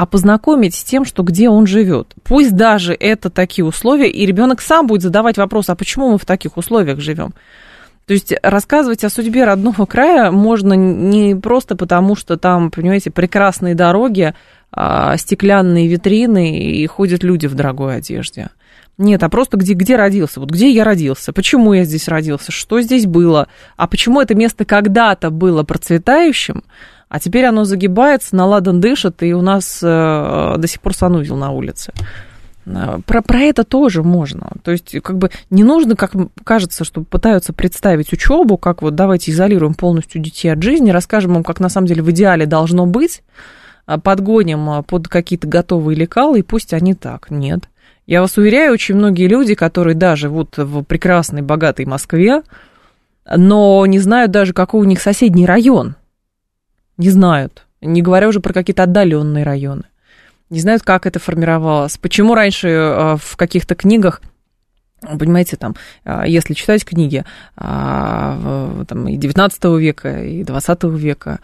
а 0.00 0.06
познакомить 0.06 0.74
с 0.74 0.82
тем, 0.82 1.04
что 1.04 1.22
где 1.22 1.50
он 1.50 1.66
живет. 1.66 2.14
Пусть 2.24 2.56
даже 2.56 2.94
это 2.94 3.28
такие 3.28 3.66
условия, 3.66 4.08
и 4.08 4.24
ребенок 4.24 4.62
сам 4.62 4.86
будет 4.86 5.02
задавать 5.02 5.36
вопрос, 5.36 5.68
а 5.68 5.74
почему 5.74 6.12
мы 6.12 6.16
в 6.16 6.24
таких 6.24 6.56
условиях 6.56 7.00
живем? 7.00 7.34
То 8.06 8.14
есть 8.14 8.32
рассказывать 8.42 9.04
о 9.04 9.10
судьбе 9.10 9.44
родного 9.44 9.84
края 9.84 10.30
можно 10.30 10.72
не 10.72 11.34
просто 11.34 11.76
потому, 11.76 12.16
что 12.16 12.38
там, 12.38 12.70
понимаете, 12.70 13.10
прекрасные 13.10 13.74
дороги, 13.74 14.32
а, 14.72 15.18
стеклянные 15.18 15.86
витрины 15.86 16.58
и 16.58 16.86
ходят 16.86 17.22
люди 17.22 17.46
в 17.46 17.54
дорогой 17.54 17.96
одежде. 17.96 18.48
Нет, 18.96 19.22
а 19.22 19.28
просто 19.28 19.58
где, 19.58 19.74
где 19.74 19.96
родился, 19.96 20.40
вот 20.40 20.50
где 20.50 20.70
я 20.70 20.82
родился, 20.82 21.34
почему 21.34 21.74
я 21.74 21.84
здесь 21.84 22.08
родился, 22.08 22.52
что 22.52 22.80
здесь 22.80 23.04
было, 23.04 23.48
а 23.76 23.86
почему 23.86 24.22
это 24.22 24.34
место 24.34 24.64
когда-то 24.64 25.28
было 25.28 25.62
процветающим, 25.62 26.62
а 27.10 27.18
теперь 27.18 27.44
оно 27.44 27.64
загибается, 27.64 28.36
наладан 28.36 28.80
дышит, 28.80 29.24
и 29.24 29.34
у 29.34 29.42
нас 29.42 29.80
э, 29.82 30.54
до 30.56 30.66
сих 30.68 30.80
пор 30.80 30.94
санузел 30.94 31.36
на 31.36 31.50
улице. 31.50 31.92
Э, 32.66 33.00
про, 33.04 33.20
про 33.20 33.40
это 33.40 33.64
тоже 33.64 34.04
можно. 34.04 34.52
То 34.62 34.70
есть, 34.70 34.94
как 35.02 35.18
бы 35.18 35.30
не 35.50 35.64
нужно, 35.64 35.96
как 35.96 36.12
кажется, 36.44 36.84
что 36.84 37.02
пытаются 37.02 37.52
представить 37.52 38.12
учебу, 38.12 38.56
как 38.56 38.80
вот 38.80 38.94
давайте 38.94 39.32
изолируем 39.32 39.74
полностью 39.74 40.22
детей 40.22 40.50
от 40.50 40.62
жизни, 40.62 40.90
расскажем 40.90 41.34
им, 41.34 41.42
как 41.42 41.58
на 41.58 41.68
самом 41.68 41.88
деле 41.88 42.00
в 42.04 42.10
идеале 42.12 42.46
должно 42.46 42.86
быть, 42.86 43.24
а, 43.86 43.98
подгоним 43.98 44.70
а, 44.70 44.82
под 44.82 45.08
какие-то 45.08 45.48
готовые 45.48 45.96
лекалы, 45.96 46.38
и 46.38 46.42
пусть 46.42 46.72
они 46.72 46.94
так. 46.94 47.28
Нет. 47.28 47.68
Я 48.06 48.20
вас 48.20 48.36
уверяю, 48.36 48.72
очень 48.72 48.94
многие 48.94 49.26
люди, 49.26 49.56
которые 49.56 49.96
даже 49.96 50.28
вот 50.28 50.56
в 50.58 50.84
прекрасной, 50.84 51.42
богатой 51.42 51.86
Москве, 51.86 52.42
но 53.28 53.84
не 53.86 53.98
знают 53.98 54.30
даже, 54.30 54.52
какой 54.52 54.82
у 54.82 54.84
них 54.84 55.00
соседний 55.00 55.44
район. 55.44 55.96
Не 57.00 57.08
знают. 57.08 57.66
Не 57.80 58.02
говоря 58.02 58.28
уже 58.28 58.40
про 58.40 58.52
какие-то 58.52 58.82
отдаленные 58.82 59.42
районы. 59.42 59.84
Не 60.50 60.60
знают, 60.60 60.82
как 60.82 61.06
это 61.06 61.18
формировалось. 61.18 61.96
Почему 61.96 62.34
раньше 62.34 62.68
э, 62.68 63.16
в 63.16 63.36
каких-то 63.36 63.74
книгах 63.74 64.20
Понимаете, 65.18 65.56
там, 65.56 65.76
э, 66.04 66.24
если 66.26 66.52
читать 66.52 66.84
книги 66.84 67.24
там, 67.56 69.08
и 69.08 69.16
19 69.16 69.64
века, 69.80 70.22
и 70.22 70.44
20 70.44 70.84
века, 70.84 71.40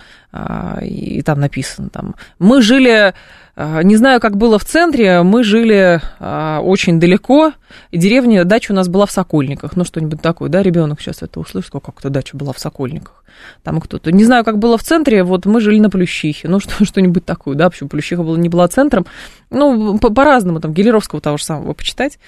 и 0.83 1.23
там 1.23 1.41
написано, 1.41 1.89
там, 1.89 2.17
мы 2.39 2.61
жили 2.61 3.15
а, 3.59 3.83
не 3.83 3.97
знаю, 3.97 4.21
как 4.21 4.37
было 4.37 4.59
в 4.59 4.67
центре, 4.67 5.23
мы 5.23 5.43
жили 5.43 6.03
а, 6.21 6.61
очень 6.61 7.01
далеко, 7.01 7.55
и 7.91 7.97
деревня, 7.97 8.45
дача 8.45 8.73
у 8.73 8.75
нас 8.75 8.87
была 8.87 9.07
в 9.07 9.11
Сокольниках, 9.11 9.77
ну 9.77 9.85
что-нибудь 9.85 10.21
такое, 10.21 10.51
да, 10.51 10.63
ребенок 10.63 11.01
сейчас 11.01 11.23
это 11.23 11.41
услышит, 11.41 11.73
как-то 11.73 12.11
дача 12.11 12.37
была 12.37 12.53
в 12.53 12.59
Сокольниках, 12.59 13.25
там 13.63 13.81
кто-то, 13.81 14.13
не 14.13 14.25
знаю, 14.25 14.45
как 14.45 14.59
было 14.59 14.79
в 14.79 14.83
центре, 14.83 15.23
вот 15.23 15.47
мы 15.47 15.61
жили 15.61 15.79
на 15.79 15.91
Плющихе, 15.91 16.49
ну 16.49 16.61
что, 16.61 16.85
что-нибудь 16.85 17.25
такое, 17.25 17.57
да, 17.57 17.71
почему 17.71 17.89
Плющиха 17.89 18.23
была, 18.23 18.39
не 18.39 18.49
была 18.49 18.69
центром, 18.69 19.07
ну, 19.51 19.99
по-разному, 19.99 20.61
там, 20.61 20.73
Гелеровского 20.73 21.21
того 21.21 21.37
же 21.37 21.45
самого 21.45 21.73
почитать, 21.73 22.19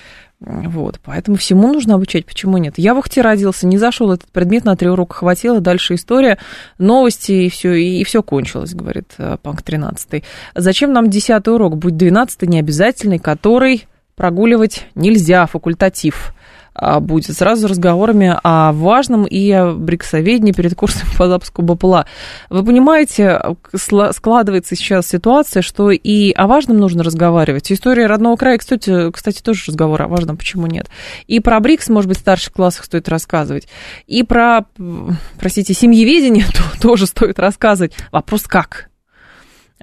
вот, 0.40 1.00
поэтому 1.04 1.36
всему 1.36 1.72
нужно 1.72 1.96
обучать, 1.96 2.24
почему 2.24 2.58
нет? 2.58 2.74
Я 2.76 2.94
в 2.94 2.98
Ухте 2.98 3.22
родился, 3.22 3.66
не 3.66 3.76
зашел 3.76 4.12
этот 4.12 4.30
предмет, 4.30 4.64
на 4.64 4.76
три 4.76 4.88
урока 4.88 5.16
хватило, 5.16 5.60
дальше 5.60 5.94
история, 5.94 6.38
новости, 6.78 7.32
и 7.32 7.50
все, 7.50 7.74
и, 7.74 8.00
и 8.00 8.04
все 8.04 8.22
кончилось, 8.22 8.72
говорит 8.72 9.14
э, 9.18 9.36
Панк 9.42 9.62
13. 9.62 10.22
Зачем 10.54 10.92
нам 10.92 11.10
десятый 11.10 11.52
урок, 11.52 11.76
будь 11.76 11.96
двенадцатый 11.96 12.48
необязательный, 12.48 13.18
который 13.18 13.86
прогуливать 14.14 14.86
нельзя, 14.94 15.46
факультатив? 15.46 16.32
А, 16.80 17.00
будет 17.00 17.36
сразу 17.36 17.66
разговорами 17.66 18.38
о 18.42 18.72
важном 18.72 19.24
и 19.24 19.50
о 19.50 19.72
бриксоведении 19.72 20.52
перед 20.52 20.74
курсом 20.74 21.08
по 21.16 21.26
запуску 21.26 21.62
БПЛА. 21.62 22.06
Вы 22.50 22.64
понимаете, 22.64 23.40
складывается 23.74 24.76
сейчас 24.76 25.08
ситуация, 25.08 25.62
что 25.62 25.90
и 25.90 26.32
о 26.32 26.46
важном 26.46 26.78
нужно 26.78 27.02
разговаривать. 27.02 27.72
История 27.72 28.06
родного 28.06 28.36
края, 28.36 28.58
кстати, 28.58 29.10
кстати, 29.10 29.42
тоже 29.42 29.64
разговор 29.66 30.00
о 30.02 30.08
важном, 30.08 30.36
почему 30.36 30.66
нет. 30.66 30.88
И 31.26 31.40
про 31.40 31.58
БРИКС, 31.58 31.88
может 31.88 32.08
быть, 32.08 32.18
в 32.18 32.20
старших 32.20 32.52
классах 32.52 32.84
стоит 32.84 33.08
рассказывать. 33.08 33.66
И 34.06 34.22
про, 34.22 34.64
простите, 35.40 35.74
семьеведение 35.74 36.44
тоже 36.80 37.06
стоит 37.06 37.40
рассказывать. 37.40 37.92
Вопрос 38.12 38.42
как? 38.42 38.87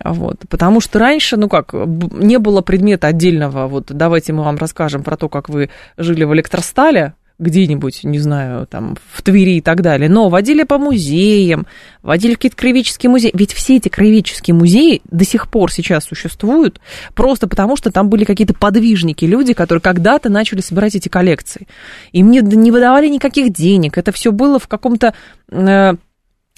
Вот, 0.03 0.41
потому 0.49 0.81
что 0.81 0.99
раньше, 0.99 1.37
ну 1.37 1.47
как, 1.47 1.73
не 1.73 2.37
было 2.37 2.61
предмета 2.61 3.07
отдельного, 3.07 3.67
вот 3.67 3.85
давайте 3.89 4.33
мы 4.33 4.43
вам 4.43 4.57
расскажем 4.57 5.03
про 5.03 5.15
то, 5.15 5.29
как 5.29 5.47
вы 5.47 5.69
жили 5.97 6.25
в 6.25 6.33
электростале, 6.33 7.13
где-нибудь, 7.37 8.03
не 8.03 8.19
знаю, 8.19 8.65
там, 8.65 8.95
в 9.11 9.21
Твери 9.21 9.57
и 9.57 9.61
так 9.61 9.81
далее, 9.81 10.09
но 10.09 10.29
водили 10.29 10.63
по 10.63 10.77
музеям, 10.77 11.67
водили 12.01 12.33
в 12.33 12.37
какие-то 12.37 12.55
краеведческие 12.55 13.09
музеи. 13.09 13.31
Ведь 13.33 13.53
все 13.53 13.75
эти 13.75 13.89
краеведческие 13.89 14.55
музеи 14.55 15.01
до 15.11 15.25
сих 15.25 15.49
пор 15.49 15.71
сейчас 15.71 16.05
существуют, 16.05 16.79
просто 17.13 17.47
потому 17.47 17.75
что 17.75 17.91
там 17.91 18.09
были 18.09 18.23
какие-то 18.23 18.53
подвижники, 18.53 19.25
люди, 19.25 19.53
которые 19.53 19.81
когда-то 19.81 20.29
начали 20.29 20.61
собирать 20.61 20.95
эти 20.95 21.09
коллекции. 21.09 21.67
Им 22.13 22.31
не, 22.31 22.39
не 22.39 22.71
выдавали 22.71 23.07
никаких 23.07 23.51
денег, 23.51 23.97
это 23.97 24.13
все 24.13 24.31
было 24.31 24.57
в 24.57 24.69
каком-то 24.69 25.13
э, 25.51 25.95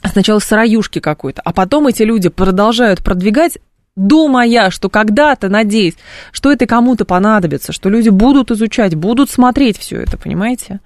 сначала 0.07 0.39
сыроюшки 0.39 0.99
какой-то, 0.99 1.41
а 1.43 1.53
потом 1.53 1.87
эти 1.87 2.03
люди 2.03 2.29
продолжают 2.29 3.03
продвигать 3.03 3.57
думая, 3.95 4.69
что 4.69 4.89
когда-то, 4.89 5.49
надеюсь, 5.49 5.95
что 6.31 6.51
это 6.51 6.65
кому-то 6.65 7.03
понадобится, 7.03 7.73
что 7.73 7.89
люди 7.89 8.09
будут 8.09 8.51
изучать, 8.51 8.95
будут 8.95 9.29
смотреть 9.29 9.77
все 9.77 10.01
это, 10.01 10.17
понимаете? 10.17 10.79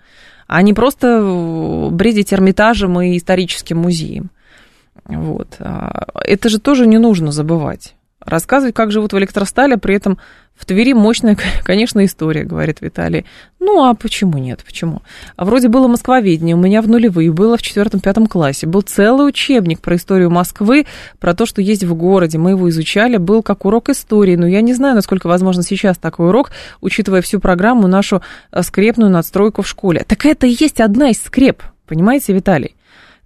А 0.47 0.61
не 0.61 0.73
просто 0.73 1.89
бредить 1.91 2.33
Эрмитажем 2.33 2.99
и 3.01 3.17
историческим 3.17 3.77
музеем. 3.77 4.31
Вот. 5.05 5.55
А 5.59 6.07
это 6.23 6.49
же 6.49 6.59
тоже 6.59 6.87
не 6.87 6.97
нужно 6.97 7.31
забывать. 7.31 7.95
Рассказывать, 8.25 8.75
как 8.75 8.91
живут 8.91 9.13
в 9.13 9.17
электростале, 9.17 9.77
при 9.77 9.95
этом 9.95 10.19
в 10.55 10.65
Твери 10.65 10.93
мощная, 10.93 11.35
конечно, 11.63 12.05
история, 12.05 12.43
говорит 12.43 12.81
Виталий. 12.81 13.25
Ну, 13.59 13.83
а 13.83 13.95
почему 13.95 14.37
нет? 14.37 14.61
Почему? 14.63 15.01
А 15.35 15.45
вроде 15.45 15.69
было 15.69 15.87
москвоведение, 15.87 16.55
у 16.55 16.59
меня 16.59 16.83
в 16.83 16.87
нулевые, 16.87 17.31
было 17.31 17.57
в 17.57 17.63
четвертом-пятом 17.63 18.27
классе. 18.27 18.67
Был 18.67 18.81
целый 18.81 19.27
учебник 19.27 19.81
про 19.81 19.95
историю 19.95 20.29
Москвы, 20.29 20.85
про 21.19 21.33
то, 21.33 21.47
что 21.47 21.61
есть 21.61 21.83
в 21.83 21.95
городе. 21.95 22.37
Мы 22.37 22.51
его 22.51 22.69
изучали, 22.69 23.17
был 23.17 23.41
как 23.41 23.65
урок 23.65 23.89
истории. 23.89 24.35
Но 24.35 24.45
я 24.45 24.61
не 24.61 24.73
знаю, 24.73 24.95
насколько 24.95 25.27
возможно 25.27 25.63
сейчас 25.63 25.97
такой 25.97 26.27
урок, 26.29 26.51
учитывая 26.79 27.21
всю 27.21 27.39
программу, 27.39 27.87
нашу 27.87 28.21
э, 28.51 28.61
скрепную 28.61 29.09
надстройку 29.09 29.63
в 29.63 29.67
школе. 29.67 30.05
Так 30.07 30.25
это 30.25 30.45
и 30.45 30.55
есть 30.59 30.79
одна 30.79 31.09
из 31.09 31.23
скреп, 31.23 31.63
понимаете, 31.87 32.33
Виталий? 32.33 32.75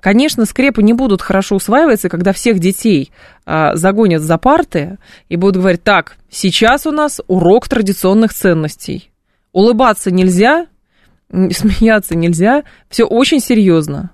Конечно, 0.05 0.45
скрепы 0.45 0.83
не 0.83 0.93
будут 0.93 1.23
хорошо 1.23 1.55
усваиваться, 1.55 2.09
когда 2.09 2.31
всех 2.31 2.59
детей 2.59 3.11
а, 3.43 3.75
загонят 3.75 4.21
за 4.21 4.37
парты 4.37 4.99
и 5.29 5.35
будут 5.35 5.57
говорить, 5.57 5.81
так, 5.81 6.17
сейчас 6.29 6.85
у 6.85 6.91
нас 6.91 7.21
урок 7.25 7.67
традиционных 7.67 8.31
ценностей. 8.31 9.09
Улыбаться 9.51 10.11
нельзя, 10.11 10.67
смеяться 11.29 12.15
нельзя, 12.15 12.65
все 12.87 13.05
очень 13.05 13.39
серьезно. 13.39 14.11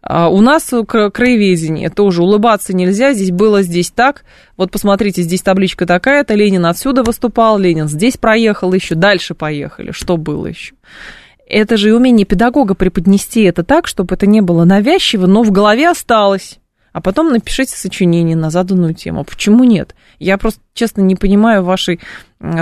А 0.00 0.28
у 0.28 0.40
нас 0.40 0.68
краеведение 1.12 1.90
тоже 1.90 2.22
улыбаться 2.22 2.72
нельзя, 2.72 3.12
здесь 3.12 3.32
было, 3.32 3.62
здесь 3.62 3.90
так. 3.90 4.22
Вот 4.56 4.70
посмотрите, 4.70 5.22
здесь 5.22 5.42
табличка 5.42 5.86
такая-то, 5.86 6.34
Ленин 6.34 6.66
отсюда 6.66 7.02
выступал, 7.02 7.58
Ленин 7.58 7.88
здесь 7.88 8.16
проехал 8.16 8.72
еще, 8.72 8.94
дальше 8.94 9.34
поехали, 9.34 9.90
что 9.90 10.16
было 10.16 10.46
еще 10.46 10.74
это 11.52 11.76
же 11.76 11.94
умение 11.94 12.26
педагога 12.26 12.74
преподнести 12.74 13.42
это 13.42 13.62
так, 13.62 13.86
чтобы 13.86 14.14
это 14.14 14.26
не 14.26 14.40
было 14.40 14.64
навязчиво, 14.64 15.26
но 15.26 15.42
в 15.42 15.50
голове 15.50 15.88
осталось. 15.88 16.58
А 16.92 17.00
потом 17.00 17.32
напишите 17.32 17.74
сочинение 17.74 18.36
на 18.36 18.50
заданную 18.50 18.94
тему. 18.94 19.24
Почему 19.24 19.64
нет? 19.64 19.94
Я 20.18 20.36
просто, 20.36 20.60
честно, 20.74 21.00
не 21.00 21.16
понимаю 21.16 21.64
вашей 21.64 22.00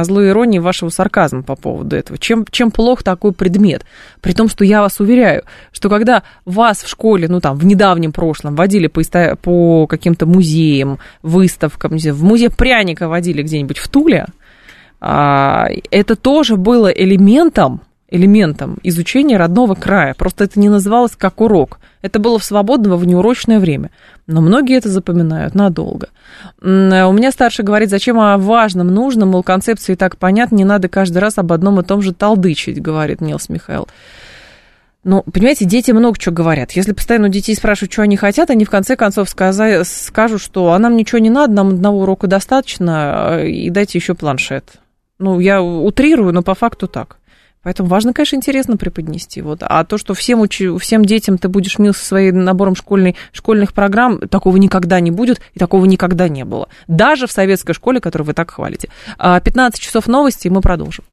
злой 0.02 0.28
иронии, 0.28 0.60
вашего 0.60 0.88
сарказма 0.90 1.42
по 1.42 1.56
поводу 1.56 1.96
этого. 1.96 2.16
Чем, 2.16 2.44
чем 2.48 2.70
плох 2.70 3.02
такой 3.02 3.32
предмет? 3.32 3.84
При 4.20 4.32
том, 4.32 4.48
что 4.48 4.64
я 4.64 4.82
вас 4.82 5.00
уверяю, 5.00 5.42
что 5.72 5.88
когда 5.88 6.22
вас 6.44 6.82
в 6.82 6.88
школе, 6.88 7.26
ну 7.28 7.40
там, 7.40 7.56
в 7.56 7.64
недавнем 7.64 8.12
прошлом 8.12 8.54
водили 8.54 8.86
по, 8.86 9.02
по 9.42 9.86
каким-то 9.88 10.26
музеям, 10.26 10.98
выставкам, 11.22 11.96
в 11.96 12.22
музей 12.22 12.50
пряника 12.50 13.08
водили 13.08 13.42
где-нибудь 13.42 13.78
в 13.78 13.88
Туле, 13.88 14.26
а, 15.00 15.66
это 15.90 16.14
тоже 16.14 16.56
было 16.56 16.88
элементом 16.88 17.80
элементом 18.10 18.78
изучения 18.82 19.36
родного 19.36 19.74
края. 19.74 20.14
Просто 20.14 20.44
это 20.44 20.58
не 20.58 20.68
называлось 20.68 21.12
как 21.16 21.40
урок. 21.40 21.78
Это 22.02 22.18
было 22.18 22.38
в 22.38 22.44
свободное, 22.44 22.96
в 22.96 23.06
неурочное 23.06 23.60
время. 23.60 23.90
Но 24.26 24.40
многие 24.40 24.76
это 24.76 24.88
запоминают 24.88 25.54
надолго. 25.54 26.08
У 26.60 26.66
меня 26.66 27.30
старший 27.30 27.64
говорит, 27.64 27.90
зачем 27.90 28.18
о 28.18 28.38
важном, 28.38 28.88
нужном, 28.88 29.30
мол, 29.30 29.42
концепции 29.42 29.94
так 29.94 30.16
понятно, 30.16 30.56
не 30.56 30.64
надо 30.64 30.88
каждый 30.88 31.18
раз 31.18 31.38
об 31.38 31.52
одном 31.52 31.80
и 31.80 31.84
том 31.84 32.02
же 32.02 32.14
толдычить, 32.14 32.80
говорит 32.80 33.20
Нилс 33.20 33.48
Михаил. 33.48 33.88
Ну, 35.02 35.22
понимаете, 35.22 35.64
дети 35.64 35.92
много 35.92 36.18
чего 36.18 36.34
говорят. 36.34 36.72
Если 36.72 36.92
постоянно 36.92 37.28
у 37.28 37.30
детей 37.30 37.54
спрашивают, 37.54 37.92
что 37.92 38.02
они 38.02 38.16
хотят, 38.16 38.50
они 38.50 38.66
в 38.66 38.70
конце 38.70 38.96
концов 38.96 39.30
скажут, 39.30 40.42
что 40.42 40.72
а 40.72 40.78
нам 40.78 40.96
ничего 40.96 41.18
не 41.18 41.30
надо, 41.30 41.54
нам 41.54 41.68
одного 41.68 42.02
урока 42.02 42.26
достаточно, 42.26 43.38
э, 43.40 43.48
и 43.48 43.70
дайте 43.70 43.96
еще 43.96 44.14
планшет. 44.14 44.64
Ну, 45.18 45.40
я 45.40 45.62
утрирую, 45.62 46.34
но 46.34 46.42
по 46.42 46.54
факту 46.54 46.86
так. 46.86 47.16
Поэтому 47.62 47.88
важно, 47.88 48.14
конечно, 48.14 48.36
интересно 48.36 48.76
преподнести. 48.76 49.42
Вот. 49.42 49.62
А 49.62 49.84
то, 49.84 49.98
что 49.98 50.14
всем, 50.14 50.40
уч... 50.40 50.62
всем 50.80 51.04
детям 51.04 51.36
ты 51.36 51.48
будешь 51.48 51.78
мил 51.78 51.92
со 51.92 52.04
своим 52.04 52.42
набором 52.42 52.74
школьной... 52.74 53.16
школьных 53.32 53.74
программ, 53.74 54.18
такого 54.28 54.56
никогда 54.56 54.98
не 55.00 55.10
будет, 55.10 55.40
и 55.54 55.58
такого 55.58 55.84
никогда 55.84 56.28
не 56.28 56.44
было. 56.44 56.68
Даже 56.88 57.26
в 57.26 57.32
советской 57.32 57.74
школе, 57.74 58.00
которую 58.00 58.26
вы 58.26 58.32
так 58.32 58.50
хвалите. 58.50 58.88
15 59.18 59.54
а, 59.78 59.82
часов 59.82 60.06
новости, 60.06 60.46
и 60.46 60.50
мы 60.50 60.62
продолжим. 60.62 61.04